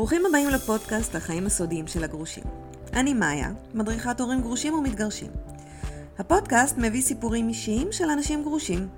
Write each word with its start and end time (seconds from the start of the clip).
ברוכים 0.00 0.26
הבאים 0.26 0.48
לפודקאסט 0.48 1.14
החיים 1.14 1.46
הסודיים 1.46 1.86
של 1.86 2.04
הגרושים. 2.04 2.44
אני 2.92 3.14
מאיה, 3.14 3.52
מדריכת 3.74 4.20
הורים 4.20 4.40
גרושים 4.40 4.74
ומתגרשים. 4.74 5.30
הפודקאסט 6.18 6.78
מביא 6.78 7.02
סיפורים 7.02 7.48
אישיים 7.48 7.92
של 7.92 8.04
אנשים 8.04 8.42
גרושים. 8.42 8.88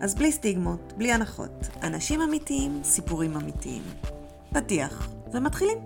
אז 0.00 0.14
בלי 0.14 0.32
סטיגמות, 0.32 0.92
בלי 0.96 1.12
הנחות. 1.12 1.50
אנשים 1.82 2.20
אמיתיים, 2.20 2.80
סיפורים 2.84 3.36
אמיתיים. 3.36 3.82
פתיח, 4.54 5.08
ומתחילים. 5.32 5.78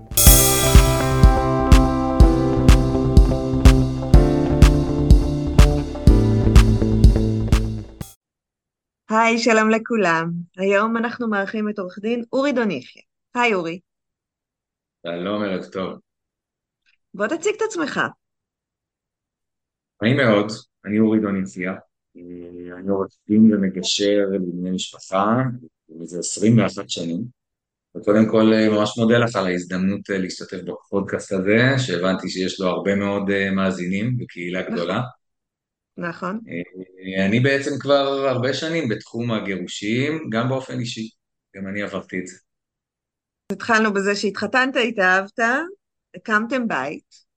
היי, 9.10 9.38
שלום 9.38 9.70
לכולם. 9.70 10.30
היום 10.56 10.96
אנחנו 10.96 11.28
מארחים 11.28 11.68
את 11.68 11.78
עורך 11.78 11.98
דין 11.98 12.24
אורי 12.32 12.52
דוניחיה. 12.52 13.02
היי 13.34 13.54
אורי. 13.54 13.89
שלום, 15.06 15.42
ערב 15.42 15.64
טוב. 15.64 15.98
בוא 17.14 17.26
תציג 17.26 17.54
את 17.56 17.62
עצמך. 17.62 18.00
נעים 20.02 20.16
מאוד, 20.16 20.46
אני 20.84 20.98
אורי 20.98 21.20
דוניציה, 21.20 21.72
אני 22.78 22.88
עורך 22.88 23.08
דין 23.28 23.54
ומגשר 23.54 24.18
לבני 24.32 24.70
משפחה 24.70 25.42
מזה 25.88 26.18
21 26.18 26.90
שנים, 26.90 27.24
וקודם 27.96 28.28
כל 28.30 28.52
ממש 28.70 28.98
מודה 28.98 29.18
לך 29.18 29.36
על 29.36 29.46
ההזדמנות 29.46 30.08
להשתתף 30.08 30.60
בפודקאסט 30.64 31.32
הזה, 31.32 31.58
שהבנתי 31.78 32.28
שיש 32.28 32.60
לו 32.60 32.66
הרבה 32.66 32.94
מאוד 32.94 33.50
מאזינים 33.52 34.16
וקהילה 34.20 34.70
גדולה. 34.70 35.00
נכון. 35.96 36.40
אני 37.26 37.40
בעצם 37.40 37.70
כבר 37.80 38.26
הרבה 38.28 38.54
שנים 38.54 38.88
בתחום 38.88 39.30
הגירושים, 39.30 40.30
גם 40.30 40.48
באופן 40.48 40.80
אישי, 40.80 41.10
גם 41.56 41.66
אני 41.66 41.82
עברתי 41.82 42.18
את 42.18 42.26
זה. 42.26 42.36
התחלנו 43.52 43.92
בזה 43.92 44.16
שהתחתנת, 44.16 44.76
התאהבת, 44.88 45.38
הקמתם 46.16 46.68
בית. 46.68 47.30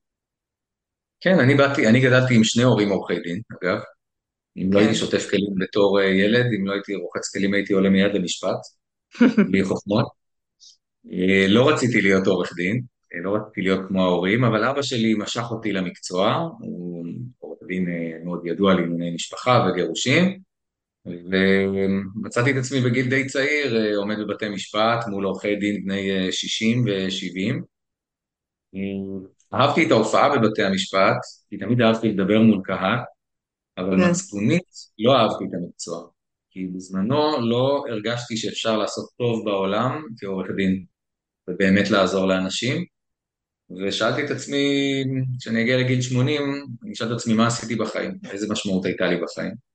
כן, 1.19 1.39
אני 1.39 1.55
באתי, 1.55 1.87
אני 1.87 2.01
גדלתי 2.01 2.35
עם 2.35 2.43
שני 2.43 2.63
הורים 2.63 2.89
עורכי 2.89 3.19
דין, 3.19 3.41
אגב. 3.61 3.79
אם 4.57 4.69
לא 4.73 4.79
כן. 4.79 4.85
הייתי 4.85 4.95
שוטף 4.95 5.29
כלים 5.29 5.55
בתור 5.59 5.99
אה, 5.99 6.05
ילד, 6.05 6.45
אם 6.59 6.67
לא 6.67 6.73
הייתי 6.73 6.95
רוחץ 6.95 7.31
כלים 7.33 7.53
הייתי 7.53 7.73
עולה 7.73 7.89
מיד 7.89 8.13
למשפט, 8.13 8.59
בלי 9.51 9.63
חוכמות. 9.63 10.05
אה, 11.11 11.45
לא 11.47 11.69
רציתי 11.69 12.01
להיות 12.01 12.27
עורך 12.27 12.53
דין, 12.55 12.81
אה, 13.13 13.19
לא 13.23 13.35
רציתי 13.35 13.61
להיות 13.61 13.87
כמו 13.87 14.03
ההורים, 14.03 14.43
אבל 14.43 14.63
אבא 14.63 14.81
שלי 14.81 15.13
משך 15.17 15.43
אותי 15.51 15.71
למקצוע, 15.71 16.49
הוא 16.59 17.05
עורך 17.39 17.59
דין 17.67 17.85
מאוד 18.25 18.41
ידוע 18.45 18.73
לענייני 18.73 19.15
משפחה 19.15 19.67
וגירושים, 19.69 20.39
ומצאתי 21.05 22.51
את 22.51 22.55
עצמי 22.55 22.81
בגיל 22.81 23.09
די 23.09 23.25
צעיר, 23.27 23.77
אה, 23.77 23.95
עומד 23.95 24.15
בבתי 24.19 24.49
משפט 24.49 25.07
מול 25.07 25.25
עורכי 25.25 25.55
דין 25.55 25.83
בני 25.85 26.11
אה, 26.11 26.31
60 26.31 26.85
ו-70. 26.85 27.63
אהבתי 29.53 29.85
את 29.85 29.91
ההופעה 29.91 30.37
בבתי 30.37 30.63
המשפט, 30.63 31.17
כי 31.49 31.57
תמיד 31.57 31.81
אהבתי 31.81 32.09
לדבר 32.09 32.41
מול 32.41 32.61
קהל, 32.63 32.99
אבל 33.77 33.97
כן. 33.97 34.09
מצפונית 34.09 34.69
לא 34.99 35.15
אהבתי 35.15 35.43
את 35.43 35.49
המקצוע. 35.53 36.07
כי 36.49 36.67
בזמנו 36.75 37.49
לא 37.49 37.83
הרגשתי 37.89 38.37
שאפשר 38.37 38.77
לעשות 38.77 39.09
טוב 39.17 39.45
בעולם 39.45 40.01
כעורך 40.19 40.47
דין, 40.55 40.85
ובאמת 41.47 41.89
לעזור 41.89 42.25
לאנשים. 42.25 42.85
ושאלתי 43.87 44.25
את 44.25 44.31
עצמי, 44.31 44.65
כשאני 45.39 45.61
אגיע 45.61 45.77
לגיל 45.77 46.01
80, 46.01 46.41
אני 46.83 46.95
שאלתי 46.95 47.13
את 47.13 47.17
עצמי 47.17 47.33
מה 47.33 47.47
עשיתי 47.47 47.75
בחיים, 47.75 48.17
איזה 48.31 48.47
משמעות 48.51 48.85
הייתה 48.85 49.05
לי 49.07 49.21
בחיים. 49.21 49.72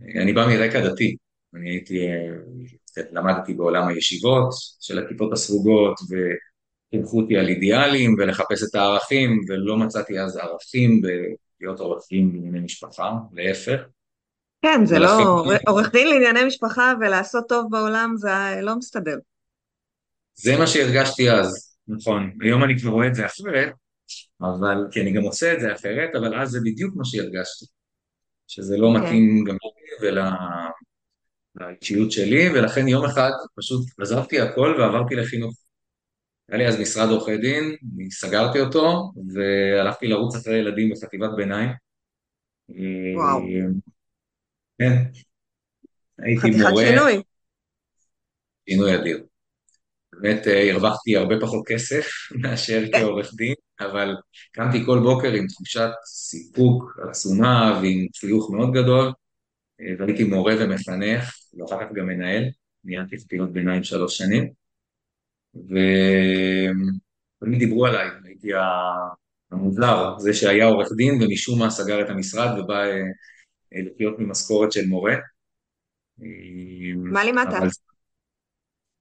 אני 0.00 0.32
בא 0.32 0.46
מרקע 0.46 0.88
דתי, 0.88 1.16
אני 1.54 1.70
הייתי, 1.70 2.06
אה, 2.06 3.02
למדתי 3.12 3.54
בעולם 3.54 3.88
הישיבות 3.88 4.48
של 4.80 4.98
הכיפות 4.98 5.32
הסרוגות, 5.32 5.94
וחינכו 6.00 7.20
אותי 7.20 7.36
על 7.36 7.48
אידיאלים 7.48 8.14
ולחפש 8.18 8.62
את 8.70 8.74
הערכים, 8.74 9.40
ולא 9.48 9.76
מצאתי 9.76 10.20
אז 10.20 10.36
ערכים 10.36 11.00
בלהיות 11.00 11.80
עורך 11.80 12.02
דין 12.10 12.32
בענייני 12.32 12.60
משפחה, 12.60 13.12
להפך. 13.32 13.80
כן, 14.62 14.86
זה 14.86 14.98
לא... 14.98 15.44
עורך 15.66 15.92
דין 15.92 16.08
לענייני 16.08 16.44
משפחה 16.44 16.92
ולעשות 17.00 17.44
טוב 17.48 17.66
בעולם 17.70 18.14
זה 18.16 18.30
לא 18.62 18.76
מסתדר. 18.76 19.16
זה 20.34 20.56
מה 20.58 20.66
שהרגשתי 20.66 21.30
אז, 21.30 21.76
נכון. 21.88 22.30
היום 22.40 22.64
אני 22.64 22.78
כבר 22.78 22.90
רואה 22.90 23.06
את 23.06 23.14
זה 23.14 23.26
אחרת, 23.26 23.72
אבל, 24.40 24.76
כי 24.90 25.00
אני 25.00 25.12
גם 25.12 25.22
עושה 25.22 25.54
את 25.54 25.60
זה 25.60 25.74
אחרת, 25.74 26.10
אבל 26.14 26.40
אז 26.40 26.50
זה 26.50 26.58
בדיוק 26.64 26.96
מה 26.96 27.04
שהרגשתי. 27.04 27.66
שזה 28.48 28.76
לא 28.76 28.88
כן. 28.94 29.02
מתאים 29.04 29.44
גם 29.44 29.56
לי 30.00 30.08
ול... 30.08 30.18
לאישיות 31.60 32.12
שלי, 32.12 32.48
ולכן 32.54 32.88
יום 32.88 33.04
אחד 33.04 33.30
פשוט 33.56 33.86
עזבתי 34.00 34.40
הכל 34.40 34.76
ועברתי 34.78 35.14
לחינוך. 35.14 35.54
היה 36.48 36.58
לי 36.58 36.68
אז 36.68 36.80
משרד 36.80 37.08
עורכי 37.08 37.36
דין, 37.36 37.76
סגרתי 38.10 38.60
אותו, 38.60 39.12
והלכתי 39.34 40.06
לרוץ 40.06 40.36
אחרי 40.36 40.58
ילדים 40.58 40.90
בחטיבת 40.90 41.30
ביניים. 41.36 41.70
וואו. 43.16 43.40
כן. 44.78 44.92
הייתי 46.18 46.40
חתיכת 46.40 46.58
מורה, 46.70 46.84
שינוי. 46.86 47.22
שינוי 48.68 48.94
אדיר. 48.94 49.24
באמת 50.12 50.46
אה, 50.46 50.72
הרווחתי 50.72 51.16
הרבה 51.16 51.34
פחות 51.40 51.64
כסף 51.66 52.06
מאשר 52.42 52.84
כעורך 52.92 53.34
דין, 53.34 53.54
אבל 53.80 54.16
קמתי 54.52 54.84
כל 54.86 54.98
בוקר 54.98 55.32
עם 55.32 55.46
תחושת 55.46 55.90
סיפוק 56.06 56.98
עצומה 57.08 57.80
ועם 57.82 58.06
חיוך 58.20 58.50
מאוד 58.50 58.72
גדול, 58.72 59.12
והייתי 59.98 60.24
מורה 60.24 60.54
ומחנך, 60.60 61.34
ואחר 61.54 61.80
כך 61.80 61.86
גם 61.94 62.06
מנהל, 62.06 62.44
ניהלתי 62.84 63.18
חטיבת 63.18 63.48
ביניים 63.48 63.84
שלוש 63.84 64.18
שנים, 64.18 64.52
ותמיד 65.54 67.58
דיברו 67.58 67.86
עליי, 67.86 68.08
הייתי 68.24 68.48
המוזר, 69.50 70.18
זה 70.18 70.34
שהיה 70.34 70.66
עורך 70.66 70.88
דין 70.96 71.22
ומשום 71.22 71.58
מה 71.58 71.70
סגר 71.70 72.00
את 72.00 72.10
המשרד 72.10 72.58
ובא 72.58 72.74
אה, 72.74 72.96
אה, 73.74 73.82
לחיות 73.82 74.18
ממשכורת 74.18 74.72
של 74.72 74.86
מורה. 74.86 75.14
אה, 76.22 76.26
מה 76.96 77.24
לימדת? 77.24 77.54
אבל 77.58 77.68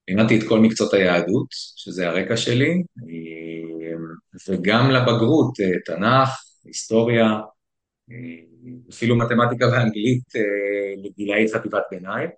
לימדתי 0.07 0.40
את 0.40 0.44
כל 0.47 0.59
מקצועות 0.59 0.94
היהדות, 0.94 1.47
שזה 1.52 2.07
הרקע 2.07 2.38
שלי, 2.38 2.84
אה, 2.97 3.97
וגם 4.50 4.92
לבגרות, 4.92 5.59
אה, 5.59 5.80
תנ"ך, 5.86 6.30
היסטוריה, 6.63 7.25
אה, 8.12 8.54
אפילו 8.89 9.15
מתמטיקה 9.15 9.65
ואנגלית 9.65 10.35
אה, 10.35 10.41
לגילאי 11.03 11.45
חטיבת 11.53 11.83
ביניים. 11.91 12.29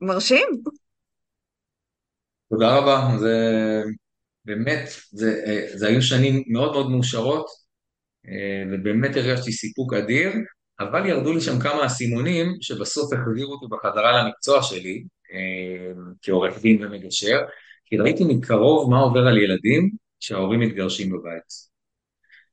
מרשים. 0.00 0.48
תודה 2.50 2.76
רבה, 2.76 3.16
זה 3.18 3.34
באמת, 4.44 4.88
זה, 5.10 5.42
אה, 5.46 5.66
זה 5.78 5.88
היו 5.88 6.02
שנים 6.02 6.42
מאוד 6.46 6.72
מאוד 6.72 6.90
מאושרות, 6.90 7.46
אה, 8.28 8.62
ובאמת 8.72 9.16
הרגשתי 9.16 9.52
סיפוק 9.52 9.94
אדיר, 9.94 10.32
אבל 10.80 11.06
ירדו 11.06 11.32
לי 11.32 11.40
שם 11.40 11.60
כמה 11.60 11.86
אסימונים 11.86 12.56
שבסוף 12.60 13.12
החזירו 13.12 13.52
אותי 13.52 13.66
בחזרה 13.70 14.22
למקצוע 14.22 14.62
שלי, 14.62 15.04
כעורך 16.22 16.62
דין 16.62 16.84
ומגשר, 16.84 17.40
כי 17.84 17.96
ראיתי 17.98 18.24
מקרוב 18.24 18.90
מה 18.90 19.00
עובר 19.00 19.20
על 19.28 19.38
ילדים 19.38 19.90
שההורים 20.20 20.60
מתגרשים 20.60 21.10
בבית. 21.10 21.69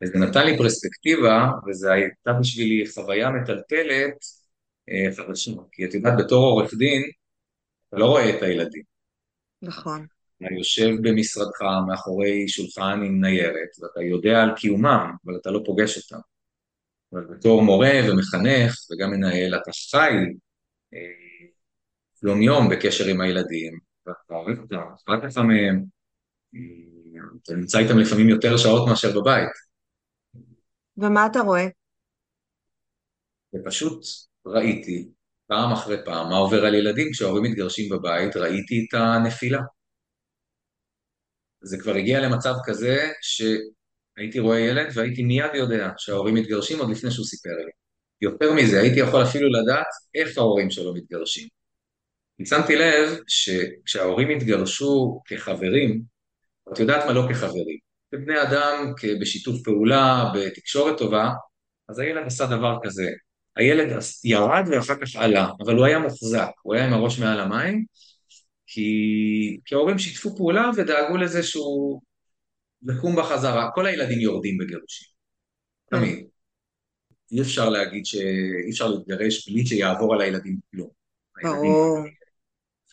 וזה 0.03 0.17
נתן 0.19 0.45
לי 0.45 0.57
פרספקטיבה, 0.57 1.47
וזו 1.67 1.89
הייתה 1.89 2.33
בשבילי 2.39 2.87
חוויה 2.93 3.29
מטלטלת 3.29 4.17
אה, 4.89 5.25
כי 5.71 5.85
את 5.85 5.93
יודעת, 5.93 6.13
בתור 6.17 6.45
עורך 6.45 6.73
דין, 6.73 7.01
אתה 7.89 7.97
לא 7.97 8.05
רואה 8.05 8.37
את 8.37 8.43
הילדים. 8.43 8.83
נכון. 9.61 10.05
אתה 10.37 10.53
יושב 10.57 10.89
במשרדך 11.01 11.61
מאחורי 11.87 12.47
שולחן 12.47 13.01
עם 13.05 13.21
ניירת, 13.21 13.69
ואתה 13.81 14.01
יודע 14.01 14.41
על 14.43 14.55
קיומם, 14.55 15.11
אבל 15.25 15.35
אתה 15.41 15.51
לא 15.51 15.61
פוגש 15.65 15.97
אותם. 15.97 16.21
אבל 17.13 17.25
בתור 17.25 17.61
מורה 17.61 17.99
ומחנך 18.09 18.75
וגם 18.91 19.11
מנהל, 19.11 19.55
אתה 19.55 19.71
חי 19.91 20.13
אה, 20.93 21.47
יום 22.23 22.41
יום 22.41 22.69
בקשר 22.69 23.05
עם 23.05 23.21
הילדים, 23.21 23.79
ואתה 24.05 24.33
אוהב 24.33 24.59
אותם, 24.59 24.81
אכפת 24.95 25.23
לך 25.23 25.37
מהם, 25.37 25.83
אתה 27.43 27.55
נמצא 27.55 27.79
איתם 27.79 27.97
לפעמים 27.97 28.29
יותר 28.29 28.57
שעות 28.57 28.89
מאשר 28.89 29.19
בבית, 29.19 29.66
ומה 30.97 31.25
אתה 31.25 31.39
רואה? 31.39 31.67
ופשוט 33.55 34.03
ראיתי 34.45 35.09
פעם 35.47 35.71
אחרי 35.71 35.97
פעם 36.05 36.29
מה 36.29 36.37
עובר 36.37 36.65
על 36.65 36.75
ילדים 36.75 37.11
כשההורים 37.11 37.43
מתגרשים 37.43 37.89
בבית, 37.89 38.37
ראיתי 38.37 38.85
את 38.89 38.93
הנפילה. 38.93 39.61
זה 41.61 41.77
כבר 41.81 41.95
הגיע 41.95 42.19
למצב 42.19 42.53
כזה 42.65 43.11
שהייתי 43.21 44.39
רואה 44.39 44.59
ילד 44.59 44.87
והייתי 44.93 45.23
מיד 45.23 45.51
יודע 45.53 45.89
שההורים 45.97 46.35
מתגרשים 46.35 46.79
עוד 46.79 46.89
לפני 46.89 47.11
שהוא 47.11 47.25
סיפר 47.25 47.49
לי. 47.49 47.71
יותר 48.21 48.53
מזה, 48.53 48.81
הייתי 48.81 48.99
יכול 48.99 49.23
אפילו 49.23 49.49
לדעת 49.49 49.87
איך 50.15 50.37
ההורים 50.37 50.69
שלו 50.69 50.93
מתגרשים. 50.93 51.47
כי 52.37 52.45
שמתי 52.45 52.75
לב 52.75 53.19
שכשההורים 53.27 54.29
התגרשו 54.29 55.21
כחברים, 55.25 56.01
את 56.73 56.79
יודעת 56.79 57.05
מה 57.05 57.13
לא 57.13 57.21
כחברים, 57.29 57.86
כבני 58.11 58.41
אדם, 58.41 58.93
בשיתוף 59.21 59.61
פעולה, 59.63 60.31
בתקשורת 60.35 60.97
טובה, 60.97 61.29
אז 61.89 61.99
הילד 61.99 62.25
עשה 62.25 62.45
דבר 62.45 62.77
כזה. 62.83 63.09
הילד 63.55 63.99
ירד 64.23 64.63
ואחר 64.71 64.95
כך 64.95 65.15
עלה, 65.15 65.49
אבל 65.65 65.75
הוא 65.75 65.85
היה 65.85 65.99
מוחזק, 65.99 66.49
הוא 66.61 66.75
היה 66.75 66.85
עם 66.85 66.93
הראש 66.93 67.19
מעל 67.19 67.39
המים, 67.39 67.85
כי, 68.67 68.91
כי 69.65 69.75
ההורים 69.75 69.99
שיתפו 69.99 70.35
פעולה 70.35 70.69
ודאגו 70.77 71.17
לזה 71.17 71.43
שהוא 71.43 72.01
יקום 72.89 73.15
בחזרה. 73.15 73.69
כל 73.75 73.85
הילדים 73.85 74.19
יורדים 74.19 74.57
בגירושים, 74.57 75.07
כן. 75.91 75.97
תמיד. 75.97 76.27
אי 77.31 77.41
אפשר 77.41 77.69
להגיד 77.69 78.05
שאי 78.05 78.69
אפשר 78.71 78.87
להתגרש 78.87 79.49
בלי 79.49 79.65
שיעבור 79.65 80.13
על 80.13 80.21
הילדים 80.21 80.57
כלום. 80.71 80.89
ברור. 81.43 81.99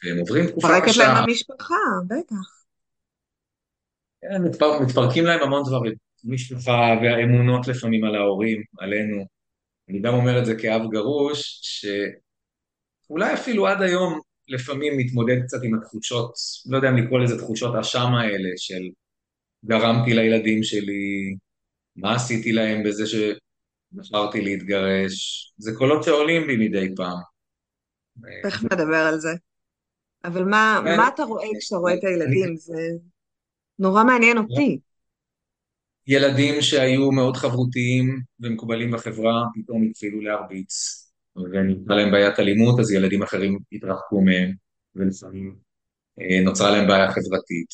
והם 0.04 0.18
עוברים 0.18 0.46
תקופה 0.46 0.80
קשה, 0.86 1.02
להם 1.02 1.16
המשפחה, 1.16 1.74
בטח. 2.06 2.53
כן, 4.30 4.42
מתפר, 4.42 4.80
מתפרקים 4.80 5.24
להם 5.24 5.42
המון 5.42 5.62
דברים. 5.68 5.94
משפחה 6.24 6.94
והאמונות 7.02 7.68
לפעמים 7.68 8.04
על 8.04 8.14
ההורים, 8.14 8.62
עלינו. 8.78 9.26
אני 9.88 10.00
גם 10.00 10.14
אומר 10.14 10.38
את 10.38 10.46
זה 10.46 10.54
כאב 10.54 10.82
גרוש, 10.90 11.60
שאולי 11.62 13.34
אפילו 13.34 13.66
עד 13.66 13.82
היום 13.82 14.20
לפעמים 14.48 14.96
מתמודד 14.96 15.42
קצת 15.42 15.58
עם 15.62 15.74
התחושות, 15.74 16.32
לא 16.66 16.76
יודע 16.76 16.88
אם 16.90 16.96
לקרוא 16.96 17.20
לזה 17.20 17.38
תחושות 17.38 17.74
אשם 17.74 18.14
האלה, 18.14 18.48
של 18.56 18.82
גרמתי 19.64 20.14
לילדים 20.14 20.62
שלי, 20.62 21.36
מה 21.96 22.14
עשיתי 22.14 22.52
להם 22.52 22.82
בזה 22.82 23.04
שבחרתי 23.06 24.40
להתגרש. 24.40 25.52
זה 25.58 25.72
קולות 25.78 26.04
שעולים 26.04 26.46
בי 26.46 26.56
מדי 26.56 26.94
פעם. 26.96 27.18
תכף 28.42 28.72
נדבר 28.72 29.06
על 29.08 29.18
זה. 29.18 29.30
אבל 30.24 30.44
מה, 30.44 30.82
כן. 30.84 30.96
מה 30.96 31.08
אתה 31.14 31.22
רואה 31.22 31.46
כשאתה 31.58 31.76
רואה 31.76 31.94
את 31.94 32.04
הילדים? 32.04 32.56
זה 32.56 32.88
נורא 33.78 34.04
מעניין 34.04 34.38
אותי. 34.38 34.78
ילדים 36.06 36.62
שהיו 36.62 37.12
מאוד 37.12 37.36
חברותיים 37.36 38.20
ומקובלים 38.40 38.90
בחברה, 38.90 39.44
פתאום 39.54 39.82
התחילו 39.82 40.20
להרביץ, 40.20 41.04
ונקרא 41.36 41.96
להם 41.96 42.10
בעיית 42.10 42.38
אלימות, 42.38 42.80
אז 42.80 42.92
ילדים 42.92 43.22
אחרים 43.22 43.58
התרחקו 43.72 44.20
מהם, 44.20 44.52
ולפעמים 44.94 45.56
אה, 46.20 46.40
נוצרה 46.44 46.70
להם 46.70 46.88
בעיה 46.88 47.12
חברתית. 47.12 47.68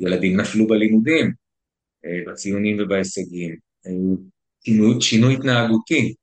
ילדים 0.00 0.40
נפלו 0.40 0.66
בלימודים, 0.66 1.32
אה, 2.04 2.32
בציונים 2.32 2.76
ובהישגים. 2.80 3.56
שינוי, 4.64 5.00
שינוי 5.00 5.34
התנהגותי, 5.34 6.14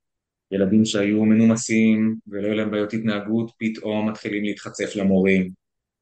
ילדים 0.52 0.86
שהיו 0.86 1.26
מנומסים 1.26 2.16
ולא 2.28 2.48
היו 2.48 2.54
להם 2.54 2.72
בעיות 2.72 2.94
התנהגות, 2.94 3.52
פתאום 3.58 4.10
מתחילים 4.10 4.44
להתחצף 4.44 4.96
למורים, 4.96 5.52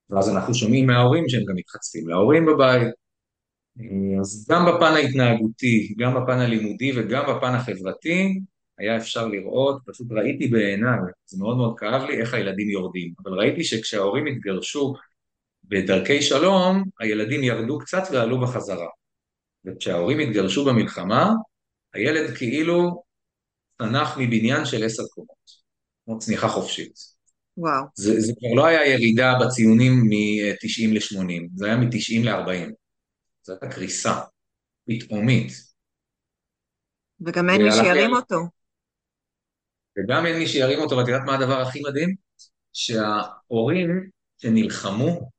ואז 0.10 0.30
אנחנו 0.30 0.54
שומעים 0.54 0.88
מההורים 0.88 1.30
שהם 1.30 1.45
גם 1.45 1.56
מתחצפים 1.56 2.07
להורים 2.07 2.45
בבית. 2.45 2.99
אז 4.21 4.47
גם 4.49 4.65
בפן 4.65 4.93
ההתנהגותי, 4.93 5.93
גם 5.97 6.13
בפן 6.15 6.39
הלימודי 6.39 6.91
וגם 6.95 7.23
בפן 7.29 7.55
החברתי, 7.55 8.39
היה 8.77 8.97
אפשר 8.97 9.27
לראות, 9.27 9.81
פשוט 9.85 10.07
ראיתי 10.11 10.47
בעיניי, 10.47 10.97
זה 11.25 11.37
מאוד 11.39 11.57
מאוד 11.57 11.79
כאב 11.79 12.01
לי, 12.03 12.21
איך 12.21 12.33
הילדים 12.33 12.69
יורדים. 12.69 13.13
אבל 13.23 13.39
ראיתי 13.39 13.63
שכשההורים 13.63 14.25
התגרשו 14.25 14.93
בדרכי 15.63 16.21
שלום, 16.21 16.83
הילדים 16.99 17.43
ירדו 17.43 17.79
קצת 17.79 18.03
ועלו 18.11 18.41
בחזרה. 18.41 18.87
וכשההורים 19.65 20.19
התגרשו 20.19 20.65
במלחמה, 20.65 21.33
הילד 21.93 22.37
כאילו 22.37 23.03
צנח 23.77 24.17
מבניין 24.17 24.65
של 24.65 24.83
עשר 24.83 25.03
קומות, 25.03 25.51
כמו 26.05 26.19
צניחה 26.19 26.47
חופשית. 26.47 26.93
וואו. 27.57 27.83
זה, 27.95 28.19
זה 28.19 28.33
כבר 28.39 28.55
לא 28.55 28.65
היה 28.65 28.93
ירידה 28.93 29.33
בציונים 29.41 29.93
מ-90 29.93 30.93
ל-80, 30.93 31.49
זה 31.55 31.65
היה 31.65 31.77
מ-90 31.77 32.23
ל-40. 32.23 32.71
זו 33.44 33.53
הייתה 33.53 33.75
קריסה 33.75 34.13
פתאומית. 34.88 35.51
וגם 37.21 37.50
אין 37.50 37.62
מי 37.63 37.71
שירים 37.71 38.13
אותו. 38.13 38.39
וגם 39.97 40.25
אין 40.25 40.39
מי 40.39 40.47
שירים 40.47 40.80
אותו, 40.80 40.97
ואת 40.97 41.07
יודעת 41.07 41.25
מה 41.25 41.36
הדבר 41.36 41.62
הכי 41.62 41.81
מדהים? 41.89 42.15
שההורים 42.74 44.09
שנלחמו, 44.38 45.30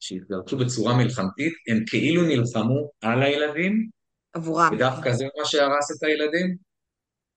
שהתגרשו 0.00 0.58
בצורה 0.58 0.96
מלחמתית, 0.96 1.52
הם 1.70 1.84
כאילו 1.86 2.22
נלחמו 2.22 2.90
על 3.00 3.22
הילדים, 3.22 3.88
עבורם. 4.32 4.70
ודווקא 4.74 5.12
זה 5.12 5.24
מה 5.38 5.44
שהרס 5.44 5.90
את 5.90 6.02
הילדים. 6.02 6.56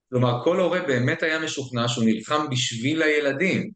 כלומר, 0.10 0.44
כל 0.44 0.60
הורה 0.60 0.82
באמת 0.82 1.24
היה 1.24 1.40
משוכנע 1.40 1.88
שהוא 1.88 2.06
נלחם 2.06 2.50
בשביל 2.52 3.02
הילדים, 3.02 3.72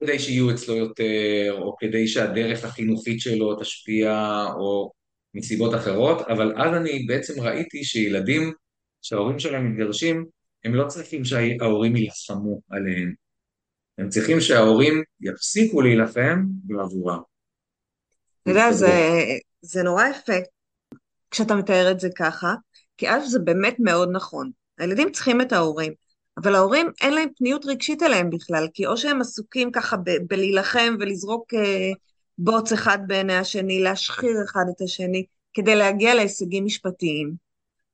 כדי 0.00 0.18
שיהיו 0.18 0.50
אצלו 0.50 0.76
יותר, 0.76 1.56
או 1.58 1.76
כדי 1.76 2.08
שהדרך 2.08 2.64
החינוכית 2.64 3.20
שלו 3.20 3.60
תשפיע, 3.60 4.44
או 4.54 4.92
מסיבות 5.34 5.74
אחרות, 5.74 6.26
אבל 6.28 6.62
אז 6.62 6.74
אני 6.74 7.06
בעצם 7.06 7.40
ראיתי 7.40 7.84
שילדים 7.84 8.52
שההורים 9.02 9.38
שלהם 9.38 9.70
מתגרשים, 9.70 10.26
הם 10.64 10.74
לא 10.74 10.86
צריכים 10.88 11.24
שההורים 11.24 11.96
יילחמו 11.96 12.60
עליהם. 12.70 13.14
הם 13.98 14.08
צריכים 14.08 14.40
שההורים 14.40 15.02
יפסיקו 15.20 15.80
להילחם 15.82 16.44
בעבורם. 16.46 17.20
אתה 18.42 18.50
יודע, 18.50 18.72
זה, 18.72 18.88
זה 19.60 19.82
נורא 19.82 20.04
יפה 20.06 20.32
כשאתה 21.30 21.54
מתאר 21.54 21.90
את 21.90 22.00
זה 22.00 22.08
ככה, 22.16 22.54
כי 22.96 23.08
א' 23.08 23.26
זה 23.26 23.38
באמת 23.38 23.76
מאוד 23.78 24.08
נכון. 24.12 24.50
הילדים 24.78 25.12
צריכים 25.12 25.40
את 25.40 25.52
ההורים, 25.52 25.92
אבל 26.42 26.54
ההורים 26.54 26.90
אין 27.00 27.14
להם 27.14 27.28
פניות 27.36 27.66
רגשית 27.66 28.02
אליהם 28.02 28.30
בכלל, 28.30 28.68
כי 28.74 28.86
או 28.86 28.96
שהם 28.96 29.20
עסוקים 29.20 29.72
ככה 29.72 29.96
ב- 29.96 30.26
בלהילחם 30.28 30.94
ולזרוק 31.00 31.54
אה, 31.54 31.90
בוץ 32.38 32.72
אחד 32.72 32.98
בעיני 33.06 33.36
השני, 33.36 33.80
להשחיר 33.82 34.36
אחד 34.44 34.64
את 34.76 34.80
השני, 34.80 35.24
כדי 35.54 35.76
להגיע 35.76 36.14
להישגים 36.14 36.64
משפטיים, 36.64 37.34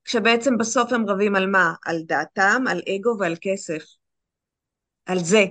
כשבעצם 0.05 0.59
בסוף 0.59 0.93
הם 0.93 1.09
רבים 1.09 1.37
על 1.37 1.47
מה? 1.47 1.73
על 1.85 2.03
דעתם, 2.03 2.65
על 2.71 2.83
אגו 2.89 3.17
ועל 3.19 3.37
כסף. 3.41 3.85
על 5.07 5.19
זה. 5.19 5.45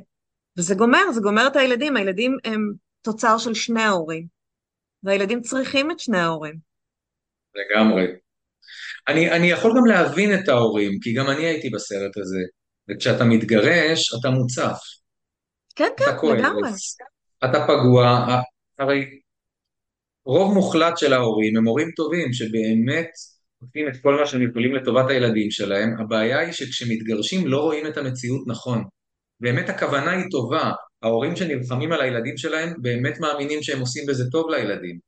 וזה 0.57 0.75
גומר, 0.75 1.11
זה 1.13 1.21
גומר 1.21 1.47
את 1.47 1.55
הילדים. 1.55 1.97
הילדים 1.97 2.37
הם 2.43 2.73
תוצר 3.01 3.37
של 3.37 3.53
שני 3.53 3.81
ההורים, 3.81 4.27
והילדים 5.03 5.41
צריכים 5.41 5.91
את 5.91 5.99
שני 5.99 6.17
ההורים. 6.17 6.55
לגמרי. 7.55 8.05
אני, 9.07 9.31
אני 9.31 9.47
יכול 9.47 9.71
גם 9.77 9.85
להבין 9.85 10.39
את 10.39 10.49
ההורים, 10.49 10.99
כי 11.01 11.13
גם 11.13 11.29
אני 11.29 11.45
הייתי 11.45 11.69
בסרט 11.69 12.17
הזה. 12.17 12.39
וכשאתה 12.89 13.23
מתגרש, 13.23 14.13
אתה 14.19 14.29
מוצף. 14.29 14.77
כן, 15.75 15.87
אתה 15.95 16.03
כן, 16.05 16.17
כועס, 16.17 16.39
לגמרי. 16.39 16.69
אתה 17.45 17.65
פגוע, 17.67 18.25
הרי 18.79 19.05
רוב 20.25 20.53
מוחלט 20.53 20.97
של 20.97 21.13
ההורים 21.13 21.57
הם 21.57 21.67
הורים 21.67 21.91
טובים 21.95 22.33
שבאמת 22.33 23.09
עושים 23.61 23.87
את 23.87 23.93
כל 24.01 24.15
מה 24.19 24.25
שהם 24.25 24.49
יכולים 24.49 24.75
לטובת 24.75 25.09
הילדים 25.09 25.51
שלהם, 25.51 25.95
הבעיה 25.99 26.39
היא 26.39 26.51
שכשמתגרשים 26.51 27.47
לא 27.47 27.61
רואים 27.61 27.87
את 27.87 27.97
המציאות 27.97 28.41
נכון. 28.47 28.83
באמת 29.39 29.69
הכוונה 29.69 30.11
היא 30.11 30.25
טובה, 30.31 30.71
ההורים 31.01 31.35
שנלחמים 31.35 31.91
על 31.91 32.01
הילדים 32.01 32.37
שלהם 32.37 32.73
באמת 32.81 33.19
מאמינים 33.19 33.63
שהם 33.63 33.79
עושים 33.79 34.03
בזה 34.07 34.23
טוב 34.31 34.49
לילדים. 34.49 34.99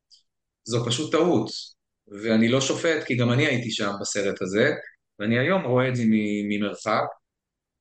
זו 0.63 0.85
פשוט 0.85 1.11
טעות, 1.11 1.49
ואני 2.07 2.49
לא 2.49 2.61
שופט 2.61 3.03
כי 3.03 3.15
גם 3.15 3.31
אני 3.31 3.45
הייתי 3.45 3.71
שם 3.71 3.91
בסרט 4.01 4.41
הזה, 4.41 4.71
ואני 5.19 5.39
היום 5.39 5.63
רואה 5.63 5.89
את 5.89 5.95
זה 5.95 6.03
ממרחק. 6.49 7.03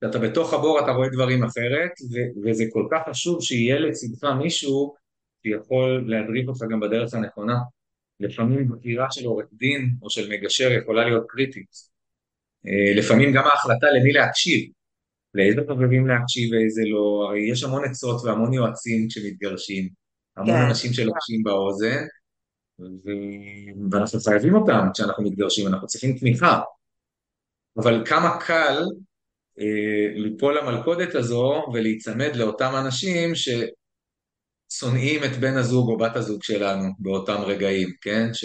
כשאתה 0.01 0.19
בתוך 0.19 0.55
הבור 0.55 0.81
אתה 0.81 0.91
רואה 0.91 1.09
דברים 1.09 1.45
אחרת, 1.45 1.91
ו- 2.13 2.49
וזה 2.49 2.65
כל 2.73 2.89
כך 2.93 3.01
חשוב 3.09 3.43
שיהיה 3.43 3.79
לצדך 3.79 4.25
מישהו 4.25 4.95
שיכול 5.43 6.05
להדריך 6.07 6.49
אותך 6.49 6.63
גם 6.71 6.81
בדרך 6.81 7.15
הנכונה. 7.15 7.57
לפעמים 8.21 8.69
בחירה 8.69 9.07
של 9.11 9.27
עורך 9.27 9.47
דין 9.53 9.91
או 10.03 10.11
של 10.11 10.31
מגשר 10.31 10.73
יכולה 10.73 11.05
להיות 11.05 11.25
קריטית. 11.29 11.71
אה, 12.67 12.95
לפעמים 12.97 13.33
גם 13.33 13.45
ההחלטה 13.45 13.87
למי 13.91 14.13
להקשיב, 14.13 14.71
לאיזה 15.35 15.61
חברים 15.69 16.07
להקשיב 16.07 16.53
ואיזה 16.53 16.83
לא, 16.87 17.27
הרי 17.29 17.51
יש 17.51 17.65
המון 17.65 17.85
עצות 17.85 18.25
והמון 18.25 18.53
יועצים 18.53 19.09
כשמתגרשים, 19.09 19.89
המון 20.37 20.57
כן. 20.57 20.67
אנשים 20.67 20.93
שלוחשים 20.93 21.43
באוזן, 21.43 22.05
ו... 22.81 23.11
ואנחנו 23.91 24.21
חייבים 24.21 24.55
אותם 24.55 24.87
כשאנחנו 24.95 25.25
מתגרשים, 25.25 25.67
אנחנו 25.67 25.87
צריכים 25.87 26.19
תמיכה. 26.19 26.61
אבל 27.77 28.03
כמה 28.07 28.39
קל 28.41 28.83
אה, 29.61 30.13
ליפול 30.15 30.59
למלכודת 30.59 31.15
הזו 31.15 31.65
ולהיצמד 31.73 32.37
לאותם 32.37 32.73
אנשים 32.85 33.35
ששונאים 34.73 35.25
את 35.25 35.37
בן 35.41 35.57
הזוג 35.57 35.89
או 35.89 35.99
בת 35.99 36.17
הזוג 36.17 36.43
שלנו 36.43 36.89
באותם 36.99 37.41
רגעים, 37.47 37.89
כן? 38.01 38.35
ש... 38.35 38.45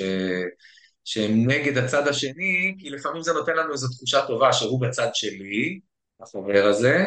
שהם 1.03 1.47
נגד 1.47 1.77
הצד 1.77 2.07
השני, 2.07 2.75
כי 2.79 2.89
לפעמים 2.89 3.21
זה 3.21 3.33
נותן 3.33 3.55
לנו 3.55 3.73
איזו 3.73 3.87
תחושה 3.87 4.27
טובה 4.27 4.53
שהוא 4.53 4.81
בצד 4.81 5.09
שלי, 5.13 5.79
החבר 6.21 6.65
הזה, 6.65 7.05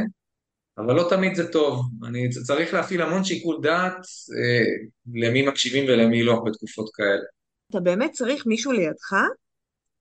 אבל 0.78 0.94
לא 0.94 1.06
תמיד 1.10 1.34
זה 1.34 1.52
טוב. 1.52 1.86
אני 2.08 2.28
צריך 2.28 2.74
להפעיל 2.74 3.02
המון 3.02 3.24
שיקול 3.24 3.58
דעת 3.62 3.92
אה, 3.94 4.64
למי 5.14 5.46
מקשיבים 5.46 5.84
ולמי 5.88 6.22
לא 6.22 6.42
בתקופות 6.46 6.90
כאלה. 6.94 7.24
אתה 7.70 7.80
באמת 7.80 8.10
צריך 8.12 8.46
מישהו 8.46 8.72
לידך 8.72 9.14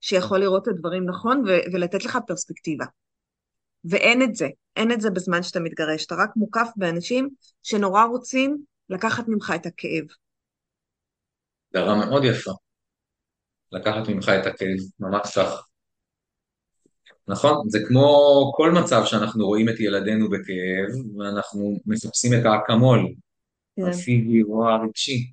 שיכול 0.02 0.40
לראות 0.40 0.64
את 0.64 0.68
הדברים 0.68 1.10
נכון 1.10 1.44
ו- 1.48 1.74
ולתת 1.74 2.06
לך 2.06 2.18
פרספקטיבה. 2.28 2.86
ואין 3.86 4.22
את 4.22 4.36
זה, 4.36 4.48
אין 4.76 4.92
את 4.92 5.02
זה 5.02 5.10
בזמן 5.10 5.44
שאתה 5.44 5.60
מתגרש, 5.60 6.06
אתה 6.06 6.16
רק 6.16 6.30
מוקף 6.36 6.68
באנשים 6.76 7.30
שנורא 7.64 8.04
רוצים 8.04 8.58
לקחת 8.90 9.28
ממך 9.28 9.54
את 9.56 9.66
הכאב. 9.66 10.04
הגדרה 11.74 11.96
מאוד 11.96 12.24
יפה. 12.24 12.52
לקחת 13.72 14.10
ממך 14.10 14.30
את 14.42 14.46
הכאב, 14.46 14.78
ממש 15.00 15.38
כך. 15.38 15.68
נכון? 17.28 17.70
זה 17.70 17.80
כמו 17.88 18.08
כל 18.56 18.72
מצב 18.72 19.02
שאנחנו 19.06 19.46
רואים 19.46 19.70
את 19.70 19.80
ילדינו 19.80 20.30
בכאב, 20.30 21.18
ואנחנו 21.18 21.80
מחפשים 21.86 22.34
את 22.34 22.46
האקמול, 22.46 23.14
כן. 23.76 23.82
הפיזי 23.82 24.44
או 24.44 24.70
הרגשי. 24.70 25.32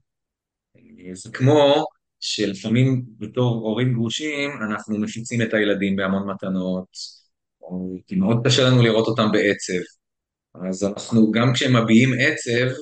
זה 1.12 1.30
כמו 1.32 1.84
שלפעמים 2.20 3.02
בתור 3.18 3.54
הורים 3.54 3.92
גרושים 3.92 4.50
אנחנו 4.70 4.98
מפיצים 4.98 5.42
את 5.42 5.54
הילדים 5.54 5.96
בהמון 5.96 6.30
מתנות, 6.30 6.88
כי 8.06 8.16
מאוד 8.16 8.36
קשה 8.46 8.62
לנו 8.64 8.82
לראות 8.82 9.06
אותם 9.06 9.32
בעצב. 9.32 9.82
אז 10.68 10.84
אנחנו, 10.84 11.32
גם 11.32 11.52
כשהם 11.54 11.82
מביעים 11.82 12.10
עצב, 12.20 12.74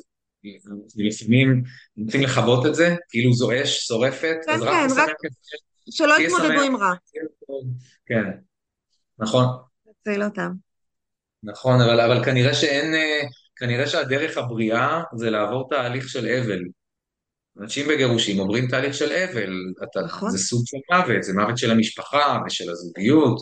לפעמים 0.97 1.63
רוצים 2.05 2.23
לכבות 2.23 2.67
את 2.67 2.75
זה, 2.75 2.97
כאילו 3.09 3.33
זו 3.33 3.51
אש 3.63 3.87
שורפת, 3.87 4.37
כן, 4.47 4.53
אז 4.53 4.61
כן, 4.63 4.67
רק 4.69 4.87
תשמח, 4.87 5.09
רק 5.09 5.17
שלא 5.91 6.15
יתמודדו 6.21 6.63
עם 6.63 6.77
רע. 6.77 6.93
כן, 8.07 8.25
נכון, 9.19 9.47
תציל 10.03 10.23
אותם. 10.23 10.53
נכון, 11.43 11.81
אבל, 11.81 12.01
אבל 12.01 12.25
כנראה 12.25 12.55
שאין, 12.55 12.95
אה, 12.95 13.21
כנראה 13.57 13.87
שהדרך 13.87 14.39
הבריאה 14.39 15.03
זה 15.17 15.31
לעבור 15.31 15.69
תהליך 15.71 16.09
של 16.09 16.27
אבל. 16.27 16.61
אנשים 17.61 17.89
בגירושים 17.89 18.39
עוברים 18.39 18.69
תהליך 18.69 18.95
של 18.95 19.13
אבל, 19.13 19.53
אתה, 19.83 20.01
נכון. 20.01 20.31
זה 20.31 20.39
סוג 20.39 20.63
של 20.67 20.77
מוות, 20.93 21.23
זה 21.23 21.33
מוות 21.33 21.59
של 21.59 21.71
המשפחה 21.71 22.39
ושל 22.47 22.71
הזוגיות. 22.71 23.41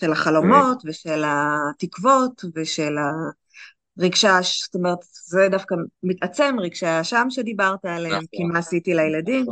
של 0.00 0.12
החלומות 0.12 0.78
ושל 0.86 1.22
התקוות 1.26 2.44
ושל 2.54 2.92
הרגשי, 2.98 3.47
הש- 4.28 4.62
זאת 4.64 4.74
אומרת, 4.74 4.98
זה 5.28 5.48
דווקא 5.50 5.74
מתעצם, 6.02 6.56
רגשי 6.60 6.86
האשם 6.86 7.26
שדיברת 7.30 7.84
עליהם, 7.84 8.12
נכון, 8.14 8.26
כי 8.32 8.44
מה 8.44 8.58
עשיתי 8.58 8.94
לילדים? 8.94 9.46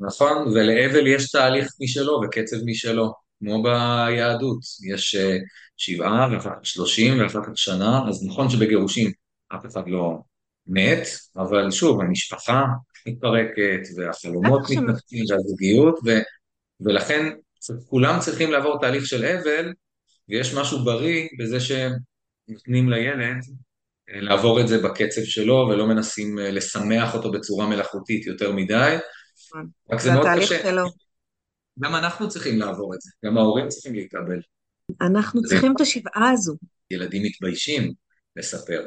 נכון. 0.00 0.52
ולאבל 0.54 1.06
יש 1.06 1.30
תהליך 1.30 1.72
משלו 1.80 2.20
וקצב 2.24 2.56
משלו, 2.66 3.12
כמו 3.38 3.62
ביהדות, 3.62 4.58
יש 4.92 5.14
אה, 5.14 5.36
שבעה 5.76 6.28
ואחר 6.32 6.50
כך 6.50 6.66
שלושים 6.66 7.20
ואחר 7.20 7.42
כך 7.42 7.50
שנה, 7.54 8.08
אז 8.08 8.26
נכון 8.26 8.50
שבגירושים 8.50 9.12
אף 9.54 9.66
אחד 9.66 9.82
לא 9.86 10.18
מת, 10.66 11.06
אבל 11.36 11.70
שוב, 11.70 12.00
המשפחה 12.00 12.64
מתפרקת 13.06 13.80
והחלומות 13.96 14.62
שהם 14.68 14.84
מתנתקים 14.84 15.24
והזוגיות, 15.30 15.98
ו, 16.06 16.10
ולכן 16.80 17.32
כולם 17.86 18.20
צריכים 18.20 18.52
לעבור 18.52 18.80
תהליך 18.80 19.06
של 19.06 19.24
אבל, 19.24 19.72
ויש 20.28 20.54
משהו 20.54 20.84
בריא 20.84 21.28
בזה 21.38 21.60
שנותנים 22.46 22.88
לילד 22.88 23.40
אה, 24.10 24.20
לעבור 24.20 24.60
את 24.60 24.68
זה 24.68 24.82
בקצב 24.82 25.20
שלו 25.24 25.68
ולא 25.70 25.86
מנסים 25.86 26.38
אה, 26.38 26.50
לשמח 26.50 27.14
אותו 27.14 27.32
בצורה 27.32 27.66
מלאכותית 27.66 28.26
יותר 28.26 28.52
מדי, 28.52 28.96
רק 29.92 30.00
זה 30.00 30.12
מאוד 30.12 30.26
קשה. 30.36 30.62
שלו. 30.62 30.84
גם 31.78 31.94
אנחנו 31.94 32.28
צריכים 32.28 32.58
לעבור 32.58 32.94
את 32.94 33.00
זה, 33.00 33.10
גם 33.24 33.38
ההורים 33.38 33.68
צריכים 33.68 33.94
להתאבל. 33.94 34.40
אנחנו 35.00 35.42
צריכים 35.42 35.72
את 35.76 35.80
השבעה 35.80 36.30
הזו. 36.32 36.56
ילדים 36.90 37.22
מתביישים 37.22 37.92
לספר. 38.36 38.86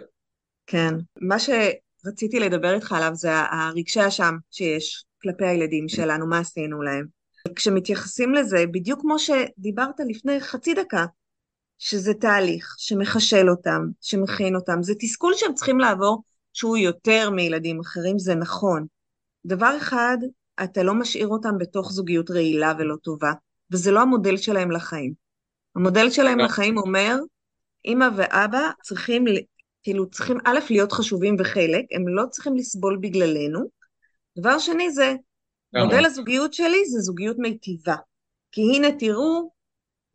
כן. 0.68 0.94
מה 1.22 1.36
שרציתי 1.40 2.40
לדבר 2.40 2.76
איתך 2.76 2.92
עליו 2.92 3.12
זה 3.14 3.32
הרגשי 3.32 4.08
אשם 4.08 4.36
שיש 4.52 5.06
כלפי 5.22 5.46
הילדים 5.46 5.90
שלנו, 5.90 6.28
מה 6.28 6.40
עשינו 6.40 6.82
להם. 6.82 7.06
כשמתייחסים 7.56 8.34
לזה, 8.34 8.66
בדיוק 8.72 9.02
כמו 9.02 9.20
שדיברת 9.20 9.96
לפני 10.10 10.40
חצי 10.40 10.74
דקה, 10.74 11.06
שזה 11.80 12.14
תהליך 12.14 12.76
שמחשל 12.78 13.50
אותם, 13.50 13.82
שמכין 14.02 14.56
אותם, 14.56 14.84
זה 14.84 14.94
תסכול 15.00 15.34
שהם 15.36 15.54
צריכים 15.54 15.80
לעבור 15.80 16.24
שהוא 16.54 16.78
יותר 16.78 17.30
מילדים 17.30 17.80
אחרים, 17.80 18.20
זה 18.20 18.36
נכון. 18.36 18.86
דבר 19.46 19.78
אחד, 19.78 20.18
אתה 20.64 20.84
לא 20.84 20.94
משאיר 20.94 21.28
אותם 21.28 21.58
בתוך 21.58 21.92
זוגיות 21.92 22.32
רעילה 22.32 22.74
ולא 22.80 22.96
טובה, 22.96 23.32
וזה 23.72 23.92
לא 23.92 24.02
המודל 24.02 24.38
שלהם 24.38 24.72
לחיים. 24.72 25.14
המודל 25.76 26.10
שלהם 26.10 26.38
לא. 26.38 26.46
לחיים 26.46 26.78
אומר, 26.78 27.18
אמא 27.86 28.08
ואבא 28.16 28.70
צריכים, 28.84 29.26
כאילו, 29.84 30.10
צריכים 30.10 30.38
א', 30.46 30.60
להיות 30.70 30.92
חשובים 30.92 31.36
וחלק, 31.40 31.86
הם 31.92 32.08
לא 32.08 32.24
צריכים 32.30 32.56
לסבול 32.56 32.98
בגללנו. 33.02 33.60
דבר 34.38 34.60
שני 34.60 34.92
זה, 34.92 35.14
מודל 35.76 36.06
הזוגיות 36.06 36.54
שלי 36.54 36.86
זה 36.86 37.00
זוגיות 37.00 37.38
מיטיבה. 37.40 37.96
כי 38.52 38.62
הנה 38.62 38.88
תראו, 39.00 39.52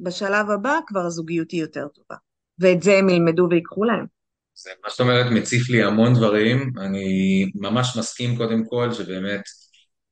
בשלב 0.01 0.51
הבא 0.51 0.79
כבר 0.87 1.01
הזוגיות 1.01 1.51
היא 1.51 1.61
יותר 1.61 1.89
טובה. 1.89 2.17
ואת 2.59 2.83
זה 2.83 2.99
הם 2.99 3.09
ילמדו 3.09 3.47
ויקחו 3.51 3.85
להם. 3.85 4.07
זה, 4.55 4.71
מה 4.85 4.91
שאת 4.91 5.01
אומרת 5.01 5.27
מציף 5.33 5.71
לי 5.71 5.83
המון 5.83 6.15
דברים, 6.15 6.73
אני 6.79 7.07
ממש 7.55 7.97
מסכים 7.99 8.37
קודם 8.37 8.65
כל 8.69 8.93
שבאמת, 8.93 9.43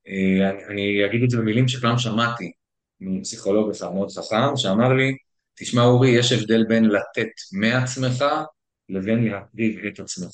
אה, 0.08 0.50
אני, 0.50 0.64
אני 0.68 1.06
אגיד 1.06 1.22
את 1.22 1.30
זה 1.30 1.36
במילים 1.36 1.68
שפעם 1.68 1.98
שמעתי 1.98 2.52
מפסיכולוג 3.00 3.70
אחד 3.70 3.92
מאוד 3.94 4.10
חכם, 4.10 4.56
שאמר 4.56 4.92
לי, 4.92 5.16
תשמע 5.58 5.82
אורי, 5.82 6.10
יש 6.10 6.32
הבדל 6.32 6.64
בין 6.68 6.84
לתת 6.84 7.32
מעצמך 7.52 8.24
לבין 8.88 9.24
להקריב 9.24 9.86
את 9.86 10.00
עצמך. 10.00 10.30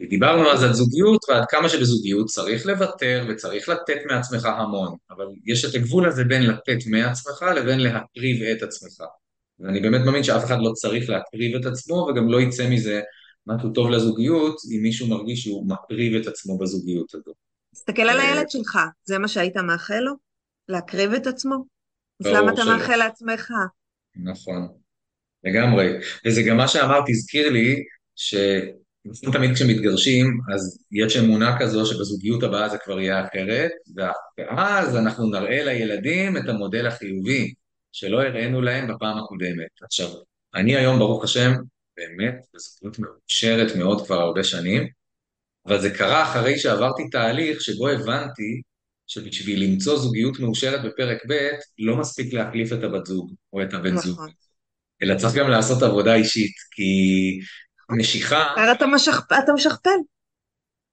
ודיברנו 0.00 0.50
אז 0.50 0.62
על 0.62 0.72
זוגיות 0.72 1.24
ועד 1.28 1.44
כמה 1.48 1.68
שבזוגיות 1.68 2.26
צריך 2.26 2.66
לוותר 2.66 3.26
וצריך 3.28 3.68
לתת 3.68 3.98
מעצמך 4.06 4.44
המון, 4.44 4.96
אבל 5.10 5.24
יש 5.46 5.64
את 5.64 5.74
הגבול 5.74 6.08
הזה 6.08 6.24
בין 6.24 6.42
לתת 6.42 6.86
מעצמך 6.86 7.42
לבין 7.56 7.80
להקריב 7.80 8.42
את 8.42 8.62
עצמך. 8.62 9.06
ואני 9.60 9.80
באמת 9.80 10.00
מאמין 10.04 10.22
שאף 10.22 10.44
אחד 10.44 10.58
לא 10.60 10.72
צריך 10.72 11.10
להקריב 11.10 11.56
את 11.56 11.66
עצמו 11.66 11.94
וגם 11.94 12.28
לא 12.28 12.40
יצא 12.40 12.70
מזה 12.70 13.00
משהו 13.46 13.70
טוב 13.70 13.90
לזוגיות 13.90 14.56
אם 14.76 14.82
מישהו 14.82 15.08
מרגיש 15.08 15.42
שהוא 15.42 15.68
מקריב 15.68 16.14
את 16.14 16.26
עצמו 16.26 16.58
בזוגיות 16.58 17.14
הזו. 17.14 17.32
תסתכל 17.74 18.02
על 18.02 18.20
אה, 18.20 18.32
הילד 18.32 18.50
שלך, 18.50 18.78
זה 19.04 19.18
מה 19.18 19.28
שהיית 19.28 19.56
מאחל 19.56 20.00
לו? 20.00 20.12
להקריב 20.68 21.12
את 21.12 21.26
עצמו? 21.26 21.64
אז 22.20 22.26
למה 22.26 22.52
אתה. 22.52 22.64
מאחל 22.64 22.96
לעצמך? 22.96 23.52
נכון, 24.16 24.68
לגמרי. 25.44 25.92
וזה 26.26 26.42
גם 26.42 26.56
מה 26.56 26.68
שאמרת, 26.68 27.04
הזכיר 27.08 27.50
לי 27.50 27.84
ש... 28.16 28.34
תמיד 29.32 29.54
כשמתגרשים, 29.54 30.40
אז 30.54 30.84
יש 30.92 31.16
אמונה 31.16 31.56
כזו 31.60 31.86
שבזוגיות 31.86 32.42
הבאה 32.42 32.68
זה 32.68 32.78
כבר 32.78 33.00
יהיה 33.00 33.26
אחרת, 33.26 33.70
ואז 34.38 34.96
אנחנו 34.96 35.30
נראה 35.30 35.64
לילדים 35.64 36.36
את 36.36 36.48
המודל 36.48 36.86
החיובי 36.86 37.54
שלא 37.92 38.22
הראינו 38.22 38.62
להם 38.62 38.94
בפעם 38.94 39.18
הקודמת. 39.18 39.82
עכשיו, 39.82 40.08
אני 40.54 40.76
היום, 40.76 40.98
ברוך 40.98 41.24
השם, 41.24 41.52
באמת, 41.96 42.34
בזוגיות 42.54 42.98
מאושרת 42.98 43.76
מאוד 43.76 44.06
כבר 44.06 44.20
הרבה 44.20 44.44
שנים, 44.44 44.88
אבל 45.66 45.80
זה 45.80 45.90
קרה 45.90 46.22
אחרי 46.22 46.58
שעברתי 46.58 47.08
תהליך 47.10 47.60
שבו 47.60 47.88
הבנתי 47.88 48.62
שבשביל 49.06 49.62
למצוא 49.62 49.98
זוגיות 49.98 50.40
מאושרת 50.40 50.80
בפרק 50.84 51.18
ב', 51.28 51.50
לא 51.78 51.96
מספיק 51.96 52.32
להחליף 52.32 52.72
את 52.72 52.82
הבת 52.82 53.06
זוג 53.06 53.34
או 53.52 53.62
את 53.62 53.74
הבן 53.74 53.96
זוג, 53.96 54.12
נכון. 54.12 54.30
אלא 55.02 55.14
צריך 55.18 55.34
גם 55.34 55.50
לעשות 55.50 55.82
עבודה 55.82 56.14
אישית, 56.14 56.54
כי 56.70 56.82
משיכה, 57.96 58.52
אחרת 58.54 58.76
אתה 58.76 58.86
משכפ- 58.86 59.32
אתה 59.44 59.52
משכפל. 59.52 59.90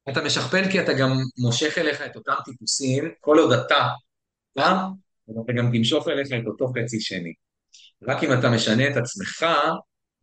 אתה 0.09 0.21
משכפל 0.21 0.71
כי 0.71 0.81
אתה 0.81 0.93
גם 0.93 1.11
מושך 1.37 1.77
אליך 1.77 2.01
את 2.01 2.15
אותם 2.15 2.33
טיפוסים, 2.45 3.09
כל 3.19 3.39
עוד 3.39 3.51
אתה, 3.51 3.87
אה? 4.59 4.87
אתה 5.43 5.53
גם 5.53 5.71
תמשוך 5.77 6.07
אליך 6.07 6.27
את 6.27 6.47
אותו 6.47 6.67
חצי 6.67 6.99
שני. 7.01 7.33
רק 8.07 8.23
אם 8.23 8.33
אתה 8.39 8.49
משנה 8.49 8.87
את 8.87 8.97
עצמך, 8.97 9.45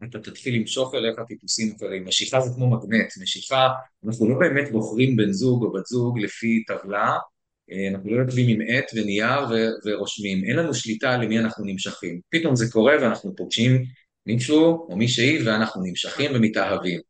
אתה 0.04 0.18
תתחיל 0.18 0.54
למשוך 0.54 0.94
אליך 0.94 1.14
טיפוסים 1.28 1.74
אחרים. 1.76 2.04
משיכה 2.04 2.40
זה 2.40 2.50
כמו 2.54 2.70
מגנט, 2.70 3.08
משיכה, 3.22 3.68
אנחנו 4.06 4.28
לא 4.28 4.38
באמת 4.38 4.72
בוחרים 4.72 5.16
בן 5.16 5.32
זוג 5.32 5.64
או 5.64 5.72
בת 5.72 5.86
זוג 5.86 6.18
לפי 6.18 6.64
טבלה, 6.64 7.16
אה, 7.72 7.88
אנחנו 7.90 8.10
לא 8.10 8.22
יושבים 8.22 8.48
עם 8.48 8.66
עט 8.68 8.84
ונייר 8.94 9.40
ו- 9.50 9.88
ורושמים, 9.90 10.44
אין 10.44 10.56
לנו 10.56 10.74
שליטה 10.74 11.16
למי 11.16 11.38
אנחנו 11.38 11.64
נמשכים. 11.64 12.20
פתאום 12.30 12.56
זה 12.56 12.72
קורה 12.72 12.94
ואנחנו 13.02 13.36
פוגשים 13.36 13.84
מישהו 14.26 14.86
או 14.90 14.96
מישהי 14.96 15.42
ואנחנו 15.42 15.82
נמשכים 15.82 16.30
ומתאהבים. 16.34 17.00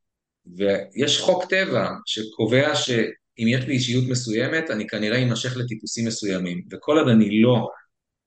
ויש 0.57 1.21
חוק 1.21 1.45
טבע 1.51 1.89
שקובע 2.07 2.75
שאם 2.75 3.47
יש 3.49 3.65
לי 3.65 3.75
אישיות 3.75 4.05
מסוימת, 4.09 4.71
אני 4.71 4.87
כנראה 4.87 5.23
אמשך 5.23 5.57
לטיפוסים 5.57 6.07
מסוימים, 6.07 6.63
וכל 6.73 6.99
עוד 6.99 7.09
אני 7.09 7.43
לא 7.43 7.69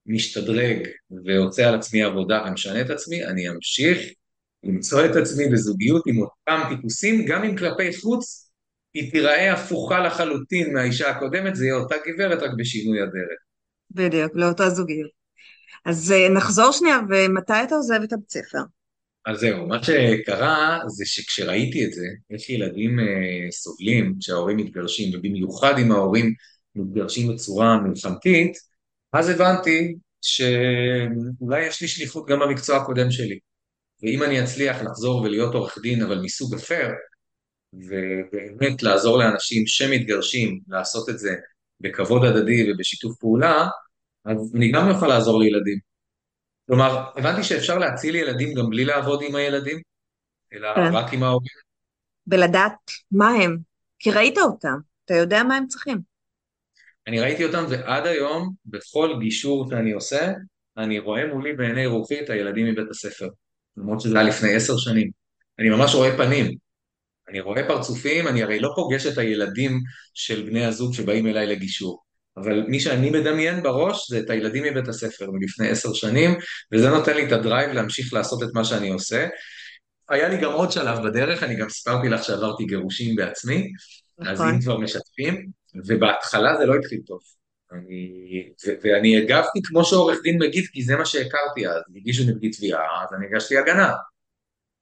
משתדרג 0.05 0.87
ועושה 1.25 1.69
על 1.69 1.75
עצמי 1.75 2.03
עבודה 2.03 2.43
ומשנה 2.47 2.81
את 2.81 2.89
עצמי, 2.89 3.25
אני 3.25 3.49
אמשיך 3.49 3.99
למצוא 4.63 5.05
את 5.05 5.15
עצמי 5.15 5.49
בזוגיות 5.49 6.03
עם 6.07 6.21
אותם 6.21 6.75
טיפוסים, 6.75 7.25
גם 7.25 7.43
אם 7.43 7.57
כלפי 7.57 7.97
חוץ 8.01 8.51
היא 8.93 9.11
תיראה 9.11 9.53
הפוכה 9.53 9.99
לחלוטין 9.99 10.73
מהאישה 10.73 11.09
הקודמת, 11.09 11.55
זה 11.55 11.65
יהיה 11.65 11.75
אותה 11.75 11.95
גברת 12.07 12.41
רק 12.41 12.51
בשינוי 12.57 13.01
הדרך. 13.01 13.39
בדיוק, 13.91 14.31
לאותה 14.35 14.69
זוגיות. 14.69 15.11
אז 15.85 16.11
אה, 16.11 16.29
נחזור 16.29 16.71
שנייה, 16.71 16.99
ומתי 17.09 17.53
אתה 17.63 17.75
עוזב 17.75 18.01
את 18.03 18.13
הבית 18.13 18.31
ספר? 18.31 18.59
אז 19.29 19.39
זהו, 19.39 19.67
מה 19.67 19.83
שקרה 19.83 20.79
זה 20.87 21.05
שכשראיתי 21.05 21.85
את 21.85 21.93
זה, 21.93 22.05
איך 22.31 22.49
ילדים 22.49 22.99
אה, 22.99 23.51
סובלים 23.51 24.15
כשההורים 24.19 24.57
מתגרשים, 24.57 25.15
ובמיוחד 25.15 25.73
אם 25.79 25.91
ההורים 25.91 26.33
מתגרשים 26.75 27.33
בצורה 27.33 27.81
מלחמתית, 27.81 28.57
אז 29.13 29.29
הבנתי 29.29 29.95
שאולי 30.21 31.65
יש 31.67 31.81
לי 31.81 31.87
שליחות 31.87 32.27
גם 32.27 32.39
במקצוע 32.39 32.77
הקודם 32.77 33.11
שלי. 33.11 33.39
ואם 34.03 34.23
אני 34.23 34.43
אצליח 34.43 34.81
לחזור 34.81 35.21
ולהיות 35.21 35.53
עורך 35.53 35.77
דין, 35.81 36.01
אבל 36.01 36.19
מסוג 36.21 36.55
אחר, 36.55 36.89
ובאמת 37.73 38.83
לעזור 38.83 39.17
לאנשים 39.17 39.67
שמתגרשים 39.67 40.59
לעשות 40.67 41.09
את 41.09 41.19
זה 41.19 41.35
בכבוד 41.79 42.25
הדדי 42.25 42.71
ובשיתוף 42.71 43.17
פעולה, 43.19 43.67
אז 44.25 44.55
אני 44.55 44.71
גם 44.71 44.89
יכול 44.89 45.07
לעזור 45.07 45.39
לילדים. 45.39 45.88
כלומר, 46.69 47.03
הבנתי 47.15 47.43
שאפשר 47.43 47.77
להציל 47.77 48.15
ילדים 48.15 48.53
גם 48.53 48.69
בלי 48.69 48.85
לעבוד 48.85 49.21
עם 49.27 49.35
הילדים, 49.35 49.81
אלא 50.53 50.75
כן. 50.75 50.95
רק 50.95 51.13
עם 51.13 51.23
ההורים. 51.23 51.47
בלדעת 52.27 52.91
מה 53.11 53.29
הם, 53.29 53.57
כי 53.99 54.11
ראית 54.11 54.37
אותם, 54.37 54.77
אתה 55.05 55.13
יודע 55.13 55.43
מה 55.43 55.55
הם 55.55 55.67
צריכים. 55.67 55.97
אני 57.07 57.19
ראיתי 57.19 57.45
אותם 57.45 57.63
ועד 57.69 58.07
היום, 58.07 58.53
בכל 58.65 59.17
גישור 59.19 59.69
שאני 59.69 59.91
עושה, 59.91 60.33
אני 60.77 60.99
רואה 60.99 61.25
מולי 61.33 61.53
בעיני 61.53 61.85
רוחי 61.85 62.19
את 62.19 62.29
הילדים 62.29 62.65
מבית 62.65 62.89
הספר. 62.89 63.27
למרות 63.77 64.01
שזה 64.01 64.19
היה 64.19 64.27
לפני 64.27 64.55
עשר 64.55 64.77
שנים. 64.77 65.09
אני 65.59 65.69
ממש 65.69 65.95
רואה 65.95 66.17
פנים. 66.17 66.55
אני 67.29 67.39
רואה 67.39 67.67
פרצופים, 67.67 68.27
אני 68.27 68.43
הרי 68.43 68.59
לא 68.59 68.69
פוגש 68.75 69.05
את 69.05 69.17
הילדים 69.17 69.79
של 70.13 70.45
בני 70.45 70.65
הזוג 70.65 70.93
שבאים 70.93 71.27
אליי 71.27 71.47
לגישור. 71.47 72.03
אבל 72.43 72.63
מי 72.67 72.79
שאני 72.79 73.09
מדמיין 73.09 73.63
בראש 73.63 74.11
זה 74.11 74.19
את 74.19 74.29
הילדים 74.29 74.63
מבית 74.63 74.87
הספר 74.87 75.31
מלפני 75.31 75.69
עשר 75.69 75.93
שנים, 75.93 76.37
וזה 76.73 76.89
נותן 76.89 77.15
לי 77.15 77.27
את 77.27 77.31
הדרייב 77.31 77.71
להמשיך 77.71 78.13
לעשות 78.13 78.43
את 78.43 78.49
מה 78.53 78.63
שאני 78.63 78.89
עושה. 78.89 79.27
היה 80.09 80.29
לי 80.29 80.37
גם 80.37 80.51
עוד 80.51 80.71
שלב 80.71 81.07
בדרך, 81.07 81.43
אני 81.43 81.55
גם 81.55 81.69
סיפרתי 81.69 82.09
לך 82.09 82.23
שעברתי 82.23 82.65
גירושים 82.65 83.15
בעצמי, 83.15 83.71
אז 84.19 84.41
נכון. 84.41 84.53
אם 84.53 84.61
כבר 84.61 84.77
משתפים, 84.77 85.49
ובהתחלה 85.85 86.57
זה 86.57 86.65
לא 86.65 86.75
התחיל 86.75 86.99
טוב. 87.05 87.19
אני, 87.71 88.49
ו- 88.67 88.73
ואני 88.83 89.17
הגבתי 89.17 89.59
כמו 89.63 89.85
שעורך 89.85 90.17
דין 90.23 90.37
מגיב, 90.41 90.65
כי 90.71 90.83
זה 90.83 90.95
מה 90.95 91.05
שהכרתי 91.05 91.67
אז, 91.67 91.81
הגישו 91.95 92.23
נגדי 92.23 92.49
תביעה, 92.49 93.03
אז 93.03 93.13
אני 93.17 93.25
הגשתי 93.25 93.57
הגנה. 93.57 93.93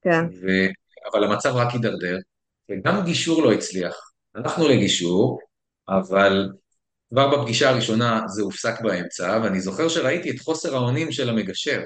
כן, 0.04 0.26
ו... 0.42 0.48
אבל 1.12 1.24
המצב 1.24 1.54
רק 1.56 1.74
הידרדר, 1.74 2.18
וגם 2.72 3.06
גישור 3.06 3.44
לא 3.44 3.52
הצליח. 3.52 4.12
הלכנו 4.36 4.68
לגישור, 4.68 5.40
אבל 5.90 6.50
כבר 7.10 7.38
בפגישה 7.38 7.70
הראשונה 7.70 8.22
זה 8.28 8.42
הופסק 8.42 8.82
באמצע, 8.82 9.40
ואני 9.44 9.60
זוכר 9.60 9.90
שראיתי 9.90 10.32
את 10.32 10.40
חוסר 10.40 10.76
האונים 10.76 11.12
של 11.12 11.30
המגשר, 11.30 11.82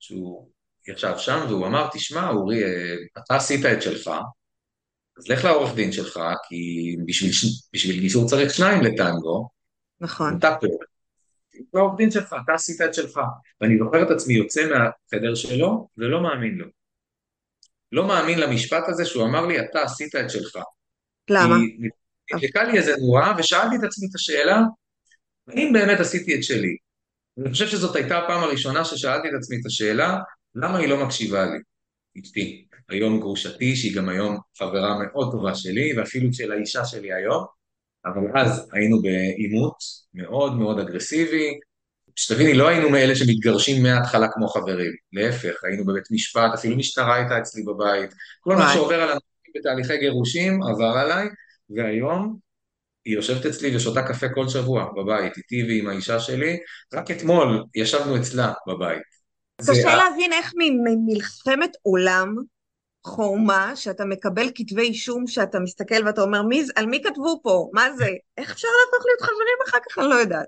שהוא 0.00 0.50
ישב 0.88 1.14
שם 1.18 1.44
והוא 1.48 1.66
אמר, 1.66 1.88
תשמע, 1.92 2.30
אורי, 2.30 2.64
אה, 2.64 2.94
אתה 3.18 3.36
עשית 3.36 3.64
את 3.66 3.82
שלך, 3.82 4.10
אז 5.18 5.28
לך 5.28 5.44
לעורך 5.44 5.74
דין 5.74 5.92
שלך, 5.92 6.20
כי 6.48 6.56
בשביל, 7.06 7.30
בשביל 7.72 8.00
גישור 8.00 8.28
צריך 8.28 8.54
שניים 8.54 8.82
לטנגו, 8.82 9.48
נכון. 10.00 10.38
אתה 10.38 10.56
פה, 10.60 10.66
לעורך 11.74 11.96
דין 11.96 12.10
שלך, 12.10 12.36
אתה 12.44 12.52
עשית 12.54 12.80
את 12.80 12.94
שלך. 12.94 13.20
ואני 13.60 13.78
זוכר 13.78 14.02
את 14.02 14.10
עצמי 14.10 14.34
יוצא 14.34 14.60
מהחדר 14.66 15.34
שלו, 15.34 15.88
ולא 15.96 16.22
מאמין 16.22 16.54
לו. 16.54 16.66
לא 17.92 18.08
מאמין 18.08 18.38
למשפט 18.38 18.84
הזה 18.88 19.04
שהוא 19.04 19.24
אמר 19.24 19.46
לי, 19.46 19.60
אתה 19.60 19.82
עשית 19.82 20.14
את 20.14 20.30
שלך. 20.30 20.58
למה? 21.30 21.56
כי 21.56 21.88
נדלקה 22.34 22.64
לי 22.64 22.78
איזה 22.78 22.96
נורה, 23.00 23.34
ושאלתי 23.38 23.76
את 23.76 23.84
עצמי 23.84 24.08
את 24.10 24.14
השאלה, 24.14 24.60
האם 25.48 25.72
באמת 25.72 26.00
עשיתי 26.00 26.34
את 26.34 26.44
שלי? 26.44 26.76
אני 27.40 27.50
חושב 27.50 27.68
שזאת 27.68 27.96
הייתה 27.96 28.18
הפעם 28.18 28.42
הראשונה 28.42 28.84
ששאלתי 28.84 29.28
את 29.28 29.34
עצמי 29.38 29.56
את 29.60 29.66
השאלה, 29.66 30.18
למה 30.54 30.78
היא 30.78 30.88
לא 30.88 31.04
מקשיבה 31.04 31.44
לי? 31.46 31.58
אשתי, 32.22 32.66
היום 32.88 33.20
גרושתי, 33.20 33.76
שהיא 33.76 33.96
גם 33.96 34.08
היום 34.08 34.38
חברה 34.58 34.98
מאוד 34.98 35.32
טובה 35.32 35.54
שלי, 35.54 35.98
ואפילו 35.98 36.32
של 36.32 36.52
האישה 36.52 36.84
שלי 36.84 37.12
היום, 37.12 37.44
אבל 38.06 38.40
אז 38.40 38.68
היינו 38.72 39.02
בעימות 39.02 39.76
מאוד 40.14 40.56
מאוד 40.56 40.78
אגרסיבי, 40.78 41.58
שתביני, 42.16 42.54
לא 42.54 42.68
היינו 42.68 42.90
מאלה 42.90 43.14
שמתגרשים 43.16 43.82
מההתחלה 43.82 44.26
כמו 44.32 44.48
חברים, 44.48 44.92
להפך, 45.12 45.64
היינו 45.64 45.84
בבית 45.84 46.10
משפט, 46.10 46.50
אפילו 46.54 46.76
משטרה 46.76 47.14
הייתה 47.14 47.38
אצלי 47.38 47.62
בבית, 47.62 48.10
כל 48.40 48.56
מה. 48.56 48.72
שעובר 48.74 49.02
על 49.02 49.08
אנשים 49.08 49.52
בתהליכי 49.56 49.98
גירושים 49.98 50.62
עבר 50.62 50.98
עליי, 50.98 51.28
והיום 51.70 52.38
היא 53.04 53.14
יושבת 53.14 53.46
אצלי 53.46 53.76
ושותה 53.76 54.02
קפה 54.02 54.26
כל 54.34 54.48
שבוע 54.48 54.92
בבית, 54.96 55.36
איתי 55.36 55.62
ועם 55.68 55.88
האישה 55.88 56.20
שלי, 56.20 56.56
רק 56.94 57.10
אתמול 57.10 57.64
ישבנו 57.74 58.16
אצלה 58.16 58.52
בבית. 58.68 59.02
זה, 59.60 59.72
קשה 59.72 59.90
ה- 59.92 59.96
להבין 59.96 60.32
איך 60.32 60.52
ממלחמת 60.56 61.70
עולם 61.82 62.34
חורמה, 63.06 63.72
שאתה 63.76 64.04
מקבל 64.04 64.46
כתבי 64.54 64.82
אישום, 64.82 65.26
שאתה 65.26 65.58
מסתכל 65.60 66.06
ואתה 66.06 66.22
אומר, 66.22 66.42
מי, 66.42 66.64
זה- 66.64 66.72
על 66.76 66.86
מי 66.86 67.02
כתבו 67.02 67.40
פה? 67.42 67.70
מה 67.72 67.92
זה? 67.96 68.08
איך 68.38 68.50
אפשר 68.52 68.68
להפוך 68.68 69.06
להיות 69.06 69.20
חברים 69.20 69.58
אחר 69.68 69.78
כך? 69.88 69.98
אני 69.98 70.08
לא 70.08 70.14
יודעת. 70.14 70.46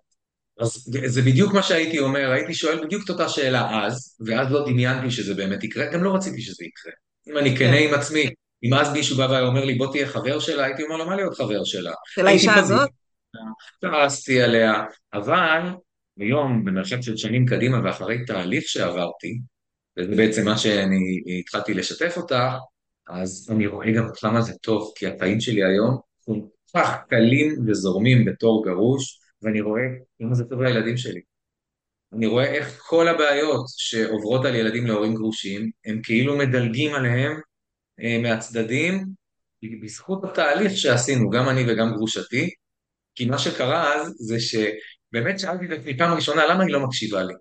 אז 0.60 0.88
זה 1.06 1.22
בדיוק 1.22 1.54
מה 1.54 1.62
שהייתי 1.62 1.98
אומר, 1.98 2.30
הייתי 2.30 2.54
שואל 2.54 2.84
בדיוק 2.84 3.04
את 3.04 3.10
אותה 3.10 3.28
שאלה 3.28 3.86
אז, 3.86 4.16
ואז 4.26 4.52
לא 4.52 4.64
דמיינתי 4.66 5.10
שזה 5.10 5.34
באמת 5.34 5.64
יקרה, 5.64 5.92
גם 5.92 6.04
לא 6.04 6.14
רציתי 6.14 6.40
שזה 6.40 6.64
יקרה. 6.64 6.92
אם 7.28 7.38
אני 7.38 7.56
כנה 7.56 7.76
כן. 7.76 7.88
עם 7.88 7.94
עצמי, 7.94 8.30
אם 8.62 8.74
אז 8.74 8.92
מישהו 8.92 9.16
בא 9.16 9.26
והיה 9.30 9.46
אומר 9.46 9.64
לי 9.64 9.74
בוא 9.74 9.92
תהיה 9.92 10.06
חבר 10.06 10.38
שלה, 10.38 10.64
הייתי 10.64 10.82
אומר 10.82 10.96
לו 10.96 11.06
מה 11.06 11.16
להיות 11.16 11.34
חבר 11.34 11.64
שלה? 11.64 11.92
של 12.14 12.26
האישה 12.26 12.54
הזאת? 12.54 12.90
כעסתי 13.80 14.42
עליה, 14.42 14.84
אבל 15.12 15.60
ביום, 16.16 16.64
במרחק 16.64 17.00
של 17.00 17.16
שנים 17.16 17.46
קדימה 17.46 17.80
ואחרי 17.84 18.24
תהליך 18.24 18.64
שעברתי, 18.66 19.38
וזה 19.98 20.16
בעצם 20.16 20.44
מה 20.44 20.58
שאני 20.58 21.22
התחלתי 21.40 21.74
לשתף 21.74 22.16
אותך, 22.16 22.54
אז 23.08 23.48
אני 23.50 23.66
רואה 23.66 23.92
גם 23.92 24.08
כמה 24.20 24.40
זה 24.40 24.52
טוב, 24.62 24.92
כי 24.96 25.06
החיים 25.06 25.40
שלי 25.40 25.64
היום 25.64 25.98
כל 26.24 26.40
כך 26.74 26.96
קלים 27.08 27.54
וזורמים 27.66 28.24
בתור 28.24 28.64
גרוש, 28.64 29.20
ואני 29.42 29.60
רואה 29.60 29.82
כמה 30.18 30.34
זה 30.34 30.44
טוב 30.44 30.62
לילדים 30.62 30.96
שלי. 30.96 31.20
אני 32.12 32.26
רואה 32.26 32.44
איך 32.44 32.78
כל 32.78 33.08
הבעיות 33.08 33.64
שעוברות 33.76 34.44
על 34.44 34.54
ילדים 34.54 34.86
להורים 34.86 35.14
גרושים, 35.14 35.70
הם 35.84 36.00
כאילו 36.02 36.38
מדלגים 36.38 36.94
עליהם 36.94 37.40
מהצדדים, 38.22 39.04
בזכות 39.82 40.24
התהליך 40.24 40.72
שעשינו, 40.72 41.30
גם 41.30 41.48
אני 41.48 41.64
וגם 41.68 41.92
גרושתי, 41.92 42.50
כי 43.14 43.26
מה 43.26 43.38
שקרה 43.38 43.94
אז 43.94 44.14
זה 44.18 44.36
שבאמת 44.40 45.38
שאלתי 45.38 45.66
את 45.66 45.70
עצמי 45.70 45.98
פעם 45.98 46.16
ראשונה 46.16 46.46
למה 46.46 46.64
היא 46.64 46.72
לא 46.72 46.80
מקשיבה 46.80 47.22
לי. 47.22 47.34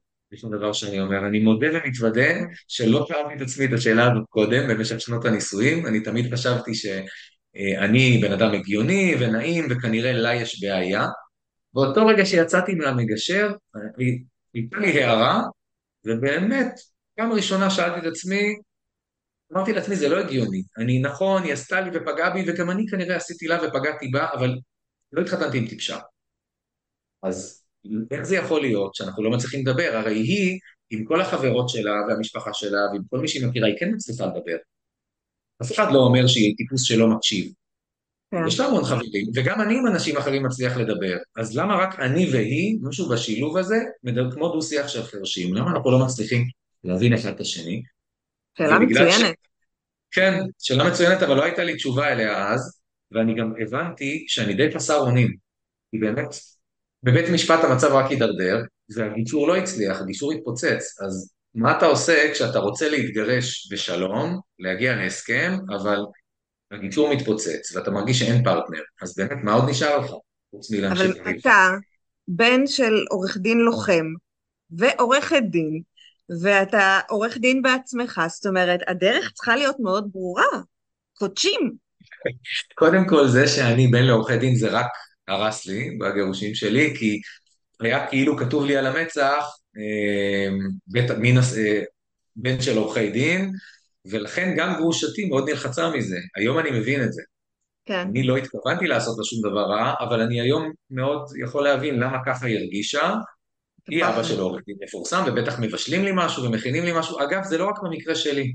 עוד 0.44 0.56
דבר 0.56 0.74
שאני 0.74 1.00
אומר, 1.00 1.28
אני 1.28 1.40
מודה 1.40 1.68
ומתוודה 1.74 2.34
שלא 2.68 3.06
שאלתי 3.08 3.34
את 3.36 3.42
עצמי 3.42 3.66
את 3.66 3.74
השאלה 3.74 4.12
הזאת 4.12 4.24
קודם 4.30 4.68
במשך 4.68 5.02
שנות 5.02 5.26
הנישואים, 5.26 5.86
אני 5.88 6.00
תמיד 6.00 6.34
חשבתי 6.34 6.72
שאני 6.74 8.20
בן 8.22 8.32
אדם 8.32 8.54
הגיוני 8.54 9.16
ונעים 9.20 9.68
וכנראה 9.70 10.14
לה 10.14 10.36
יש 10.36 10.64
בעיה. 10.64 11.06
באותו 11.74 12.06
רגע 12.06 12.26
שיצאתי 12.26 12.76
מהמגשר, 12.76 13.52
הייתה 14.54 14.78
לי 14.78 15.04
הערה, 15.04 15.42
ובאמת, 16.06 16.68
פעם 17.16 17.32
ראשונה 17.32 17.70
שאלתי 17.70 18.08
את 18.08 18.12
עצמי, 18.12 18.56
אמרתי 19.54 19.74
לעצמי 19.74 19.96
זה 19.96 20.10
לא 20.10 20.20
הגיוני, 20.20 20.64
אני 20.78 21.00
נכון, 21.00 21.44
היא 21.44 21.54
עשתה 21.54 21.82
לי 21.82 21.90
ופגעה 21.94 22.30
בי 22.30 22.46
וגם 22.48 22.72
אני 22.72 22.88
כנראה 22.88 23.16
עשיתי 23.16 23.48
לה 23.48 23.58
ופגעתי 23.64 24.08
בה, 24.08 24.28
אבל 24.34 24.58
לא 25.12 25.22
התחתנתי 25.22 25.58
עם 25.58 25.68
טיפשה. 25.68 26.00
אז 27.24 27.64
איך 28.12 28.24
זה 28.24 28.36
יכול 28.36 28.62
להיות 28.62 28.96
שאנחנו 28.96 29.24
לא 29.24 29.32
מצליחים 29.32 29.68
לדבר? 29.68 29.92
הרי 29.94 30.16
היא, 30.16 30.60
עם 30.90 31.06
כל 31.06 31.22
החברות 31.22 31.70
שלה 31.70 31.94
והמשפחה 32.08 32.54
שלה 32.54 32.80
ועם 32.92 33.02
כל 33.10 33.20
מי 33.20 33.28
שהיא 33.28 33.48
מכירה, 33.48 33.68
היא 33.68 33.76
כן 33.80 33.90
מצליחה 33.94 34.26
לדבר. 34.26 34.58
אף 35.62 35.72
אחד 35.72 35.88
לא 35.94 36.00
אומר 36.00 36.28
שהיא 36.28 36.56
טיפוס 36.58 36.84
שלא 36.84 37.08
מקשיב. 37.08 37.54
כן. 38.32 38.38
יש 38.48 38.60
לה 38.60 38.66
המון 38.66 38.84
חברים, 38.84 39.26
וגם 39.36 39.62
אני 39.62 39.78
עם 39.78 39.88
אנשים 39.88 40.18
אחרים 40.18 40.46
מצליח 40.46 40.78
לדבר. 40.78 41.18
אז 41.38 41.58
למה 41.58 41.76
רק 41.76 42.00
אני 42.00 42.30
והיא, 42.32 42.78
משהו 42.82 43.10
בשילוב 43.10 43.58
הזה, 43.58 43.78
מדבר 44.04 44.32
כמו 44.32 44.50
דו-שיח 44.50 44.88
של 44.88 45.04
חרשים? 45.04 45.54
למה 45.54 45.72
אנחנו 45.72 45.92
לא 45.92 46.06
מצליחים 46.06 46.48
להבין 46.84 47.14
אחד 47.14 47.30
את 47.30 47.40
השני? 47.40 47.84
שאלה 48.58 48.78
ובגלל 48.78 49.12
ש- 49.12 49.16
מצוינת. 49.16 49.36
כן, 50.12 50.40
שאלה 50.60 50.90
מצוינת, 50.90 51.24
אבל 51.24 51.36
לא 51.38 51.44
הייתה 51.44 51.64
לי 51.64 51.76
תשובה 51.76 52.08
אליה 52.14 52.54
אז, 52.54 52.80
ואני 53.12 53.36
גם 53.36 53.54
הבנתי 53.62 54.26
שאני 54.28 54.54
די 54.54 54.72
חסר 54.76 54.98
אונים. 54.98 55.36
כי 55.92 55.98
באמת, 55.98 56.28
בבית 57.04 57.30
משפט 57.34 57.64
המצב 57.64 57.92
רק 57.92 58.12
הידרדר, 58.12 58.62
והגישור 58.96 59.48
לא 59.48 59.58
הצליח, 59.58 60.02
הגישור 60.02 60.34
התפוצץ. 60.34 61.02
אז 61.06 61.34
מה 61.56 61.78
אתה 61.78 61.86
עושה 61.86 62.30
כשאתה 62.34 62.60
רוצה 62.60 62.90
להתגרש 62.90 63.70
בשלום, 63.72 64.40
להגיע 64.60 64.96
להסכם, 64.96 65.58
אבל 65.76 66.00
הגישור 66.72 67.14
מתפוצץ, 67.14 67.76
ואתה 67.76 67.92
מרגיש 67.92 68.20
שאין 68.20 68.44
פרטנר, 68.44 68.82
אז 69.02 69.16
באמת, 69.18 69.38
מה 69.44 69.54
עוד 69.54 69.70
נשאר 69.70 69.98
לך? 69.98 70.12
חוץ 70.52 70.72
מלהמשיך 70.72 71.18
אבל. 71.24 71.40
אתה 71.40 71.70
בן 72.28 72.68
של 72.68 73.06
עורך 73.10 73.38
דין 73.38 73.58
לוחם 73.58 74.06
ועורכת 74.72 75.42
דין, 75.50 75.82
ואתה 76.42 77.00
עורך 77.10 77.38
דין 77.38 77.62
בעצמך, 77.62 78.22
זאת 78.28 78.46
אומרת, 78.46 78.80
הדרך 78.88 79.32
צריכה 79.32 79.56
להיות 79.56 79.76
מאוד 79.80 80.10
ברורה. 80.12 80.62
קודשים. 81.18 81.76
קודם 82.76 83.08
כל, 83.08 83.28
זה 83.28 83.48
שאני 83.48 83.88
בן 83.88 84.04
לעורכי 84.04 84.38
דין 84.38 84.56
זה 84.56 84.70
רק 84.72 84.88
הרס 85.28 85.66
לי 85.66 85.98
בגירושים 85.98 86.56
שלי, 86.56 86.96
כי 86.98 87.20
היה 87.80 88.08
כאילו 88.08 88.38
כתוב 88.38 88.66
לי 88.66 88.78
על 88.78 88.86
המצח, 88.86 89.46
אה, 89.78 90.58
בית, 90.88 91.12
מין, 91.12 91.38
הס- 91.38 91.58
אה, 91.58 91.82
בן 92.36 92.62
של 92.62 92.78
עורכי 92.78 93.10
דין, 93.10 93.52
ולכן 94.12 94.54
גם 94.58 94.76
גרושתי 94.76 95.26
מאוד 95.26 95.50
נלחצה 95.50 95.90
מזה. 95.90 96.18
היום 96.36 96.60
אני 96.60 96.72
מבין 96.72 97.04
את 97.04 97.14
זה. 97.14 97.22
כן. 97.86 98.08
אני 98.12 98.24
לא 98.24 98.38
התכוונתי 98.38 98.88
לעשות 98.88 99.18
לה 99.18 99.24
שום 99.24 99.52
דבר 99.52 99.62
רע, 99.62 99.94
אבל 100.00 100.22
אני 100.22 100.42
היום 100.42 100.72
מאוד 100.92 101.22
יכול 101.44 101.64
להבין 101.64 102.00
למה 102.00 102.18
ככה 102.26 102.46
היא 102.46 102.58
הרגישה. 102.58 103.14
היא 103.90 104.06
אבא. 104.06 104.24
של 104.24 104.40
עורך 104.40 104.62
דין 104.66 104.76
מפורסם, 104.84 105.24
ובטח 105.28 105.60
מבשלים 105.60 106.04
לי 106.04 106.12
משהו 106.16 106.44
ומכינים 106.44 106.84
לי 106.84 106.92
משהו. 107.00 107.24
אגב, 107.24 107.44
זה 107.44 107.58
לא 107.58 107.70
רק 107.70 107.76
במקרה 107.84 108.16
שלי. 108.16 108.54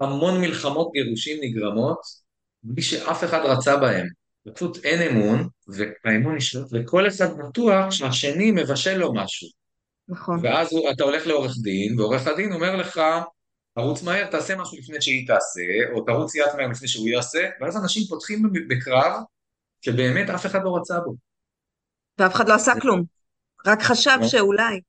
המון 0.00 0.40
מלחמות 0.40 0.90
גירושים 0.92 1.38
נגרמות 1.42 1.98
בלי 2.62 2.82
שאף 2.82 3.24
אחד 3.24 3.40
רצה 3.44 3.76
בהם. 3.76 4.06
פשוט 4.54 4.84
אין 4.84 5.10
אמון, 5.10 5.48
והאמון 6.04 6.36
נשלט, 6.36 6.66
וכל 6.72 7.08
אחד 7.08 7.38
בטוח 7.38 7.90
שהשני 7.90 8.50
מבשל 8.50 8.96
לו 8.96 9.14
משהו. 9.14 9.48
נכון. 10.08 10.40
ואז 10.42 10.72
הוא, 10.72 10.90
אתה 10.90 11.04
הולך 11.04 11.26
לעורך 11.26 11.52
דין, 11.62 12.00
ועורך 12.00 12.26
הדין 12.26 12.52
אומר 12.52 12.76
לך, 12.76 13.00
תרוץ 13.74 14.02
מהר, 14.02 14.30
תעשה 14.30 14.56
משהו 14.56 14.78
לפני 14.78 15.02
שהיא 15.02 15.26
תעשה, 15.26 15.60
או 15.92 16.04
תרוץ 16.04 16.34
יד 16.34 16.46
מהר 16.56 16.68
לפני 16.68 16.88
שהוא 16.88 17.08
יעשה, 17.08 17.48
ואז 17.60 17.76
אנשים 17.76 18.02
פותחים 18.08 18.42
בקרב 18.68 19.12
שבאמת 19.80 20.30
אף 20.30 20.46
אחד 20.46 20.60
לא 20.64 20.76
רצה 20.76 21.00
בו. 21.00 21.14
ואף 22.18 22.34
אחד 22.34 22.48
לא 22.48 22.54
עשה 22.54 22.72
כלום, 22.80 23.04
רק 23.66 23.82
חשב 23.82 24.18
לא. 24.20 24.26
שאולי. 24.26 24.80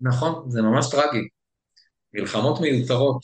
נכון, 0.00 0.50
זה 0.50 0.62
ממש 0.62 0.90
טרגי. 0.90 1.28
מלחמות 2.14 2.60
מיותרות. 2.60 3.20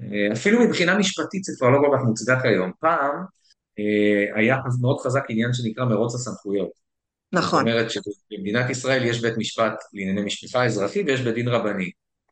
אה, 0.00 0.32
אפילו 0.32 0.64
מבחינה 0.64 0.98
משפטית 0.98 1.44
זה 1.44 1.52
כבר 1.58 1.70
לא 1.70 1.78
כל 1.78 1.96
כך 1.96 2.04
מוצדק 2.04 2.44
היום. 2.44 2.72
פעם 2.80 3.24
אה, 3.78 4.40
היה 4.40 4.56
מאוד 4.80 5.00
חזק 5.00 5.22
עניין 5.28 5.52
שנקרא 5.52 5.84
מרוץ 5.84 6.14
הסמכויות. 6.14 6.70
נכון. 7.32 7.64
זאת 7.64 7.72
אומרת 7.72 7.90
שבמדינת 7.90 8.70
ישראל 8.70 9.04
יש 9.04 9.20
בית 9.20 9.34
משפט 9.36 9.74
לענייני 9.92 10.22
משפחה 10.22 10.64
אזרחי 10.64 11.02
ויש 11.02 11.20
בית 11.20 11.34
דין 11.34 11.48
רבני. 11.48 11.90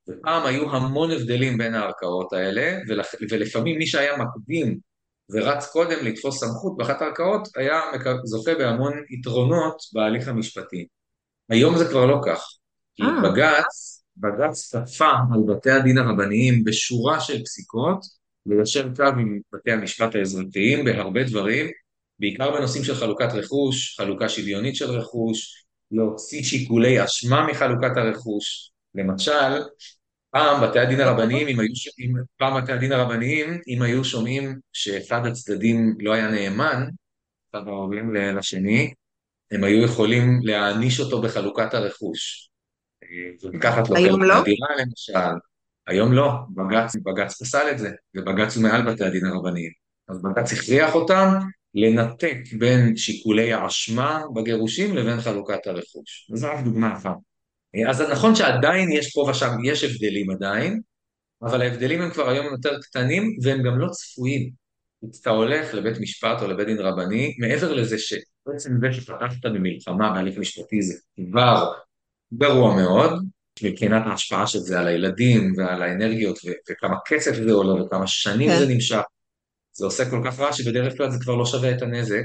ופעם 0.08 0.46
היו 0.46 0.76
המון 0.76 1.10
הבדלים 1.10 1.58
בין 1.58 1.74
הערכאות 1.74 2.32
האלה, 2.32 2.78
ולפעמים 3.30 3.78
מי 3.78 3.86
שהיה 3.86 4.16
מקדים 4.16 4.78
ורץ 5.30 5.66
קודם 5.66 6.04
לתפוס 6.04 6.40
סמכות 6.40 6.76
באחת 6.76 7.02
הערכאות 7.02 7.48
היה 7.56 7.80
זוכה 8.24 8.54
בהמון 8.54 8.92
יתרונות 9.10 9.76
בהליך 9.92 10.28
המשפטי. 10.28 10.86
היום 11.48 11.78
זה 11.78 11.88
כבר 11.88 12.06
לא 12.06 12.20
כך, 12.26 12.44
כי 12.94 13.02
אה. 13.02 13.22
בג"ץ, 13.22 14.04
בג"ץ 14.16 14.74
כפה 14.74 15.10
על 15.34 15.40
בתי 15.48 15.70
הדין 15.70 15.98
הרבניים 15.98 16.64
בשורה 16.64 17.20
של 17.20 17.44
פסיקות 17.44 18.04
ליישר 18.46 18.88
קו 18.96 19.02
עם 19.02 19.40
בתי 19.52 19.72
המשפט 19.72 20.14
האזרחיים 20.14 20.84
בהרבה 20.84 21.24
דברים, 21.24 21.66
בעיקר 22.18 22.50
בנושאים 22.50 22.84
של 22.84 22.94
חלוקת 22.94 23.28
רכוש, 23.32 23.96
חלוקה 24.00 24.28
שוויונית 24.28 24.76
של 24.76 24.90
רכוש, 24.90 25.64
להוציא 25.90 26.42
שיקולי 26.42 27.04
אשמה 27.04 27.46
מחלוקת 27.46 27.96
הרכוש. 27.96 28.70
למשל, 28.94 29.62
פעם 30.30 30.62
בתי 30.62 30.78
הדין 30.78 31.00
הרבניים, 31.00 31.48
אם 31.48 31.60
היו, 31.60 31.68
אם, 31.98 32.14
פעם 32.36 32.62
בתי 32.62 32.72
הדין 32.72 32.92
הרבניים, 32.92 33.60
אם 33.68 33.82
היו 33.82 34.04
שומעים 34.04 34.58
שאחד 34.72 35.26
הצדדים 35.26 35.94
לא 36.00 36.12
היה 36.12 36.30
נאמן, 36.30 36.88
אחד 37.50 37.68
ההורים 37.68 38.14
לשני, 38.14 38.92
הם 39.50 39.64
היו 39.64 39.84
יכולים 39.84 40.40
להעניש 40.42 41.00
אותו 41.00 41.22
בחלוקת 41.22 41.74
הרכוש. 41.74 42.50
ולקחת 43.42 43.88
לו 43.88 43.96
היום 43.96 44.22
לא? 44.22 44.34
הדירה 44.34 44.68
למשל. 44.80 45.38
היום 45.86 46.12
לא, 46.12 46.32
בג"ץ, 46.50 46.96
בג"ץ 46.96 47.42
פסל 47.42 47.70
את 47.70 47.78
זה, 47.78 47.90
ובג"ץ 48.16 48.56
הוא 48.56 48.62
מעל 48.62 48.92
בתי 48.92 49.04
הדין 49.04 49.26
הרבניים. 49.26 49.70
אז 50.08 50.22
בג"ץ 50.22 50.52
הכריח 50.52 50.94
אותם 50.94 51.28
לנתק 51.74 52.36
בין 52.58 52.96
שיקולי 52.96 53.52
האשמה 53.52 54.22
בגירושים 54.34 54.96
לבין 54.96 55.20
חלוקת 55.20 55.66
הרכוש. 55.66 56.30
וזו 56.32 56.48
רק 56.48 56.64
דוגמה 56.64 56.96
אחת. 56.96 57.16
אז 57.88 58.00
נכון 58.00 58.34
שעדיין 58.34 58.92
יש 58.92 59.12
פה 59.14 59.26
ושם, 59.30 59.50
יש 59.64 59.84
הבדלים 59.84 60.30
עדיין, 60.30 60.80
אבל 61.42 61.62
ההבדלים 61.62 62.02
הם 62.02 62.10
כבר 62.10 62.28
היום 62.28 62.46
יותר 62.46 62.80
קטנים 62.80 63.36
והם 63.42 63.62
גם 63.62 63.78
לא 63.78 63.88
צפויים. 63.88 64.50
כשאתה 65.12 65.30
הולך 65.30 65.74
לבית 65.74 66.00
משפט 66.00 66.42
או 66.42 66.48
לבית 66.48 66.66
דין 66.66 66.78
רבני, 66.78 67.36
מעבר 67.38 67.74
לזה 67.74 67.98
שבעצם 68.46 68.70
זה 68.80 68.92
שפתחת 68.92 69.46
במלחמה 69.46 70.12
בהליך 70.12 70.38
משפטי 70.38 70.82
זה 70.82 70.94
כבר 71.30 71.72
גרוע 72.34 72.76
מאוד, 72.76 73.12
מבחינת 73.62 74.02
ההשפעה 74.06 74.46
של 74.46 74.58
זה 74.58 74.80
על 74.80 74.88
הילדים 74.88 75.54
ועל 75.56 75.82
האנרגיות 75.82 76.38
ו- 76.44 76.70
וכמה 76.70 76.96
כסף 77.06 77.34
זה 77.34 77.52
עולה 77.52 77.82
וכמה 77.82 78.06
שנים 78.06 78.50
כן. 78.50 78.58
זה 78.58 78.66
נמשך, 78.66 79.02
זה 79.72 79.84
עושה 79.84 80.10
כל 80.10 80.20
כך 80.24 80.40
רע 80.40 80.52
שבדרך 80.52 80.96
כלל 80.96 81.10
זה 81.10 81.18
כבר 81.20 81.34
לא 81.34 81.46
שווה 81.46 81.70
את 81.70 81.82
הנזק, 81.82 82.22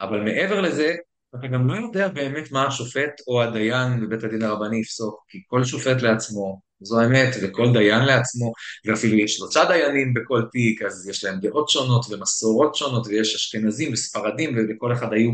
אבל 0.00 0.20
מעבר 0.20 0.60
לזה, 0.60 0.94
אתה 1.38 1.46
גם 1.46 1.68
לא 1.68 1.74
יודע 1.86 2.08
באמת 2.08 2.52
מה 2.52 2.66
השופט 2.66 3.20
או 3.26 3.42
הדיין 3.42 4.00
בבית 4.00 4.24
הדין 4.24 4.42
הרבני 4.42 4.80
יפסוק, 4.80 5.24
כי 5.28 5.38
כל 5.46 5.64
שופט 5.64 6.02
לעצמו, 6.02 6.60
זו 6.80 7.00
האמת, 7.00 7.28
וכל 7.42 7.72
דיין 7.72 8.04
לעצמו, 8.04 8.52
ואפילו 8.86 9.18
יש 9.18 9.36
שלושה 9.36 9.64
דיינים 9.64 10.14
בכל 10.14 10.42
תיק, 10.52 10.82
אז 10.82 11.08
יש 11.08 11.24
להם 11.24 11.40
דעות 11.40 11.68
שונות 11.68 12.06
ומסורות 12.10 12.74
שונות, 12.74 13.06
ויש 13.06 13.34
אשכנזים 13.34 13.92
וספרדים, 13.92 14.56
ולכל 14.56 14.92
אחד 14.92 15.12
היו, 15.12 15.30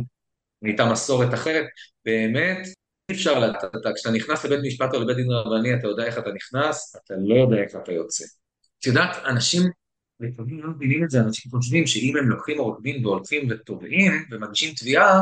הייתה 0.64 0.84
מסורת 0.92 1.34
אחרת. 1.34 1.66
באמת, 2.04 2.66
אי 3.10 3.14
אפשר 3.14 3.38
לדעת, 3.38 3.94
כשאתה 3.94 4.10
נכנס 4.10 4.44
לבית 4.44 4.60
משפט 4.66 4.94
או 4.94 5.00
לבית 5.00 5.16
דין 5.16 5.30
רבני, 5.30 5.74
אתה 5.74 5.88
יודע 5.88 6.04
איך 6.04 6.18
אתה 6.18 6.30
נכנס, 6.32 6.96
אתה 7.04 7.14
לא 7.18 7.34
יודע 7.34 7.56
איך 7.56 7.76
אתה 7.82 7.92
יוצא. 7.92 8.24
את 8.78 8.86
יודעת, 8.86 9.16
אנשים 9.26 9.62
לפעמים 10.20 10.62
לא 10.62 10.70
מבינים 10.70 11.04
את 11.04 11.10
זה, 11.10 11.20
אנשים 11.20 11.50
חושבים 11.50 11.86
שאם 11.86 12.16
הם 12.16 12.28
לוקחים 12.28 12.58
עורך 12.58 12.78
דין 12.82 13.06
והולכים 13.06 13.48
ותובעים 13.50 14.12
ומגישים 14.30 14.74
תביעה, 14.74 15.20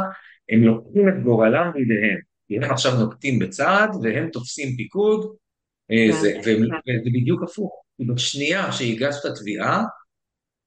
הם 0.49 0.63
לוקחים 0.63 1.09
את 1.09 1.23
גורלם 1.23 1.71
בידיהם. 1.75 2.19
כי 2.49 2.57
הם 2.57 2.71
עכשיו 2.71 2.93
נוקטים 3.01 3.39
בצעד 3.39 3.91
והם 4.03 4.29
תופסים 4.33 4.77
פיקוד, 4.77 5.37
אה, 5.91 6.21
זה, 6.21 6.33
וזה 6.41 7.11
בדיוק 7.13 7.43
הפוך. 7.43 7.83
בשנייה 8.09 8.73
שהגשת 8.73 9.27
תביעה, 9.41 9.85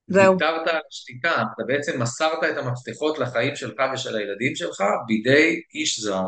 ויתרת 0.08 0.68
על 0.68 0.80
השתיקה, 0.88 1.30
אתה 1.30 1.62
בעצם 1.66 2.02
מסרת 2.02 2.44
את 2.50 2.56
המפתחות 2.56 3.18
לחיים 3.18 3.56
שלך 3.56 3.76
ושל 3.94 4.16
הילדים 4.16 4.56
שלך 4.56 4.82
בידי 5.06 5.60
איש 5.74 6.00
זר, 6.00 6.24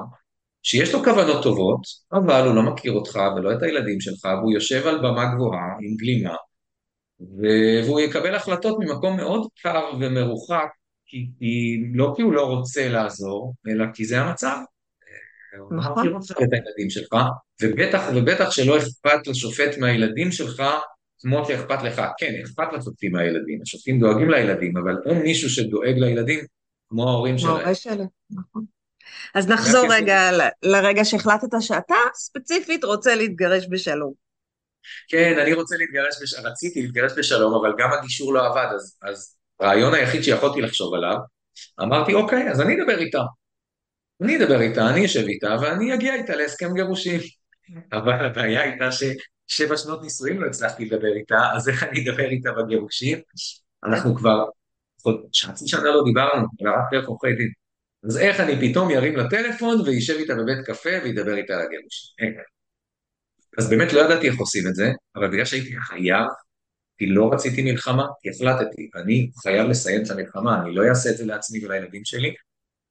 שיש 0.62 0.94
לו 0.94 1.04
כוונות 1.04 1.42
טובות, 1.42 1.80
אבל 2.12 2.46
הוא 2.46 2.54
לא 2.54 2.62
מכיר 2.62 2.92
אותך 2.92 3.18
ולא 3.36 3.52
את 3.52 3.62
הילדים 3.62 4.00
שלך, 4.00 4.24
והוא 4.24 4.52
יושב 4.52 4.86
על 4.86 4.98
במה 4.98 5.34
גבוהה 5.34 5.76
עם 5.80 5.96
גלימה, 5.96 6.34
והוא 7.20 8.00
יקבל 8.00 8.34
החלטות 8.34 8.76
ממקום 8.80 9.16
מאוד 9.16 9.46
קר 9.62 9.84
ומרוחק, 10.00 10.68
כי, 11.06 11.26
כי 11.38 11.76
לא 11.94 12.12
כי 12.16 12.22
הוא 12.22 12.32
לא 12.32 12.46
רוצה 12.46 12.88
לעזור, 12.88 13.54
אלא 13.68 13.84
כי 13.94 14.04
זה 14.04 14.20
המצב. 14.20 14.56
נכון. 15.70 15.92
הוא 15.92 16.00
מכיר 16.00 16.14
אותך 16.14 16.30
את 16.30 16.52
הילדים 16.52 16.90
שלך, 16.90 17.14
ובטח 17.62 18.02
ובטח 18.14 18.50
שלא 18.50 18.78
אכפת 18.78 19.26
לשופט 19.26 19.78
מהילדים 19.78 20.32
שלך 20.32 20.62
כמו 21.18 21.44
שאכפת 21.44 21.82
לך. 21.82 22.02
כן, 22.18 22.32
אכפת 22.44 22.72
לשופטים 22.72 23.12
מהילדים, 23.12 23.58
השופטים 23.62 24.00
דואגים 24.00 24.30
לילדים, 24.30 24.76
אבל 24.76 24.96
אין 25.06 25.22
מישהו 25.22 25.50
שדואג 25.50 25.94
לילדים 25.96 26.44
כמו 26.88 27.08
ההורים 27.08 27.38
שלהם. 27.38 27.54
ההורים 27.56 27.74
שלהם, 27.74 28.06
נכון. 28.30 28.64
אז 29.34 29.48
נחזור 29.48 29.86
רגע 29.94 30.30
לרגע 30.62 31.04
שהחלטת 31.04 31.48
שאתה 31.60 31.94
ספציפית 32.14 32.84
רוצה 32.84 33.14
להתגרש 33.14 33.66
בשלום. 33.70 34.12
כן, 35.08 35.38
אני 35.42 35.52
רוצה 35.52 35.76
להתגרש, 35.76 36.22
בש... 36.22 36.34
רציתי 36.34 36.82
להתגרש 36.82 37.12
בשלום, 37.16 37.54
אבל 37.54 37.72
גם 37.78 37.92
הגישור 37.92 38.34
לא 38.34 38.46
עבד, 38.46 38.66
אז, 38.74 38.98
אז 39.02 39.36
הרעיון 39.60 39.94
היחיד 39.94 40.22
שיכולתי 40.22 40.60
לחשוב 40.60 40.94
עליו, 40.94 41.16
אמרתי, 41.82 42.14
אוקיי, 42.14 42.50
אז 42.50 42.60
אני 42.60 42.74
אדבר 42.74 42.98
איתה. 42.98 43.22
אני 44.22 44.36
אדבר 44.36 44.60
איתה, 44.60 44.90
אני 44.90 45.06
אשב 45.06 45.24
איתה, 45.26 45.56
ואני 45.62 45.94
אגיע 45.94 46.14
איתה 46.14 46.36
להסכם 46.36 46.74
גירושים. 46.74 47.20
אבל 47.92 48.26
הבעיה 48.26 48.62
הייתה 48.62 48.88
ששבע 48.92 49.76
שנות 49.76 50.02
נישואים 50.02 50.40
לא 50.40 50.46
הצלחתי 50.46 50.84
לדבר 50.84 51.12
איתה, 51.16 51.38
אז 51.54 51.68
איך 51.68 51.82
אני 51.82 52.04
אדבר 52.04 52.28
איתה 52.28 52.50
בגירושים? 52.52 53.18
אנחנו 53.84 54.14
כבר 54.16 54.44
חצי 55.44 55.68
שנה 55.68 55.82
לא 55.82 56.02
דיברנו, 56.04 56.46
אלא 56.62 56.70
רק 56.70 56.92
דרך 56.92 57.08
עורכי 57.08 57.32
דין. 57.32 57.52
אז 58.04 58.18
איך 58.18 58.40
אני 58.40 58.68
פתאום 58.68 58.90
ירים 58.90 59.16
לטלפון 59.16 59.80
וישב 59.80 60.14
איתה 60.14 60.34
בבית 60.34 60.66
קפה 60.66 60.90
וידבר 61.04 61.36
איתה 61.36 61.54
על 61.54 61.60
הגירוש? 61.60 62.14
אז 63.58 63.70
באמת 63.70 63.92
לא 63.92 64.00
ידעתי 64.00 64.28
איך 64.28 64.38
עושים 64.38 64.68
את 64.68 64.74
זה, 64.74 64.92
אבל 65.16 65.28
בגלל 65.28 65.44
שהייתי 65.44 65.76
חייב, 65.80 66.26
כי 66.98 67.06
לא 67.06 67.30
רציתי 67.32 67.62
מלחמה, 67.62 68.06
כי 68.22 68.30
החלטתי, 68.30 68.90
אני 68.94 69.30
חייב 69.42 69.68
לסיים 69.68 70.02
את 70.02 70.10
המלחמה, 70.10 70.62
אני 70.62 70.74
לא 70.74 70.88
אעשה 70.88 71.10
את 71.10 71.16
זה 71.16 71.26
לעצמי 71.26 71.66
ולילדים 71.66 72.04
שלי. 72.04 72.34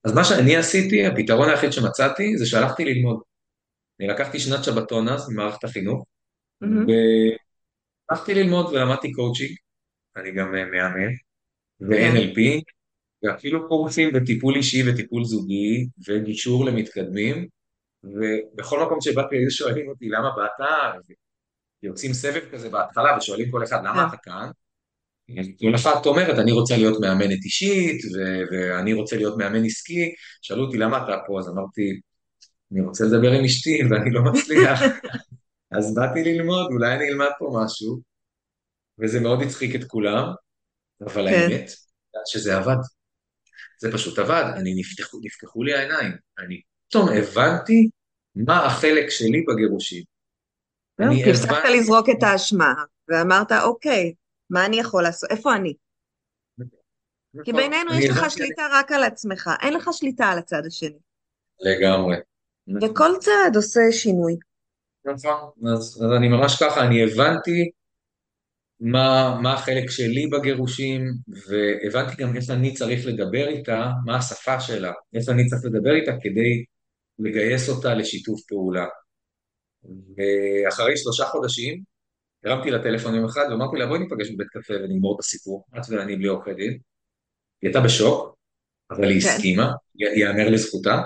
אז 0.03 0.13
מה 0.13 0.23
שאני 0.23 0.55
עשיתי, 0.55 1.05
הפתרון 1.05 1.49
היחיד 1.49 1.71
שמצאתי, 1.71 2.37
זה 2.37 2.45
שהלכתי 2.45 2.85
ללמוד. 2.85 3.19
אני 3.99 4.07
לקחתי 4.07 4.39
שנת 4.39 4.63
שבתון 4.63 5.07
אז 5.07 5.29
ממערכת 5.29 5.63
החינוך, 5.63 6.05
mm-hmm. 6.63 6.91
והלכתי 8.09 8.33
ללמוד 8.33 8.65
ולמדתי 8.65 9.11
קואוצ'ינג, 9.11 9.55
אני 10.15 10.31
גם 10.31 10.55
אה, 10.55 10.65
מאמן, 10.65 11.13
ו-NLP, 11.81 12.61
ואפילו 13.23 13.67
קורסים 13.67 14.13
בטיפול 14.13 14.55
אישי 14.55 14.89
וטיפול 14.89 15.23
זוגי 15.23 15.87
וגישור 16.07 16.65
למתקדמים, 16.65 17.47
ובכל 18.03 18.85
מקום 18.85 19.01
שבאתי 19.01 19.35
היו 19.35 19.51
שואלים 19.51 19.89
אותי 19.89 20.09
למה 20.09 20.29
באת, 20.35 20.67
יוצאים 21.83 22.13
סבב 22.13 22.41
כזה 22.51 22.69
בהתחלה 22.69 23.17
ושואלים 23.17 23.51
כל 23.51 23.63
אחד 23.63 23.79
למה 23.83 24.07
אתה 24.07 24.17
כאן, 24.17 24.49
כל 25.59 25.75
אחת 25.75 26.05
אומרת 26.05 26.39
אני 26.39 26.51
רוצה 26.51 26.77
להיות 26.77 26.97
מאמנת 27.01 27.43
אישית 27.43 28.01
ו- 28.05 28.43
ואני 28.51 28.93
רוצה 28.93 29.15
להיות 29.15 29.37
מאמן 29.37 29.65
עסקי, 29.65 30.13
שאלו 30.41 30.65
אותי 30.65 30.77
למה 30.77 30.97
אתה 30.97 31.17
פה, 31.27 31.39
אז 31.39 31.49
אמרתי 31.49 31.99
אני 32.71 32.81
רוצה 32.81 33.03
לדבר 33.05 33.31
עם 33.31 33.45
אשתי 33.45 33.79
ואני 33.89 34.11
לא 34.11 34.21
מצליח, 34.23 34.79
אז 35.71 35.95
באתי 35.95 36.23
ללמוד, 36.23 36.71
אולי 36.71 36.95
אני 36.95 37.09
אלמד 37.09 37.29
פה 37.39 37.61
משהו, 37.63 38.01
וזה 38.99 39.19
מאוד 39.19 39.41
הצחיק 39.41 39.75
את 39.75 39.83
כולם, 39.83 40.25
אבל 41.01 41.29
כן. 41.29 41.49
האמת, 41.51 41.71
שזה 42.25 42.57
עבד. 42.57 42.75
זה 43.81 43.91
פשוט 43.91 44.19
עבד, 44.19 44.43
אני 44.55 44.73
נפתחו, 44.79 45.19
נפתחו 45.23 45.63
לי 45.63 45.73
העיניים, 45.73 46.11
אני 46.39 46.61
פתאום 46.87 47.09
הבנתי 47.09 47.89
מה 48.35 48.65
החלק 48.65 49.09
שלי 49.09 49.45
בגירושים. 49.47 50.03
אני 50.99 51.23
הבנתי... 51.23 51.31
הפסקת 51.31 51.69
לזרוק 51.73 52.09
את 52.09 52.23
האשמה, 52.23 52.73
ואמרת, 53.07 53.51
אוקיי, 53.51 54.13
מה 54.49 54.65
אני 54.65 54.79
יכול 54.79 55.03
לעשות? 55.03 55.31
איפה 55.31 55.55
אני? 55.55 55.73
נכון. 56.57 57.43
כי 57.43 57.53
בינינו 57.53 57.93
יש 57.93 58.09
לך 58.09 58.31
שליטה 58.31 58.67
רק 58.73 58.91
על 58.91 59.03
עצמך, 59.03 59.49
אין 59.61 59.73
לך 59.73 59.89
שליטה 59.91 60.25
על 60.25 60.37
הצד 60.37 60.61
השני. 60.65 60.99
לגמרי. 61.59 62.17
וכל 62.67 63.11
צעד 63.19 63.55
עושה 63.55 63.81
שינוי. 63.91 64.35
נכון, 65.05 65.71
אז, 65.73 66.01
אז 66.05 66.11
אני 66.17 66.27
ממש 66.27 66.63
ככה, 66.63 66.85
אני 66.85 67.03
הבנתי 67.03 67.69
מה, 68.79 69.37
מה 69.41 69.53
החלק 69.53 69.89
שלי 69.89 70.27
בגירושים, 70.27 71.01
והבנתי 71.27 72.23
גם 72.23 72.35
איך 72.35 72.49
אני 72.49 72.73
צריך 72.73 73.05
לדבר 73.05 73.47
איתה, 73.47 73.91
מה 74.05 74.17
השפה 74.17 74.59
שלה, 74.59 74.91
איך 75.13 75.29
אני 75.29 75.45
צריך 75.45 75.61
לדבר 75.65 75.95
איתה 75.95 76.11
כדי 76.21 76.63
לגייס 77.19 77.69
אותה 77.69 77.93
לשיתוף 77.93 78.41
פעולה. 78.47 78.85
ואחרי 79.83 80.97
שלושה 80.97 81.25
חודשים 81.25 81.83
הרמתי 82.45 82.71
לה 82.71 82.83
טלפון 82.83 83.15
יום 83.15 83.25
אחד 83.25 83.45
ואמרתי 83.49 83.77
לה 83.77 83.85
בואי 83.85 83.99
ניפגש 83.99 84.29
בבית 84.31 84.47
קפה 84.47 84.73
ונגמור 84.73 85.15
את 85.15 85.19
הסיפור, 85.19 85.65
את 85.77 85.83
ואני 85.89 86.15
בלי 86.15 86.27
עורכי 86.27 86.53
דין. 86.53 86.71
היא 86.71 86.79
הייתה 87.61 87.81
בשוק, 87.81 88.37
אבל 88.91 89.09
היא 89.09 89.21
כן. 89.21 89.27
הסכימה, 89.27 89.71
ייאמר 89.95 90.49
לזכותה. 90.49 91.01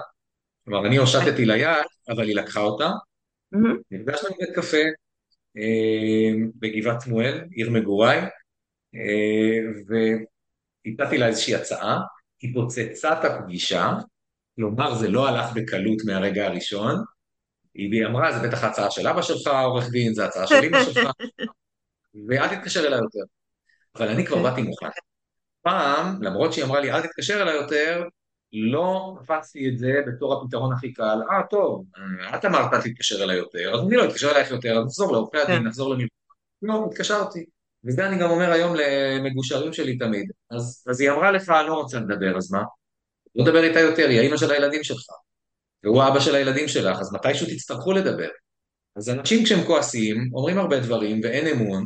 כלומר, 0.66 0.88
אני 0.88 0.98
הושטתי 0.98 1.46
ליד, 1.46 1.86
אבל 2.10 2.28
היא 2.28 2.36
לקחה 2.36 2.60
אותה. 2.60 2.90
נפגשנו 3.92 4.30
בבית 4.30 4.56
קפה 4.56 4.78
אה, 5.58 6.32
בגבעת 6.56 7.02
שמואל, 7.02 7.42
עיר 7.52 7.70
מגוריי, 7.70 8.20
אה, 8.96 9.60
והצעתי 9.88 11.18
לה 11.18 11.28
איזושהי 11.28 11.56
הצעה, 11.56 12.00
היא 12.42 12.54
פוצצה 12.54 13.14
את 13.14 13.26
הפגישה, 13.26 13.94
כלומר 14.56 14.96
זה 14.96 15.10
לא 15.10 15.28
הלך 15.28 15.54
בקלות 15.56 15.98
מהרגע 16.06 16.46
הראשון, 16.46 16.96
היא 17.74 18.06
אמרה, 18.06 18.40
זה 18.40 18.48
בטח 18.48 18.64
ההצעה 18.64 18.92
של 18.92 19.08
אבא 19.08 19.22
שלך, 19.22 19.48
עורך 19.48 19.90
דין, 19.92 20.14
זה 20.14 20.26
הצעה 20.26 20.48
של 20.48 20.56
אמא 20.64 20.84
שלך, 20.84 21.10
ואל 22.28 22.56
תתקשר 22.56 22.88
אליי 22.88 23.00
יותר. 23.00 23.20
אבל 23.96 24.08
אני 24.08 24.26
כבר 24.26 24.44
באתי 24.44 24.62
מוכן. 24.62 24.88
פעם, 25.62 26.24
למרות 26.24 26.54
שהיא 26.54 26.66
אמרה 26.66 26.80
לי, 26.80 26.92
אל 26.92 27.02
תתקשר 27.02 27.42
אליי 27.42 27.56
יותר, 27.56 28.04
לא 28.54 29.18
תפסתי 29.24 29.70
את 29.70 29.78
זה 29.78 29.94
בתור 30.08 30.34
הפתרון 30.34 30.74
הכי 30.74 30.94
קל, 30.94 31.20
אה, 31.32 31.44
טוב, 31.50 31.86
את 32.36 32.46
אמרת 32.46 32.74
אל 32.74 32.82
תתקשר 32.82 33.24
אליי 33.24 33.38
יותר, 33.38 33.74
אז 33.74 33.88
אני 33.88 33.96
לא 33.96 34.06
אתקשר 34.06 34.32
אלייך 34.32 34.52
יותר, 34.52 34.78
אז 34.78 34.86
נחזור 34.86 35.12
לעורכי 35.12 35.38
הדין, 35.38 35.60
כן. 35.60 35.68
נחזור 35.68 35.90
למלחמה. 35.90 36.08
לא, 36.62 36.88
התקשרתי. 36.92 37.46
וזה 37.86 38.08
אני 38.08 38.20
גם 38.20 38.30
אומר 38.30 38.52
היום 38.52 38.76
למגושרים 38.76 39.74
שלי 39.74 39.98
תמיד. 39.98 40.32
אז, 40.52 40.84
אז 40.90 41.02
היא 41.02 41.12
אמרה 41.12 41.32
לך, 41.32 41.54
לא 41.68 41.74
רוצה 41.74 42.00
לדבר, 42.00 42.38
אז 42.38 42.52
מה? 42.52 42.64
לא 43.36 43.46
לדבר 43.46 43.64
איתה 43.64 43.80
יותר, 43.80 44.08
היא 44.10 44.20
האמא 44.20 44.38
של 44.38 44.52
הילדים 44.52 44.84
שלך. 44.84 45.06
והוא 45.84 46.04
האבא 46.04 46.20
של 46.20 46.36
הילדים 46.36 46.68
שלך, 46.68 47.00
אז 47.00 47.14
מתישהו 47.14 47.48
תצטרכו 47.48 47.92
לדבר. 47.92 48.30
אז 48.96 49.10
אנשים 49.10 49.44
כשהם 49.44 49.66
כועסים, 49.68 50.30
אומרים 50.34 50.58
הרבה 50.58 50.80
דברים 50.80 51.20
ואין 51.24 51.48
אמון, 51.48 51.86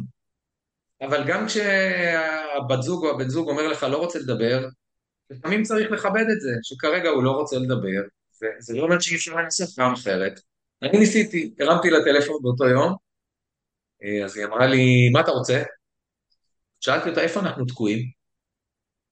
אבל 1.02 1.24
גם 1.28 1.46
כשהבת 1.48 2.82
זוג 2.82 3.06
או 3.06 3.10
הבן 3.10 3.30
זוג 3.30 3.50
אומר 3.50 3.68
לך 3.68 3.84
לא 3.84 3.98
רוצה 3.98 4.20
לדבר, 4.20 4.66
לפעמים 5.30 5.64
צריך 5.64 5.92
לכבד 5.92 6.26
את 6.32 6.42
זה, 6.42 6.52
שכרגע 6.64 7.10
הוא 7.10 7.24
לא 7.24 7.32
רוצה 7.32 7.56
לדבר, 7.58 8.02
וזה 8.42 8.78
לא 8.78 8.84
אומר 8.84 9.00
שאי 9.00 9.16
אפשר 9.16 9.36
לנסות 9.36 9.70
פעם 9.76 9.94
אחרת. 9.94 10.40
אני 10.82 11.00
ניסיתי, 11.00 11.54
הרמתי 11.60 11.90
לה 11.90 11.98
טלפון 12.04 12.42
באותו 12.42 12.66
יום, 12.66 12.96
אה, 14.04 14.26
אז 14.26 14.38
היא 14.38 14.46
אמרה 14.46 14.68
לי, 14.68 15.10
מה 15.14 15.22
אתה 15.22 15.32
רוצה? 15.32 15.64
שאלתי 16.80 17.10
אותה, 17.10 17.22
איפה 17.22 17.40
אנחנו 17.40 17.66
תקועים? 17.66 18.00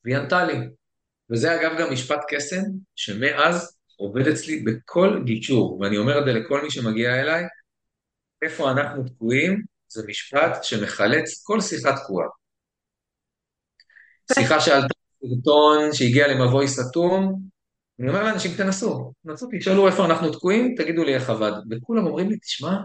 והיא 0.04 0.18
ענתה 0.18 0.46
לי. 0.46 0.58
וזה 1.30 1.56
אגב 1.56 1.72
גם 1.80 1.94
משפט 1.94 2.20
קסם, 2.28 2.62
שמאז 2.96 3.78
עובד 3.98 4.28
אצלי 4.28 4.64
בכל 4.64 5.22
גישור, 5.26 5.80
ואני 5.80 5.98
אומר 5.98 6.20
את 6.20 6.26
זה 6.26 6.32
לכל 6.32 6.62
מי 6.62 6.72
שמגיע 6.72 7.22
אליי, 7.22 7.44
איפה 8.42 8.72
אנחנו 8.72 9.04
תקועים, 9.04 9.62
זה 9.88 10.04
משפט 10.08 10.64
שמחלץ 10.64 11.44
כל 11.44 11.62
שיחה 11.62 11.96
תקועה. 12.04 12.28
שיחה 14.34 14.60
שעלתה 14.60 14.94
סרטון 15.28 15.94
שהגיע 15.94 16.28
למבוי 16.28 16.68
סתום, 16.68 17.40
אני 18.00 18.10
אומר 18.10 18.24
לאנשים, 18.24 18.52
תנסו, 18.58 19.14
תנסו, 19.28 19.48
תשאלו 19.60 19.88
איפה 19.88 20.06
אנחנו 20.06 20.32
תקועים, 20.32 20.76
תגידו 20.78 21.04
לי 21.04 21.16
איך 21.16 21.30
עבד. 21.30 21.52
וכולם 21.72 22.08
אומרים 22.08 22.30
לי, 22.30 22.38
תשמע, 22.38 22.78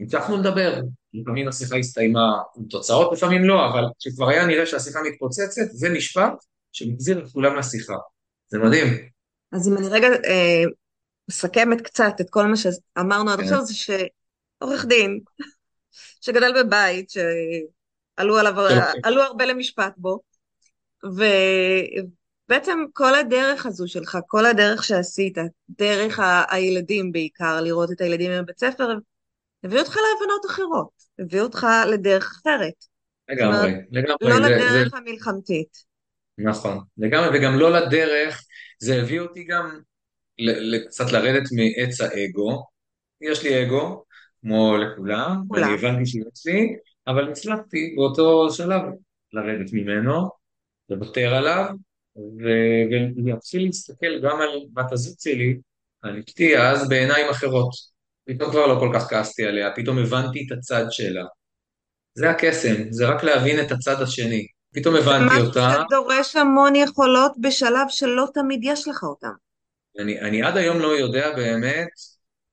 המשכנו 0.00 0.36
לדבר. 0.36 0.80
לפעמים 1.14 1.48
השיחה 1.48 1.76
הסתיימה 1.76 2.20
עם 2.56 2.64
תוצאות, 2.64 3.12
לפעמים 3.12 3.44
לא, 3.44 3.68
אבל 3.68 3.84
כשכבר 3.98 4.28
היה 4.28 4.46
נראה 4.46 4.66
שהשיחה 4.66 4.98
מתפוצצת, 5.02 5.62
זה 5.70 5.90
משפט 5.90 6.32
שמחזיר 6.72 7.18
את 7.18 7.32
כולם 7.32 7.56
לשיחה. 7.56 7.96
זה 8.48 8.58
מדהים. 8.58 8.86
אז 9.52 9.68
אם 9.68 9.76
אני 9.76 9.88
רגע 9.88 10.06
אה, 10.06 10.64
מסכמת 11.28 11.80
קצת 11.80 12.12
את 12.20 12.30
כל 12.30 12.46
מה 12.46 12.56
שאמרנו 12.56 13.30
עד 13.30 13.38
כן. 13.38 13.44
עכשיו, 13.44 13.64
זה 13.64 13.74
שעורך 13.74 14.84
דין, 14.84 15.20
שגדל 16.20 16.62
בבית, 16.62 17.10
שעלו 17.10 18.38
הרבה 19.22 19.44
למשפט 19.46 19.92
בו, 19.96 20.20
ובעצם 21.04 22.78
כל 22.92 23.14
הדרך 23.14 23.66
הזו 23.66 23.88
שלך, 23.88 24.18
כל 24.26 24.46
הדרך 24.46 24.84
שעשית, 24.84 25.38
דרך 25.70 26.18
ה- 26.18 26.54
הילדים 26.54 27.12
בעיקר, 27.12 27.60
לראות 27.60 27.90
את 27.92 28.00
הילדים 28.00 28.30
בבית 28.42 28.58
ספר, 28.58 28.88
הביא 29.64 29.78
אותך 29.78 29.96
להבנות 29.96 30.46
אחרות, 30.46 30.90
הביא 31.18 31.40
אותך 31.40 31.66
לדרך 31.90 32.24
אחרת. 32.24 32.84
לגמרי, 33.28 33.72
לגמרי. 33.90 34.16
לא 34.20 34.34
זה, 34.34 34.40
לדרך 34.40 34.90
זה... 34.90 34.96
המלחמתית. 34.96 35.90
נכון, 36.38 36.78
לגמרי, 36.98 37.38
וגם 37.38 37.58
לא 37.58 37.70
לדרך, 37.72 38.44
זה 38.78 39.02
הביא 39.02 39.20
אותי 39.20 39.44
גם 39.44 39.80
קצת 40.88 41.12
לרדת 41.12 41.48
מעץ 41.52 42.00
האגו. 42.00 42.64
יש 43.20 43.42
לי 43.44 43.66
אגו, 43.66 44.04
כמו 44.40 44.76
לכולם, 44.76 45.42
ואני 45.50 45.74
הבנתי 45.74 46.06
שיש 46.06 46.46
לי, 46.46 46.76
אבל 47.06 47.30
הצלחתי 47.30 47.94
באותו 47.96 48.50
שלב 48.50 48.82
לרדת 49.32 49.72
ממנו, 49.72 50.39
לוותר 50.90 51.34
עליו, 51.34 51.64
ולהתחיל 52.38 53.66
להסתכל 53.66 54.20
גם 54.22 54.40
על 54.40 54.60
בת 54.72 54.92
הזוג 54.92 55.16
שלי, 55.20 55.58
על 56.02 56.22
אשתי 56.28 56.58
אז 56.58 56.88
בעיניים 56.88 57.28
אחרות. 57.30 57.70
פתאום 58.24 58.50
כבר 58.50 58.66
לא 58.66 58.80
כל 58.80 58.90
כך 58.94 59.10
כעסתי 59.10 59.44
עליה, 59.44 59.70
פתאום 59.76 59.98
הבנתי 59.98 60.46
את 60.46 60.58
הצד 60.58 60.84
שלה. 60.90 61.24
זה 62.14 62.30
הקסם, 62.30 62.90
זה 62.90 63.08
רק 63.08 63.22
להבין 63.22 63.60
את 63.60 63.72
הצד 63.72 64.02
השני. 64.02 64.46
פתאום 64.74 64.96
הבנתי 64.96 65.40
אותה. 65.40 65.60
זה 65.60 65.66
משהו 65.68 65.82
שדורש 65.88 66.36
המון 66.36 66.76
יכולות 66.76 67.32
בשלב 67.40 67.86
שלא 67.88 68.26
תמיד 68.34 68.60
יש 68.62 68.88
לך 68.88 69.02
אותן. 69.02 69.28
אני, 69.98 70.20
אני 70.20 70.42
עד 70.42 70.56
היום 70.56 70.78
לא 70.78 70.86
יודע 70.86 71.36
באמת 71.36 71.88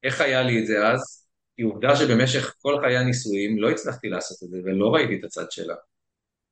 איך 0.04 0.22
היה 0.22 0.42
לי 0.42 0.60
את 0.60 0.68
זה 0.68 0.88
אז, 0.88 1.26
כי 1.56 1.62
עובדה 1.62 1.96
שבמשך 1.96 2.54
כל 2.62 2.78
חיי 2.82 2.98
הנישואים 2.98 3.60
לא 3.60 3.70
הצלחתי 3.70 4.08
לעשות 4.08 4.38
את 4.44 4.50
זה 4.50 4.58
ולא 4.66 4.96
ראיתי 4.96 5.16
את 5.20 5.24
הצד 5.24 5.52
שלה. 5.52 5.76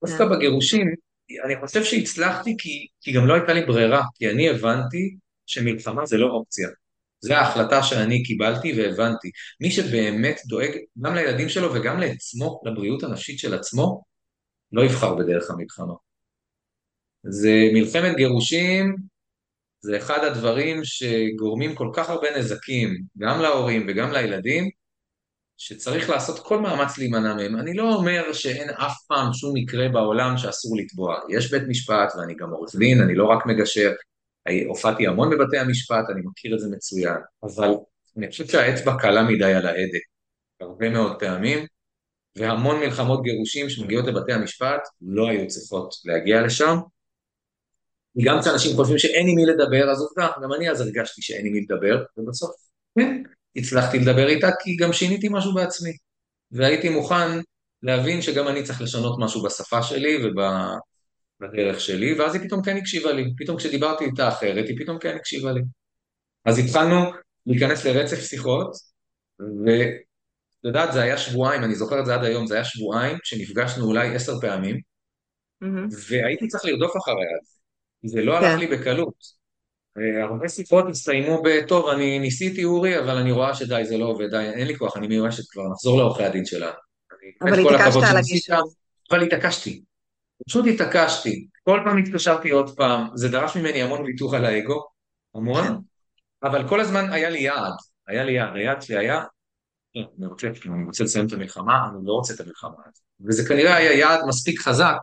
דווקא 0.05 0.25
כן. 0.25 0.31
בגירושים, 0.31 0.95
אני 1.45 1.55
חושב 1.61 1.83
שהצלחתי 1.83 2.55
כי, 2.57 2.87
כי 3.01 3.11
גם 3.11 3.27
לא 3.27 3.33
הייתה 3.33 3.53
לי 3.53 3.65
ברירה, 3.65 4.03
כי 4.15 4.29
אני 4.29 4.49
הבנתי 4.49 5.15
שמלחמה 5.45 6.05
זה 6.05 6.17
לא 6.17 6.27
אופציה. 6.27 6.69
זו 7.19 7.33
ההחלטה 7.33 7.83
שאני 7.83 8.23
קיבלתי 8.23 8.73
והבנתי. 8.77 9.29
מי 9.61 9.71
שבאמת 9.71 10.39
דואג 10.47 10.71
גם 11.01 11.15
לילדים 11.15 11.49
שלו 11.49 11.73
וגם 11.73 11.99
לעצמו, 11.99 12.61
לבריאות 12.65 13.03
הנפשית 13.03 13.39
של 13.39 13.53
עצמו, 13.53 14.03
לא 14.71 14.81
יבחר 14.85 15.15
בדרך 15.15 15.51
המלחמה. 15.51 15.93
זה 17.23 17.69
מלחמת 17.73 18.15
גירושים, 18.15 18.95
זה 19.79 19.97
אחד 19.97 20.23
הדברים 20.23 20.83
שגורמים 20.83 21.75
כל 21.75 21.89
כך 21.93 22.09
הרבה 22.09 22.27
נזקים, 22.37 23.03
גם 23.17 23.41
להורים 23.41 23.85
וגם 23.89 24.11
לילדים, 24.11 24.69
שצריך 25.57 26.09
לעשות 26.09 26.39
כל 26.39 26.59
מאמץ 26.59 26.97
להימנע 26.97 27.33
מהם. 27.33 27.57
אני 27.57 27.73
לא 27.73 27.93
אומר 27.93 28.33
שאין 28.33 28.69
אף 28.69 28.93
פעם 29.07 29.33
שום 29.33 29.51
מקרה 29.55 29.89
בעולם 29.89 30.37
שאסור 30.37 30.77
לתבוע. 30.77 31.19
יש 31.29 31.51
בית 31.51 31.63
משפט, 31.67 32.13
ואני 32.17 32.35
גם 32.35 32.49
עורך 32.49 32.75
דין, 32.75 33.01
אני 33.01 33.15
לא 33.15 33.25
רק 33.25 33.45
מגשר, 33.45 33.93
הופעתי 34.67 35.07
המון 35.07 35.29
בבתי 35.29 35.57
המשפט, 35.57 36.05
אני 36.09 36.21
מכיר 36.25 36.55
את 36.55 36.59
זה 36.59 36.67
מצוין, 36.75 37.17
אבל 37.43 37.69
אני 38.17 38.29
חושב 38.29 38.47
שהאצבע 38.47 38.97
קלה 38.99 39.23
מדי 39.23 39.53
על 39.53 39.65
ההדק, 39.65 40.01
הרבה 40.61 40.89
מאוד 40.89 41.19
פעמים, 41.19 41.65
והמון 42.35 42.79
מלחמות 42.79 43.23
גירושים 43.23 43.69
שמגיעות 43.69 44.05
לבתי 44.05 44.33
המשפט 44.33 44.81
לא 45.01 45.29
היו 45.29 45.47
צריכות 45.47 45.93
להגיע 46.05 46.41
לשם. 46.41 46.77
גם 48.23 48.41
כשאנשים 48.41 48.75
חושבים 48.75 48.99
שאין 48.99 49.27
עם 49.27 49.35
מי 49.35 49.45
לדבר, 49.45 49.91
אז 49.91 50.01
עובדה, 50.01 50.31
גם 50.43 50.53
אני 50.53 50.69
אז 50.69 50.81
הרגשתי 50.81 51.21
שאין 51.21 51.45
עם 51.45 51.53
מי 51.53 51.61
לדבר, 51.61 52.03
ובסוף, 52.17 52.51
כן, 52.99 53.23
הצלחתי 53.55 53.99
לדבר 53.99 54.27
איתה 54.27 54.47
כי 54.63 54.75
גם 54.75 54.93
שיניתי 54.93 55.27
משהו 55.31 55.53
בעצמי, 55.53 55.91
והייתי 56.51 56.89
מוכן 56.89 57.39
להבין 57.83 58.21
שגם 58.21 58.47
אני 58.47 58.63
צריך 58.63 58.81
לשנות 58.81 59.19
משהו 59.19 59.43
בשפה 59.43 59.83
שלי 59.83 60.17
ובדרך 60.17 61.79
שלי, 61.79 62.19
ואז 62.19 62.35
היא 62.35 62.43
פתאום 62.43 62.61
כן 62.63 62.77
הקשיבה 62.77 63.11
לי, 63.11 63.23
פתאום 63.37 63.57
כשדיברתי 63.57 64.05
איתה 64.05 64.27
אחרת, 64.29 64.67
היא 64.67 64.77
פתאום 64.79 64.99
כן 64.99 65.15
הקשיבה 65.15 65.51
לי. 65.51 65.61
אז 66.45 66.59
התחלנו 66.59 66.95
להיכנס 67.45 67.85
לרצף 67.85 68.19
שיחות, 68.19 68.71
ואת 69.39 70.63
יודעת, 70.63 70.93
זה 70.93 71.01
היה 71.01 71.17
שבועיים, 71.17 71.63
אני 71.63 71.75
זוכר 71.75 71.99
את 71.99 72.05
זה 72.05 72.15
עד 72.15 72.23
היום, 72.23 72.47
זה 72.47 72.55
היה 72.55 72.63
שבועיים 72.63 73.17
שנפגשנו 73.23 73.85
אולי 73.85 74.15
עשר 74.15 74.39
פעמים, 74.41 74.79
mm-hmm. 75.63 75.95
והייתי 76.09 76.47
צריך 76.47 76.65
לרדוף 76.65 76.91
אחריה, 76.97 77.37
זה 78.05 78.21
לא 78.21 78.37
הלך 78.37 78.51
כן. 78.51 78.59
לי 78.59 78.67
בקלות. 78.67 79.34
אה, 79.97 80.23
הרבה 80.23 80.49
שיחות 80.49 80.85
הסתיימו 80.89 81.41
בטוב, 81.43 81.87
אני 81.87 82.19
ניסיתי 82.19 82.63
אורי, 82.63 82.99
אבל 82.99 83.17
אני 83.17 83.31
רואה 83.31 83.55
שדי, 83.55 83.85
זה 83.85 83.97
לא 83.97 84.05
עובד, 84.05 84.29
די, 84.29 84.49
אין 84.55 84.67
לי 84.67 84.77
כוח, 84.77 84.97
אני 84.97 85.07
מיואשת 85.07 85.43
כבר, 85.51 85.63
נחזור 85.71 85.97
לעורכי 85.97 86.23
הדין 86.23 86.45
שלנו. 86.45 86.71
אבל 87.41 87.59
התעקשת 87.59 88.09
על 88.09 88.17
הגישה. 88.17 88.57
אבל 89.11 89.23
התעקשתי, 89.23 89.81
פשוט 90.47 90.65
התעקשתי. 90.73 91.47
כל 91.63 91.79
פעם 91.85 91.97
התקשרתי 91.97 92.49
עוד 92.49 92.75
פעם, 92.75 93.07
זה 93.15 93.29
דרש 93.29 93.57
ממני 93.57 93.81
המון 93.81 94.01
ויתור 94.01 94.35
על 94.35 94.45
האגו, 94.45 94.83
המון, 95.35 95.67
כן. 95.67 95.73
אבל 96.43 96.67
כל 96.67 96.79
הזמן 96.79 97.13
היה 97.13 97.29
לי 97.29 97.39
יעד, 97.39 97.73
היה 98.07 98.23
לי 98.23 98.31
יעד, 98.31 98.55
היעד 98.55 98.81
שלי 98.81 98.97
היה, 98.97 99.15
אה, 99.97 100.01
אני 100.19 100.25
רוצה, 100.25 100.47
אני 100.65 100.85
רוצה 100.85 101.03
לסיים 101.03 101.27
את 101.27 101.33
המלחמה, 101.33 101.87
אני 101.89 102.05
לא 102.05 102.13
רוצה 102.13 102.33
את 102.33 102.39
המלחמה 102.39 102.75
הזאת. 102.85 103.03
וזה 103.27 103.49
כנראה 103.49 103.75
היה 103.75 103.93
יעד 103.93 104.19
מספיק 104.27 104.59
חזק 104.59 104.95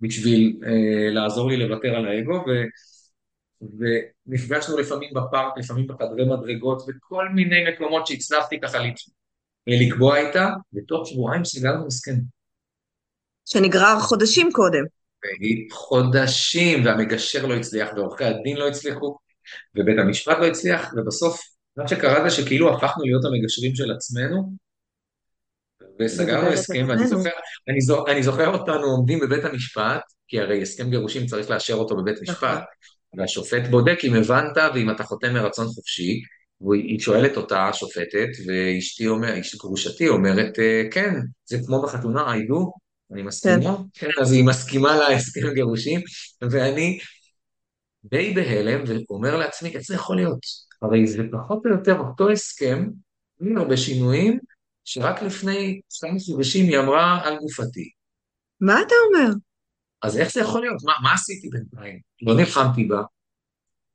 בשביל 0.00 0.56
אה, 0.66 1.10
לעזור 1.10 1.48
לי 1.48 1.56
לוותר 1.56 1.88
על 1.88 2.06
האגו, 2.06 2.34
ו... 2.34 2.50
ונפגשנו 3.78 4.78
לפעמים 4.78 5.10
בפארק, 5.14 5.52
לפעמים 5.56 5.86
בחדרי 5.86 6.24
מדרגות, 6.24 6.82
וכל 6.88 7.28
מיני 7.28 7.56
מקומות 7.72 8.06
שהצלחתי 8.06 8.60
ככה 8.60 8.78
לקבוע 9.66 10.16
איתה, 10.16 10.48
ותוך 10.74 11.08
שבועיים 11.08 11.44
סגרנו 11.44 11.86
הסכם. 11.86 12.14
שנגרר 13.44 14.00
חודשים 14.00 14.48
קודם. 14.52 14.84
חודשים, 15.72 16.84
והמגשר 16.84 17.46
לא 17.46 17.54
הצליח, 17.54 17.88
ועורכי 17.96 18.24
הדין 18.24 18.56
לא 18.56 18.68
הצליחו, 18.68 19.18
ובית 19.74 19.98
המשפט 19.98 20.38
לא 20.38 20.46
הצליח, 20.46 20.92
ובסוף, 20.96 21.40
מה 21.76 21.88
שקרה 21.88 22.30
זה 22.30 22.36
שכאילו 22.36 22.74
הפכנו 22.74 23.04
להיות 23.04 23.24
המגשרים 23.24 23.74
של 23.74 23.92
עצמנו, 23.92 24.52
וסגרנו 26.00 26.48
הסכם, 26.48 26.86
ואני 26.88 27.06
זוכר, 27.06 27.30
אני, 27.68 27.80
זוכר, 27.80 28.12
אני 28.12 28.22
זוכר 28.22 28.48
אותנו 28.58 28.86
עומדים 28.86 29.20
בבית 29.20 29.44
המשפט, 29.44 30.02
כי 30.28 30.40
הרי 30.40 30.62
הסכם 30.62 30.90
גירושים 30.90 31.26
צריך 31.26 31.50
לאשר 31.50 31.74
אותו 31.74 31.96
בבית 31.96 32.22
משפט, 32.22 32.42
נכון. 32.42 32.62
והשופט 33.16 33.62
בודק 33.70 33.98
אם 34.04 34.14
הבנת 34.14 34.56
ואם 34.74 34.90
אתה 34.90 35.04
חותם 35.04 35.34
מרצון 35.34 35.66
חופשי, 35.66 36.22
והיא 36.60 37.00
שואלת 37.00 37.36
אותה, 37.36 37.68
השופטת, 37.68 38.28
ואשתי 38.46 39.08
אומרת, 39.08 39.42
גרושתי 39.60 40.08
אומרת, 40.08 40.58
אה, 40.58 40.82
כן, 40.90 41.14
זה 41.44 41.58
כמו 41.66 41.82
בחתונה, 41.82 42.34
I 42.34 42.36
do, 42.36 42.70
אני 43.12 43.22
מסכימה, 43.22 43.76
כן. 43.94 44.06
כן, 44.06 44.22
אז 44.22 44.32
היא 44.32 44.44
מסכימה 44.44 44.96
להסכם 44.96 45.54
גירושים, 45.54 46.00
ואני 46.50 46.98
די 48.04 48.34
בהלם, 48.34 48.84
ואומר 48.86 49.36
לעצמי, 49.36 49.68
איך 49.68 49.82
זה 49.82 49.94
יכול 49.94 50.16
להיות? 50.16 50.38
הרי 50.82 51.06
זה 51.06 51.22
פחות 51.32 51.66
או 51.66 51.70
יותר 51.70 51.98
אותו 51.98 52.30
הסכם, 52.30 52.88
בלי 53.40 53.54
הרבה 53.56 53.76
שינויים, 53.76 54.38
שרק 54.84 55.22
לפני 55.22 55.80
כמה 56.00 56.18
חודשים 56.26 56.66
היא 56.66 56.78
אמרה 56.78 57.20
על 57.24 57.36
גופתי. 57.36 57.90
מה 58.60 58.82
אתה 58.82 58.94
אומר? 59.08 59.34
אז 60.04 60.18
איך 60.18 60.32
זה 60.32 60.40
יכול 60.40 60.60
להיות? 60.60 60.82
מה, 60.84 60.92
מה 61.02 61.12
עשיתי 61.14 61.48
בינתיים? 61.48 61.98
לא 62.22 62.34
נלחמתי 62.36 62.84
בה. 62.84 63.02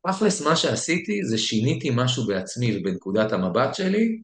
תכלס 0.08 0.42
מה 0.42 0.56
שעשיתי 0.56 1.24
זה 1.24 1.38
שיניתי 1.38 1.90
משהו 1.96 2.28
בעצמי 2.28 2.78
ובנקודת 2.78 3.32
המבט 3.32 3.76
שלי, 3.76 4.22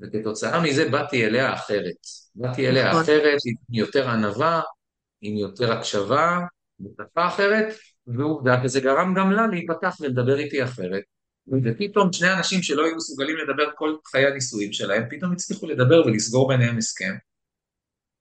וכתוצאה 0.00 0.60
מזה 0.60 0.88
באתי 0.88 1.26
אליה 1.26 1.54
אחרת. 1.54 1.94
באתי 2.34 2.68
אליה 2.68 2.88
נכון. 2.88 3.02
אחרת 3.02 3.38
עם 3.46 3.74
יותר 3.74 4.10
ענווה, 4.10 4.60
עם 5.20 5.36
יותר 5.36 5.72
הקשבה, 5.72 6.38
בשפה 6.80 7.26
אחרת, 7.26 7.74
ועובדה, 8.06 8.60
וזה 8.64 8.80
גרם 8.80 9.14
גם 9.14 9.32
לה 9.32 9.46
להיפתח 9.46 9.96
ולדבר 10.00 10.38
איתי 10.38 10.64
אחרת. 10.64 11.02
ופתאום 11.64 12.12
שני 12.12 12.32
אנשים 12.32 12.62
שלא 12.62 12.84
היו 12.84 12.96
מסוגלים 12.96 13.36
לדבר 13.36 13.70
כל 13.74 13.96
חיי 14.06 14.26
הנישואים 14.26 14.72
שלהם, 14.72 15.02
פתאום 15.10 15.32
הצליחו 15.32 15.66
לדבר 15.66 16.02
ולסגור 16.06 16.48
ביניהם 16.48 16.78
הסכם. 16.78 17.14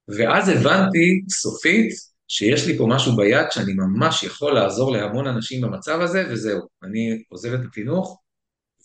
ואז 0.08 0.50
הבנתי 0.50 1.22
סופית 1.30 2.15
שיש 2.28 2.68
לי 2.68 2.78
פה 2.78 2.88
משהו 2.90 3.16
ביד 3.16 3.46
שאני 3.52 3.74
ממש 3.74 4.24
יכול 4.24 4.54
לעזור 4.54 4.92
להמון 4.92 5.28
אנשים 5.28 5.62
במצב 5.62 6.02
הזה, 6.02 6.24
וזהו, 6.30 6.62
אני 6.84 7.24
עוזב 7.30 7.54
את 7.54 7.60
החינוך, 7.70 8.22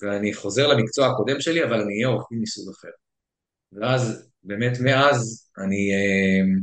ואני 0.03 0.35
חוזר 0.35 0.66
למקצוע 0.66 1.07
הקודם 1.07 1.40
שלי, 1.40 1.64
אבל 1.64 1.81
אני 1.81 1.94
אהיה 1.94 2.07
עורך 2.07 2.26
דין 2.31 2.40
מסוג 2.40 2.74
אחר. 2.74 2.88
ואז, 3.72 4.31
באמת 4.42 4.79
מאז, 4.81 5.50
אני 5.59 5.92
אה, 5.92 6.61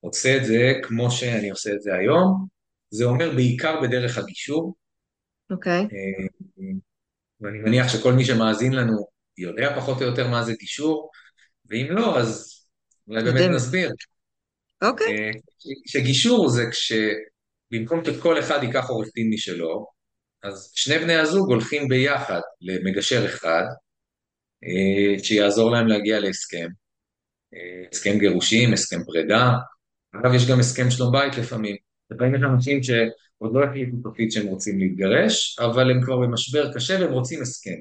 עושה 0.00 0.36
את 0.36 0.44
זה 0.44 0.72
כמו 0.82 1.10
שאני 1.10 1.50
עושה 1.50 1.72
את 1.72 1.82
זה 1.82 1.94
היום, 1.94 2.46
זה 2.90 3.04
אומר 3.04 3.30
בעיקר 3.34 3.80
בדרך 3.82 4.18
הגישור. 4.18 4.74
אוקיי. 5.50 5.80
Okay. 5.80 5.94
אה, 5.94 6.72
ואני 7.40 7.58
מניח 7.58 7.88
שכל 7.88 8.12
מי 8.12 8.24
שמאזין 8.24 8.72
לנו 8.72 9.06
יודע 9.38 9.76
פחות 9.76 10.02
או 10.02 10.06
יותר 10.06 10.28
מה 10.28 10.42
זה 10.44 10.52
גישור, 10.54 11.10
ואם 11.66 11.86
לא, 11.90 12.18
אז 12.18 12.60
אולי 13.08 13.24
באמת 13.24 13.50
נסביר. 13.50 13.90
אוקיי. 14.82 15.06
אה, 15.06 15.30
שגישור 15.86 16.48
זה 16.48 16.62
כשבמקום 16.70 18.04
שכל 18.04 18.38
אחד 18.38 18.62
ייקח 18.62 18.88
עורך 18.88 19.08
דין 19.14 19.30
משלו, 19.34 19.86
אז 20.42 20.72
שני 20.74 20.98
בני 20.98 21.14
הזוג 21.14 21.48
הולכים 21.50 21.88
ביחד 21.88 22.40
למגשר 22.60 23.26
אחד, 23.26 23.64
אה, 24.64 25.24
שיעזור 25.24 25.70
להם 25.70 25.86
להגיע 25.86 26.20
להסכם. 26.20 26.68
אה, 27.54 27.88
הסכם 27.92 28.18
גירושים, 28.18 28.72
הסכם 28.72 29.04
פרידה, 29.04 29.52
אגב 30.16 30.34
יש 30.34 30.50
גם 30.50 30.60
הסכם 30.60 30.90
שלום 30.90 31.12
בית 31.12 31.36
לפעמים. 31.38 31.76
לפעמים 32.10 32.34
יש 32.34 32.40
אנשים 32.42 32.82
שעוד 32.82 33.54
לא 33.54 33.64
החליטו 33.64 33.96
תופית 34.02 34.32
שהם 34.32 34.46
רוצים 34.46 34.78
להתגרש, 34.78 35.58
אבל 35.58 35.90
הם 35.90 36.02
כבר 36.02 36.16
במשבר 36.16 36.72
קשה 36.74 36.96
והם 37.00 37.12
רוצים 37.12 37.42
הסכם. 37.42 37.76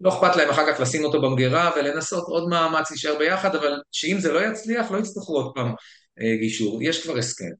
לא 0.00 0.08
אכפת 0.08 0.36
להם 0.36 0.50
אחר 0.50 0.72
כך 0.72 0.80
לשים 0.80 1.04
אותו 1.04 1.22
במגירה 1.22 1.70
ולנסות 1.76 2.24
עוד 2.26 2.48
מאמץ 2.48 2.90
להישאר 2.90 3.18
ביחד, 3.18 3.54
אבל 3.54 3.80
שאם 3.92 4.16
זה 4.20 4.32
לא 4.32 4.46
יצליח, 4.46 4.90
לא 4.90 4.98
יצטרכו 4.98 5.32
עוד 5.32 5.54
פעם 5.54 5.74
גישור, 6.20 6.82
יש 6.82 7.02
כבר 7.02 7.18
הסכם. 7.18 7.50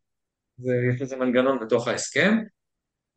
ויש 0.59 1.01
איזה 1.01 1.17
מנגנון 1.17 1.59
בתוך 1.61 1.89
ההסכם, 1.89 2.39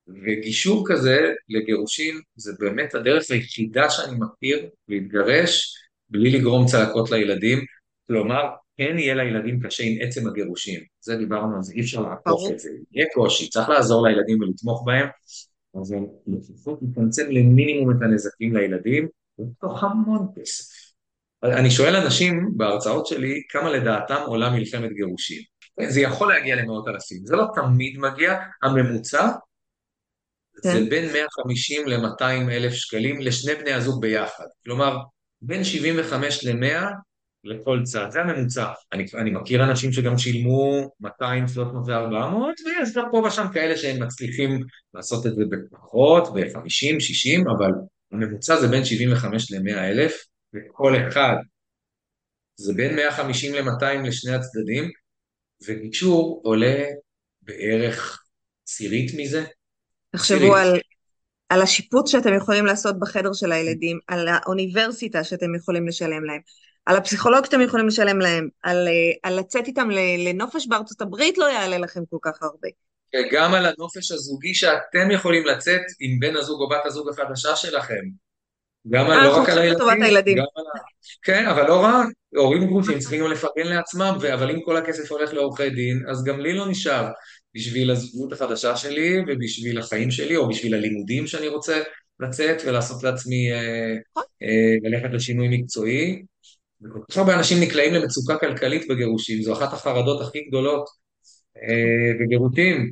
וגישור 0.08 0.84
כזה 0.88 1.18
לגירושים 1.50 2.22
זה 2.36 2.54
באמת 2.60 2.96
הדרך 2.96 3.32
היחידה 3.32 3.90
שאני 3.90 4.18
מכיר 4.20 4.70
להתגרש 4.88 5.76
בלי 6.10 6.32
לגרום 6.32 6.66
צלקות 6.66 7.12
לילדים, 7.12 7.66
כלומר, 8.08 8.44
כן 8.78 9.00
יהיה 9.00 9.16
לילדים 9.16 9.60
קשה 9.60 9.84
עם 9.84 9.98
עצם 10.02 10.28
הגירושים, 10.28 10.84
זה 11.00 11.16
דיברנו 11.16 11.56
על 11.56 11.64
זה, 11.64 11.74
אי 11.74 11.82
אפשר 11.82 12.02
לעקוף 12.02 12.52
את 12.52 12.60
זה, 12.60 12.70
יהיה 12.92 13.08
קושי, 13.14 13.50
צריך 13.50 13.70
לעזור 13.70 14.08
לילדים 14.08 14.42
ולתמוך 14.42 14.84
בהם, 14.86 15.08
אז 15.82 15.96
לפחות 16.28 16.80
נצמצם 16.82 17.32
למינימום 17.32 17.92
את 17.92 18.02
הנזקים 18.02 18.56
לילדים, 18.56 19.08
ותוך 19.40 19.84
המון 19.84 20.28
כסף. 20.36 20.75
אני 21.44 21.72
שואל 21.72 21.96
אנשים 21.96 22.50
בהרצאות 22.58 23.08
שלי, 23.08 23.42
כמה 23.50 23.70
לדעתם 23.70 24.22
עולה 24.26 24.50
מלחמת 24.50 24.92
גירושים. 24.92 25.42
זה 25.88 26.02
יכול 26.02 26.34
להגיע 26.34 26.56
למאות 26.56 26.88
אלפים, 26.88 27.26
זה 27.26 27.36
לא 27.36 27.46
תמיד 27.56 27.98
מגיע, 27.98 28.40
הממוצע 28.64 29.30
זה 30.64 30.72
כן. 30.72 30.90
בין 30.90 31.14
150 31.14 31.88
ל-200 31.88 32.52
אלף 32.52 32.74
שקלים 32.74 33.22
לשני 33.22 33.56
בני 33.56 33.74
הזוג 33.74 34.02
ביחד. 34.02 34.46
כלומר, 34.64 34.98
בין 35.42 35.64
75 35.64 36.46
ל-100 36.46 36.86
לכל 37.44 37.82
צד, 37.84 38.08
זה 38.10 38.22
הממוצע. 38.22 38.68
אני, 38.94 39.06
אני 39.16 39.32
מכיר 39.32 39.64
אנשים 39.64 39.92
שגם 39.92 40.18
שילמו 40.18 40.90
200, 41.00 41.48
300 41.48 41.88
ו-400, 41.88 42.36
ויש 42.66 42.94
גם 42.96 43.06
פה 43.12 43.24
ושם 43.28 43.46
כאלה 43.54 43.78
שהם 43.78 44.04
מצליחים 44.04 44.60
לעשות 44.94 45.26
את 45.26 45.36
זה 45.36 45.44
בפחות, 45.50 46.34
ב-50, 46.34 47.00
60, 47.00 47.44
אבל 47.58 47.72
הממוצע 48.12 48.56
זה 48.56 48.68
בין 48.68 48.86
75 48.86 49.52
ל-100 49.52 49.78
אלף, 49.78 50.26
וכל 50.56 50.94
אחד 51.08 51.36
זה 52.56 52.74
בין 52.74 52.96
150 52.96 53.54
ל-200 53.54 54.08
לשני 54.08 54.36
הצדדים, 54.36 54.92
וגישור 55.68 56.42
עולה 56.44 56.84
בערך 57.42 58.24
עשירית 58.68 59.12
מזה. 59.18 59.46
תחשבו 60.12 60.56
על, 60.56 60.80
על 61.50 61.62
השיפוט 61.62 62.08
שאתם 62.08 62.34
יכולים 62.38 62.66
לעשות 62.66 63.00
בחדר 63.00 63.34
של 63.34 63.52
הילדים, 63.52 64.00
על 64.08 64.28
האוניברסיטה 64.28 65.24
שאתם 65.24 65.56
יכולים 65.56 65.88
לשלם 65.88 66.26
להם, 66.26 66.42
על 66.86 66.98
הפסיכולוג 66.98 67.46
שאתם 67.46 67.62
יכולים 67.62 67.88
לשלם 67.88 68.20
להם, 68.20 68.50
על, 68.64 68.88
על 69.24 69.40
לצאת 69.40 69.68
איתם 69.68 69.90
לנופש 70.18 70.68
בארצות 70.68 71.02
הברית 71.02 71.38
לא 71.38 71.46
יעלה 71.46 71.78
לכם 71.78 72.02
כל 72.10 72.18
כך 72.22 72.44
הרבה. 72.44 72.68
גם 73.32 73.54
על 73.54 73.66
הנופש 73.66 74.12
הזוגי 74.12 74.54
שאתם 74.54 75.12
יכולים 75.12 75.46
לצאת 75.46 75.82
עם 76.00 76.20
בן 76.20 76.36
הזוג 76.36 76.62
או 76.62 76.70
בת 76.70 76.86
הזוג 76.86 77.10
החדשה 77.10 77.56
שלכם. 77.56 78.25
גם 78.90 79.06
על, 79.06 79.24
לא 79.24 79.42
רק 79.42 79.50
על 79.50 79.58
הילדים. 80.04 80.38
גם 80.38 80.44
על 80.56 80.66
ה... 80.66 80.80
כן, 81.24 81.46
אבל 81.46 81.68
לא 81.68 81.84
רק, 81.84 82.08
הורים 82.36 82.66
גרושים 82.66 83.00
צריכים 83.00 83.22
גם 83.22 83.32
לפרגן 83.32 83.68
לעצמם, 83.68 84.18
אבל 84.34 84.52
אם 84.52 84.62
כל 84.66 84.78
הכסף 84.78 85.12
הולך 85.12 85.34
לעורכי 85.34 85.70
דין, 85.70 86.04
אז 86.10 86.24
גם 86.24 86.40
לי 86.40 86.54
לא 86.54 86.68
נשאר 86.68 87.08
בשביל 87.56 87.92
הזוגות 87.92 88.34
החדשה 88.34 88.76
שלי 88.76 89.20
ובשביל 89.28 89.80
החיים 89.80 90.12
שלי, 90.12 90.36
או 90.36 90.50
בשביל 90.50 90.74
הלימודים 90.74 91.28
שאני 91.28 91.48
רוצה 91.48 91.82
לצאת 92.20 92.62
ולעשות 92.66 93.04
לעצמי, 93.04 93.52
אה, 93.52 93.96
נכון. 94.12 94.24
אה, 94.44 94.90
ללכת 94.90 95.10
לשינוי 95.14 95.48
מקצועי. 95.58 96.24
וכל 96.82 97.00
כך 97.12 97.18
הרבה 97.18 97.36
אנשים 97.36 97.58
נקלעים 97.62 97.94
למצוקה 97.94 98.38
כלכלית 98.38 98.88
בגירושים, 98.90 99.42
זו 99.42 99.54
אחת 99.54 99.74
החרדות 99.74 100.22
הכי 100.22 100.42
גדולות 100.48 100.86
אה, 101.58 102.14
בגירושים. 102.20 102.92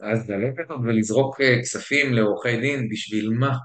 אז 0.00 0.30
ללכת 0.30 0.70
עוד 0.70 0.80
ולזרוק 0.84 1.40
אה, 1.40 1.58
כספים 1.62 2.14
לעורכי 2.14 2.56
דין, 2.60 2.88
בשביל 2.88 3.30
מה? 3.30 3.56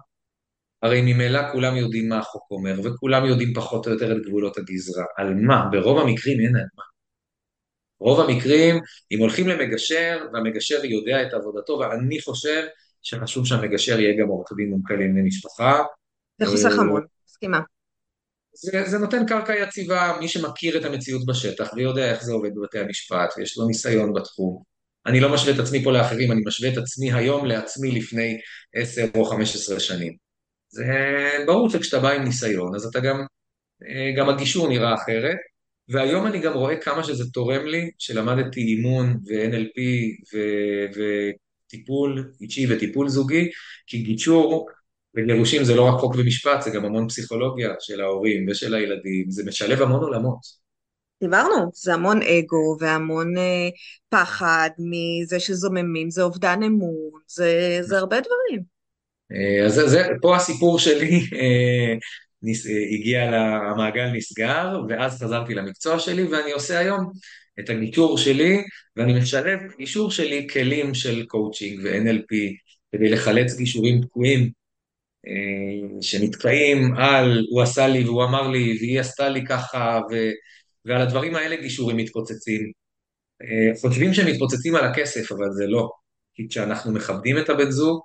הרי 0.82 1.02
ממילא 1.02 1.52
כולם 1.52 1.76
יודעים 1.76 2.10
מה 2.10 2.20
החוק 2.20 2.52
אומר, 2.52 2.80
וכולם 2.84 3.26
יודעים 3.26 3.54
פחות 3.54 3.88
או 3.88 3.92
יותר 3.92 4.12
את 4.12 4.22
גבולות 4.26 4.58
הגזרה. 4.58 5.06
על 5.18 5.34
מה? 5.34 5.66
ברוב 5.72 6.00
המקרים 6.00 6.40
אין 6.40 6.56
על 6.56 6.66
מה. 6.78 6.84
רוב 8.00 8.20
המקרים, 8.20 8.80
אם 9.12 9.20
הולכים 9.20 9.48
למגשר, 9.48 10.26
והמגשר 10.34 10.86
יודע 10.86 11.24
את 11.24 11.34
עבודתו, 11.34 11.74
ואני 11.80 12.22
חושב 12.22 12.64
שחשוב 13.02 13.46
שהמגשר 13.46 14.00
יהיה 14.00 14.24
גם 14.24 14.28
עורך 14.28 14.48
דין 14.58 14.70
מומחה 14.70 14.94
לענייני 14.94 15.28
משפחה. 15.28 15.84
זה 16.40 16.46
חוסך 16.46 16.72
אה, 16.78 16.82
המון, 16.82 17.06
מסכימה. 17.28 17.60
זה, 18.54 18.84
זה 18.86 18.98
נותן 18.98 19.26
קרקע 19.26 19.54
יציבה, 19.56 20.18
מי 20.20 20.28
שמכיר 20.28 20.78
את 20.78 20.86
המציאות 20.86 21.26
בשטח 21.26 21.74
ויודע 21.76 22.12
איך 22.12 22.24
זה 22.24 22.34
עובד 22.34 22.50
בבתי 22.56 22.80
המשפט, 22.80 23.34
ויש 23.38 23.58
לו 23.58 23.68
ניסיון 23.68 24.14
בתחום. 24.14 24.64
אני 25.06 25.20
לא 25.20 25.34
משווה 25.34 25.54
את 25.54 25.60
עצמי 25.60 25.84
פה 25.84 25.92
לאחרים, 25.92 26.32
אני 26.32 26.42
משווה 26.46 26.74
את 26.74 26.78
עצמי 26.78 27.14
היום 27.14 27.46
לעצמי 27.46 27.92
לפני 27.92 28.38
10 28.76 29.06
או 29.16 29.26
15 29.26 29.80
שנים. 29.80 30.29
זה 30.70 30.86
ברור 31.46 31.70
שכשאתה 31.70 32.00
בא 32.00 32.10
עם 32.12 32.24
ניסיון, 32.24 32.76
אז 32.76 32.86
אתה 32.86 33.00
גם, 33.00 33.26
אה, 33.90 34.12
גם 34.18 34.30
הגישור 34.30 34.70
נראה 34.70 34.94
אחרת, 34.94 35.38
והיום 35.90 36.28
אני 36.28 36.40
גם 36.40 36.54
רואה 36.54 36.78
כמה 36.78 37.04
שזה 37.04 37.32
תורם 37.34 37.66
לי, 37.66 37.92
שלמדתי 37.98 38.62
אימון 38.62 39.18
ו-NLP 39.28 39.80
טיפול 41.70 42.32
אישי 42.42 42.74
וטיפול 42.74 43.10
זוגי, 43.10 43.50
כי 43.88 43.98
גישור 44.02 44.70
וגירושים 45.16 45.64
זה 45.64 45.76
לא 45.76 45.90
רק 45.90 46.00
חוק 46.00 46.16
ומשפט, 46.18 46.62
זה 46.62 46.70
גם 46.70 46.86
המון 46.86 47.08
פסיכולוגיה 47.08 47.74
של 47.80 48.02
ההורים 48.02 48.46
ושל 48.50 48.76
הילדים, 48.76 49.32
זה 49.32 49.44
משלב 49.46 49.82
המון 49.82 50.04
עולמות. 50.04 50.40
דיברנו, 51.24 51.72
זה 51.74 51.94
המון 51.94 52.20
אגו 52.22 52.78
והמון 52.80 53.38
אה, 53.38 53.70
פחד 54.10 54.70
מזה 54.80 55.40
שזוממים, 55.40 56.10
זה 56.10 56.24
אובדן 56.24 56.64
אמון, 56.64 57.22
זה, 57.28 57.80
זה 57.82 57.98
הרבה 57.98 58.18
דברים. 58.20 58.79
אה, 59.32 59.66
אז 59.66 59.74
זה, 59.74 60.08
פה 60.22 60.36
הסיפור 60.36 60.80
שלי 60.80 61.20
אה, 61.34 61.94
נס, 62.42 62.68
אה, 62.68 62.72
הגיע, 62.92 63.24
המעגל 63.72 64.08
נסגר, 64.14 64.82
ואז 64.90 65.24
חזרתי 65.24 65.54
למקצוע 65.54 66.00
שלי, 66.00 66.24
ואני 66.24 66.52
עושה 66.52 66.80
היום 66.80 67.12
את 67.60 67.70
הגישור 67.70 68.18
שלי, 68.18 68.64
ואני 68.96 69.20
משלב 69.20 69.60
גישור 69.78 70.12
שלי 70.12 70.48
כלים 70.54 70.94
של 70.94 71.26
קואוצ'ינג 71.26 71.80
ו-NLP, 71.84 72.36
כדי 72.92 73.10
לחלץ 73.10 73.58
גישורים 73.58 74.02
תקועים 74.02 74.50
שנתקעים 76.02 76.94
על 76.98 77.46
הוא 77.50 77.62
עשה 77.62 77.88
לי 77.88 78.04
והוא 78.04 78.24
אמר 78.24 78.48
לי 78.48 78.78
והיא 78.80 79.00
עשתה 79.00 79.30
לי 79.30 79.46
ככה 79.46 80.00
ו, 80.12 80.16
ועל 80.86 81.02
הדברים 81.02 81.36
האלה 81.36 81.56
גישורים 81.56 81.98
מתפוצצים. 81.98 82.72
חושבים 83.82 84.14
שהם 84.14 84.28
מתפוצצים 84.28 84.76
על 84.76 84.86
הכסף 84.86 85.32
אבל 85.32 85.52
זה 85.52 85.66
לא, 85.68 85.90
כי 86.34 86.48
כשאנחנו 86.50 86.92
מכבדים 86.92 87.38
את 87.38 87.50
הבן 87.50 87.72
זוג 87.72 88.02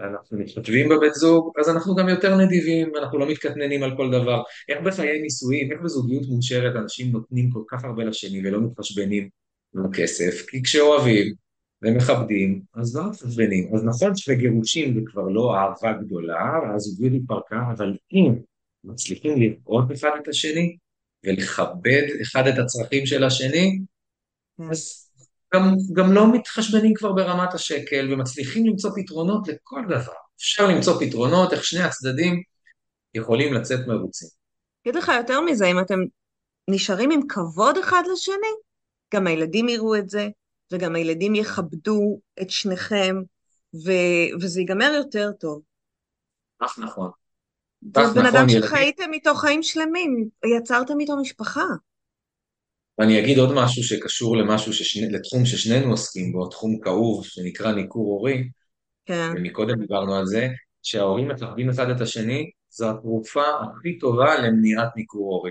ואנחנו 0.00 0.38
מתכתבים 0.38 0.88
בבן 0.88 1.12
זוג 1.14 1.52
אז 1.60 1.68
אנחנו 1.68 1.94
גם 1.94 2.08
יותר 2.08 2.36
נדיבים 2.36 2.92
ואנחנו 2.94 3.18
לא 3.18 3.28
מתקטננים 3.28 3.82
על 3.82 3.96
כל 3.96 4.10
דבר. 4.10 4.42
איך 4.68 4.78
בחיי 4.84 5.22
נישואים, 5.22 5.72
איך 5.72 5.80
בזוגיות 5.84 6.22
מאושרת 6.28 6.76
אנשים 6.76 7.12
נותנים 7.12 7.50
כל 7.50 7.62
כך 7.68 7.84
הרבה 7.84 8.04
לשני 8.04 8.40
ולא 8.44 8.60
מתחשבנים 8.60 9.28
על 9.76 9.82
הכסף, 9.84 10.46
כי 10.46 10.62
כשאוהבים 10.62 11.34
ומכבדים, 11.82 12.62
אז 12.74 12.96
לא 12.96 13.10
מתחשבנים. 13.10 13.74
אז 13.74 13.84
נכון 13.84 14.16
שבגירושים 14.16 14.94
זה 14.94 15.00
כבר 15.06 15.28
לא 15.28 15.54
אהבה 15.56 15.92
גדולה, 15.92 16.58
הזוגיות 16.74 17.12
התפרקה, 17.14 17.62
אבל 17.76 17.96
אם 18.12 18.34
מצליחים 18.84 19.40
לראות 19.40 19.92
אחד 19.92 20.10
את 20.22 20.28
השני 20.28 20.76
ולכבד 21.24 22.02
אחד 22.22 22.46
את 22.46 22.58
הצרכים 22.58 23.06
של 23.06 23.24
השני, 23.24 23.78
אז 24.70 25.09
גם, 25.54 25.74
גם 25.92 26.12
לא 26.12 26.32
מתחשבנים 26.32 26.94
כבר 26.94 27.12
ברמת 27.12 27.54
השקל 27.54 28.12
ומצליחים 28.12 28.66
למצוא 28.66 28.90
פתרונות 28.96 29.48
לכל 29.48 29.80
דבר. 29.88 30.12
אפשר 30.36 30.66
למצוא 30.68 31.00
פתרונות 31.00 31.52
איך 31.52 31.64
שני 31.64 31.82
הצדדים 31.82 32.42
יכולים 33.14 33.54
לצאת 33.54 33.86
מרוצים. 33.86 34.28
אגיד 34.82 34.94
לך 34.94 35.12
יותר 35.16 35.40
מזה, 35.40 35.66
אם 35.66 35.80
אתם 35.80 35.98
נשארים 36.68 37.10
עם 37.10 37.20
כבוד 37.28 37.78
אחד 37.78 38.02
לשני, 38.12 38.52
גם 39.14 39.26
הילדים 39.26 39.68
יראו 39.68 39.96
את 39.96 40.08
זה, 40.08 40.28
וגם 40.72 40.94
הילדים 40.94 41.34
יכבדו 41.34 42.20
את 42.42 42.50
שניכם, 42.50 43.16
ו- 43.74 44.40
וזה 44.40 44.60
ייגמר 44.60 44.92
יותר 44.96 45.30
טוב. 45.40 45.62
כך 46.62 46.78
נכון. 46.78 47.10
זה 47.82 47.88
בן 47.92 48.26
נכון, 48.26 48.26
אדם 48.26 48.48
שחייתם 48.48 49.12
איתו 49.12 49.34
חיים 49.34 49.62
שלמים, 49.62 50.28
יצרתם 50.56 51.00
איתו 51.00 51.16
משפחה. 51.16 51.64
ואני 53.00 53.20
אגיד 53.20 53.38
עוד 53.38 53.52
משהו 53.54 53.82
שקשור 53.82 54.36
למשהו 54.36 54.72
ששני, 54.72 55.12
לתחום 55.12 55.44
ששנינו 55.44 55.90
עוסקים 55.90 56.32
בו, 56.32 56.48
תחום 56.48 56.80
כאוב 56.80 57.24
שנקרא 57.26 57.72
ניכור 57.72 58.06
הורי, 58.06 58.48
כן. 59.06 59.32
ומקודם 59.36 59.80
דיברנו 59.80 60.14
על 60.14 60.26
זה, 60.26 60.48
שההורים 60.82 61.28
מכבדים 61.28 61.70
אחד 61.70 61.90
את 61.90 62.00
השני, 62.00 62.50
זו 62.70 62.90
התרופה 62.90 63.42
הכי 63.42 63.98
טובה 63.98 64.38
למניעת 64.38 64.96
ניכור 64.96 65.34
הורי. 65.34 65.50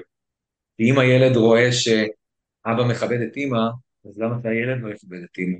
כי 0.77 0.91
אם 0.91 0.99
הילד 0.99 1.35
רואה 1.35 1.71
שאבא 1.71 2.83
מכבד 2.89 3.21
את 3.21 3.37
אימא, 3.37 3.67
אז 4.09 4.19
למה 4.19 4.35
שהילד 4.43 4.81
לא 4.81 4.93
יכבד 4.93 5.23
את 5.23 5.37
אימא? 5.37 5.57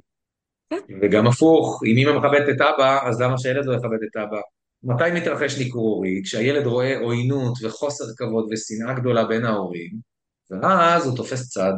כן. 0.69 0.93
וגם 1.01 1.27
הפוך, 1.27 1.81
אם 1.85 1.97
אימא 1.97 2.19
מכבדת 2.19 2.55
את 2.55 2.61
אבא, 2.61 3.07
אז 3.07 3.21
למה 3.21 3.37
שהילד 3.37 3.65
לא 3.65 3.73
יכבד 3.73 4.03
את 4.11 4.17
אבא? 4.17 4.41
מתי 4.83 5.19
מתרחש 5.21 5.59
ניכור 5.59 5.95
הורי? 5.95 6.21
כשהילד 6.23 6.65
רואה 6.65 6.99
עוינות 6.99 7.53
וחוסר 7.63 8.05
כבוד 8.17 8.47
ושנאה 8.51 8.93
גדולה 8.93 9.25
בין 9.25 9.45
ההורים, 9.45 10.08
ואז 10.49 11.05
הוא 11.07 11.17
תופס 11.17 11.49
צד. 11.49 11.73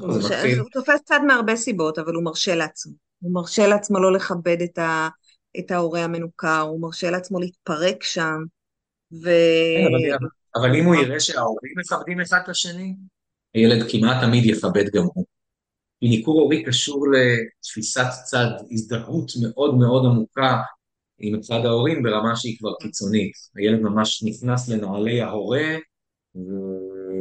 הוא, 0.00 0.20
ש... 0.20 0.30
הוא 0.58 0.68
תופס 0.72 1.00
צד 1.04 1.20
מהרבה 1.26 1.56
סיבות, 1.56 1.98
אבל 1.98 2.14
הוא 2.14 2.24
מרשה 2.24 2.54
לעצמו. 2.54 2.92
הוא 3.20 3.34
מרשה 3.34 3.66
לעצמו 3.66 4.00
לא 4.00 4.12
לכבד 4.12 4.56
את, 4.64 4.78
ה... 4.78 5.08
את 5.58 5.70
ההורה 5.70 6.04
המנוכר, 6.04 6.60
הוא 6.60 6.80
מרשה 6.80 7.10
לעצמו 7.10 7.40
להתפרק 7.40 8.02
שם, 8.02 8.38
ו... 9.12 9.30
כן, 9.76 10.14
אבל, 10.14 10.28
אבל 10.56 10.76
אם 10.76 10.84
הוא 10.84 10.94
יראה 10.94 11.20
שההורים 11.20 11.72
מכבדים 11.78 12.20
אחד 12.20 12.38
את 12.44 12.48
השני, 12.48 12.94
הילד 13.54 13.90
כמעט 13.90 14.24
תמיד 14.24 14.44
יכבד 14.46 14.84
גם 14.94 15.02
הוא. 15.14 15.24
כי 16.00 16.08
ניכור 16.08 16.40
הורי 16.40 16.64
קשור 16.64 17.06
לתפיסת 17.12 18.06
צד, 18.24 18.46
הזדהות 18.70 19.32
מאוד 19.42 19.74
מאוד 19.74 20.04
עמוקה 20.04 20.60
עם 21.18 21.40
צד 21.40 21.60
ההורים 21.64 22.02
ברמה 22.02 22.36
שהיא 22.36 22.58
כבר 22.58 22.74
קיצונית. 22.80 23.32
הילד 23.56 23.80
ממש 23.80 24.24
נכנס 24.24 24.68
לנעלי 24.68 25.20
ההורה 25.20 25.76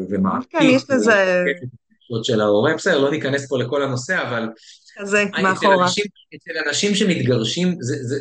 ומעתיק. 0.10 0.52
כן, 0.52 0.64
יש 0.64 0.84
לזה... 0.90 1.44
של 2.24 2.42
ההורה, 2.42 2.76
בסדר, 2.76 3.00
לא 3.00 3.12
ניכנס 3.12 3.50
פה 3.50 3.58
לכל 3.58 3.84
הנושא, 3.84 4.22
אבל... 4.22 4.50
כזה, 4.96 5.24
מאחורה. 5.44 5.86
אצל 6.36 6.52
אנשים 6.68 6.96
שמתגרשים, 6.96 7.78
זה, 7.82 7.96
זה, 8.02 8.16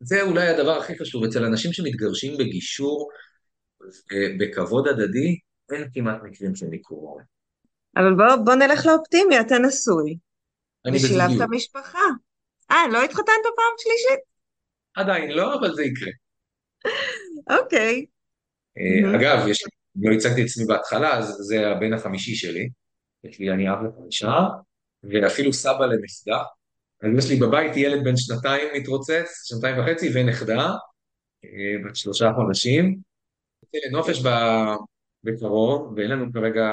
זה 0.00 0.22
אולי 0.22 0.48
הדבר 0.48 0.78
הכי 0.78 0.98
חשוב, 0.98 1.24
אצל 1.24 1.44
אנשים 1.44 1.72
שמתגרשים 1.72 2.36
בגישור, 2.38 3.10
בכבוד 4.38 4.88
הדדי, 4.88 5.38
אין 5.72 5.88
כמעט 5.94 6.18
מקרים 6.22 6.54
של 6.54 6.66
ניכור 6.66 7.00
הורה. 7.00 7.22
אבל 7.96 8.14
בוא, 8.14 8.44
בוא 8.44 8.54
נלך 8.54 8.86
לאופטימי, 8.86 9.40
אתה 9.40 9.58
נשוי. 9.58 10.16
ושילבת 10.94 11.48
משפחה. 11.50 11.98
אה, 12.70 12.88
לא 12.92 13.04
התחתנת 13.04 13.44
פעם 13.56 13.74
שלישית? 13.78 14.20
עדיין 14.94 15.30
לא, 15.30 15.54
אבל 15.54 15.74
זה 15.74 15.82
יקרה. 15.82 16.12
אוקיי. 17.58 18.06
אה, 18.78 19.16
אגב, 19.16 19.48
יש, 19.48 19.64
לא 20.02 20.14
הצגתי 20.14 20.42
את 20.42 20.46
עצמי 20.46 20.64
בהתחלה, 20.64 21.18
אז 21.18 21.36
זה 21.40 21.68
הבן 21.68 21.92
החמישי 21.92 22.34
שלי. 22.34 22.68
יש 23.24 23.38
לי 23.38 23.50
אני 23.50 23.70
אב 23.70 23.78
לחמישה, 23.82 24.38
ואפילו 25.02 25.52
סבא 25.52 25.86
לנכדה. 25.86 26.42
אז 27.02 27.10
יש 27.18 27.30
לי 27.30 27.36
בבית 27.36 27.76
ילד 27.76 28.04
בן 28.04 28.16
שנתיים 28.16 28.68
מתרוצץ, 28.74 29.42
שנתיים 29.44 29.78
וחצי, 29.78 30.10
ונכדה, 30.14 30.70
אה, 31.44 31.84
בת 31.84 31.96
שלושה 31.96 32.32
חודשים. 32.36 32.98
יוצא 33.62 33.88
לנופש 33.88 34.22
בקרוב, 35.24 35.92
ואין 35.96 36.10
לנו 36.10 36.32
כרגע, 36.32 36.72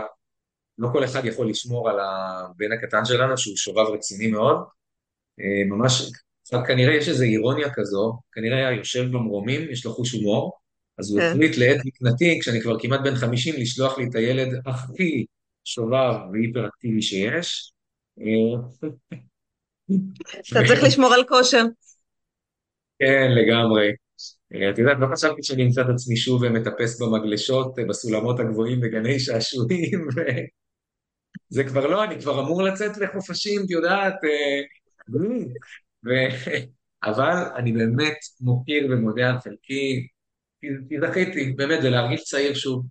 לא 0.78 0.90
כל 0.92 1.04
אחד 1.04 1.26
יכול 1.26 1.50
לשמור 1.50 1.90
על 1.90 2.00
הבן 2.00 2.72
הקטן 2.72 3.06
שלנו, 3.06 3.38
שהוא 3.38 3.58
שובב 3.58 3.94
רציני 3.94 4.28
מאוד. 4.28 4.58
אה, 5.40 5.66
ממש, 5.66 6.12
כנראה 6.68 6.94
יש 6.94 7.10
איזו 7.10 7.24
אירוניה 7.24 7.74
כזו, 7.74 8.20
כנראה 8.32 8.58
היה 8.58 8.78
יושב 8.78 9.04
במרומים, 9.04 9.72
יש 9.72 9.86
לו 9.86 9.94
חוש 9.94 10.12
הומור, 10.12 10.58
אז 10.98 11.12
הוא 11.12 11.20
כן. 11.20 11.32
החליט 11.32 11.58
לעת 11.58 11.78
מקנתי, 11.86 12.40
כשאני 12.42 12.62
כבר 12.62 12.80
כמעט 12.80 13.00
בן 13.04 13.16
50, 13.16 13.56
לשלוח 13.58 13.98
לי 13.98 14.06
את 14.10 14.16
הילד 14.16 14.62
הכי 14.66 15.26
שובב 15.64 16.14
והיפראקטיבי 16.34 17.02
שיש. 17.02 17.74
אתה 20.52 20.60
צריך 20.68 20.84
לשמור 20.84 21.14
על 21.14 21.24
כושר. 21.28 21.64
כן, 23.00 23.32
לגמרי. 23.32 23.92
את 24.72 24.78
יודעת, 24.78 24.98
לא 25.00 25.08
חשבתי 25.14 25.44
שאני 25.44 25.64
אמצא 25.64 25.82
את 25.82 25.88
עצמי 25.94 26.18
שוב 26.18 26.48
מטפס 26.48 27.02
במגלשות, 27.02 27.76
בסולמות 27.90 28.40
הגבוהים 28.40 28.82
בגני 28.82 29.20
שעשועים, 29.20 30.08
זה 31.50 31.64
כבר 31.64 31.88
לא, 31.88 32.04
אני 32.04 32.22
כבר 32.22 32.40
אמור 32.40 32.64
לצאת 32.64 32.98
לחופשים, 32.98 33.62
את 33.66 33.70
יודעת, 33.70 34.14
אה, 34.24 34.62
ו... 36.06 36.10
אבל 37.04 37.34
אני 37.56 37.72
באמת 37.72 38.18
מוקיר 38.42 38.88
ומודה 38.92 39.30
על 39.30 39.40
חלקי, 39.40 40.08
כי 40.62 40.68
זכיתי, 41.08 41.54
באמת, 41.54 41.82
זה 41.82 41.90
להרגיש 41.90 42.24
צעיר 42.24 42.54
שוב. 42.54 42.86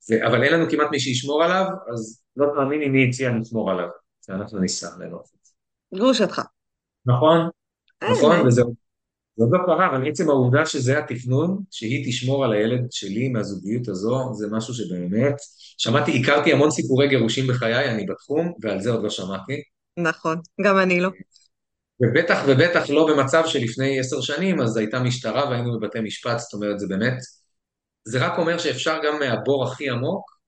זה, 0.00 0.26
אבל 0.26 0.42
אין 0.44 0.52
לנו 0.52 0.70
כמעט 0.70 0.88
מי 0.90 1.00
שישמור 1.00 1.44
עליו, 1.44 1.66
אז 1.92 2.22
לא 2.36 2.46
תאמיני 2.54 2.88
מי 2.88 3.08
הציע 3.08 3.30
לשמור 3.40 3.70
עליו, 3.70 3.88
שאנחנו 4.26 4.58
ניסע 4.58 4.88
לנופץ. 4.98 5.54
גרושתך. 5.94 6.42
נכון, 7.06 7.48
נכון, 8.10 8.46
וזה 8.46 8.62
עוד 9.38 9.50
לא 9.52 9.58
קרה, 9.66 9.86
אבל 9.90 10.08
עצם 10.08 10.28
העובדה 10.28 10.66
שזה 10.66 10.98
התכנון, 10.98 11.58
שהיא 11.70 12.08
תשמור 12.08 12.44
על 12.44 12.52
הילד 12.52 12.86
שלי 12.90 13.28
מהזוגיות 13.28 13.88
הזו, 13.88 14.34
זה 14.34 14.46
משהו 14.50 14.74
שבאמת, 14.74 15.34
שמעתי, 15.78 16.20
הכרתי 16.20 16.52
המון 16.52 16.70
סיפורי 16.70 17.08
גירושים 17.08 17.46
בחיי, 17.46 17.90
אני 17.90 18.06
בתחום, 18.06 18.52
ועל 18.60 18.80
זה 18.80 18.90
עוד 18.90 19.02
לא 19.02 19.10
שמעתי. 19.10 19.62
נכון, 19.96 20.38
גם 20.60 20.78
אני 20.78 21.00
לא. 21.00 21.10
ובטח 22.02 22.42
ובטח 22.46 22.90
לא 22.90 23.06
במצב 23.06 23.42
שלפני 23.46 24.00
עשר 24.00 24.20
שנים, 24.20 24.60
אז 24.60 24.76
הייתה 24.76 25.00
משטרה 25.00 25.50
והיינו 25.50 25.78
בבתי 25.78 26.00
משפט, 26.00 26.38
זאת 26.38 26.54
אומרת, 26.54 26.78
זה 26.78 26.86
באמת 26.88 27.18
זה 28.04 28.26
רק 28.26 28.38
אומר 28.38 28.58
שאפשר 28.58 28.98
גם 29.04 29.18
מהבור 29.18 29.64
הכי 29.64 29.90
עמוק 29.90 30.38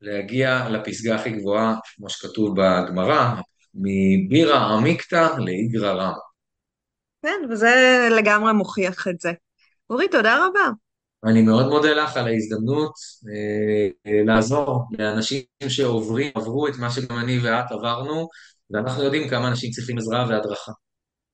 להגיע 0.00 0.68
לפסגה 0.68 1.14
הכי 1.14 1.30
גבוהה, 1.30 1.74
כמו 1.96 2.08
שכתוב 2.08 2.54
בגמרא, 2.60 3.34
מבירא 3.74 4.56
עמיקתא 4.56 5.28
לאיגרא 5.38 5.92
רמא. 5.92 6.18
כן, 7.22 7.40
וזה 7.50 8.08
לגמרי 8.18 8.52
מוכיח 8.52 9.08
את 9.08 9.20
זה. 9.20 9.32
אורי, 9.90 10.08
תודה 10.08 10.46
רבה. 10.46 10.70
אני 11.24 11.42
מאוד 11.42 11.68
מודה 11.68 11.92
לך 11.92 12.16
על 12.16 12.26
ההזדמנות 12.26 12.92
אה, 13.28 13.88
אה, 14.06 14.22
לעזור 14.24 14.84
לאנשים 14.98 15.42
שעוברים, 15.68 16.32
עברו 16.34 16.68
את 16.68 16.74
מה 16.78 16.90
שגם 16.90 17.18
אני 17.18 17.38
ואת 17.38 17.72
עברנו, 17.72 18.28
ואנחנו 18.70 19.04
יודעים 19.04 19.28
כמה 19.28 19.48
אנשים 19.48 19.70
צריכים 19.70 19.98
עזרה 19.98 20.26
והדרכה. 20.28 20.72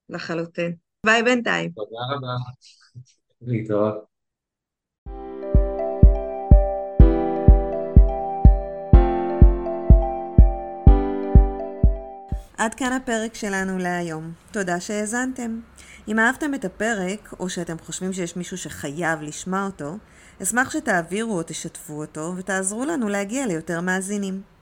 לחלוטין. 0.08 0.74
ביי 1.06 1.22
בינתיים. 1.22 1.70
תודה 1.70 2.16
רבה. 2.16 2.28
להתראות. 3.42 3.94
עד 12.58 12.74
כאן 12.74 12.92
הפרק 12.92 13.34
שלנו 13.34 13.78
להיום. 13.78 14.32
תודה 14.52 14.80
שהאזנתם. 14.80 15.60
אם 16.08 16.18
אהבתם 16.18 16.54
את 16.54 16.64
הפרק, 16.64 17.34
או 17.40 17.48
שאתם 17.48 17.78
חושבים 17.78 18.12
שיש 18.12 18.36
מישהו 18.36 18.58
שחייב 18.58 19.22
לשמוע 19.22 19.66
אותו, 19.66 19.96
אשמח 20.42 20.70
שתעבירו 20.70 21.38
או 21.38 21.42
תשתפו 21.42 21.92
אותו, 21.92 22.32
ותעזרו 22.36 22.84
לנו 22.84 23.08
להגיע 23.08 23.46
ליותר 23.46 23.80
מאזינים. 23.80 24.55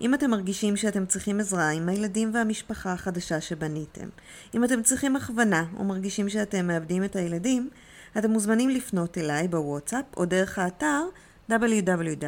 אם 0.00 0.14
אתם 0.14 0.30
מרגישים 0.30 0.76
שאתם 0.76 1.06
צריכים 1.06 1.40
עזרה 1.40 1.70
עם 1.70 1.88
הילדים 1.88 2.30
והמשפחה 2.34 2.92
החדשה 2.92 3.40
שבניתם, 3.40 4.08
אם 4.54 4.64
אתם 4.64 4.82
צריכים 4.82 5.16
הכוונה 5.16 5.64
או 5.78 5.84
מרגישים 5.84 6.28
שאתם 6.28 6.66
מאבדים 6.66 7.04
את 7.04 7.16
הילדים, 7.16 7.70
אתם 8.18 8.30
מוזמנים 8.30 8.70
לפנות 8.70 9.18
אליי 9.18 9.48
בוואטסאפ 9.48 10.04
או 10.16 10.24
דרך 10.24 10.58
האתר 10.58 11.02
www.maya.com. 11.50 12.26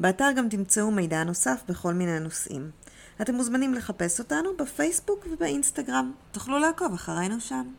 באתר 0.00 0.32
גם 0.36 0.48
תמצאו 0.48 0.90
מידע 0.90 1.24
נוסף 1.24 1.62
בכל 1.68 1.94
מיני 1.94 2.20
נושאים. 2.20 2.70
אתם 3.22 3.34
מוזמנים 3.34 3.74
לחפש 3.74 4.18
אותנו 4.18 4.50
בפייסבוק 4.58 5.26
ובאינסטגרם. 5.32 6.12
תוכלו 6.32 6.58
לעקוב 6.58 6.94
אחרינו 6.94 7.40
שם. 7.40 7.72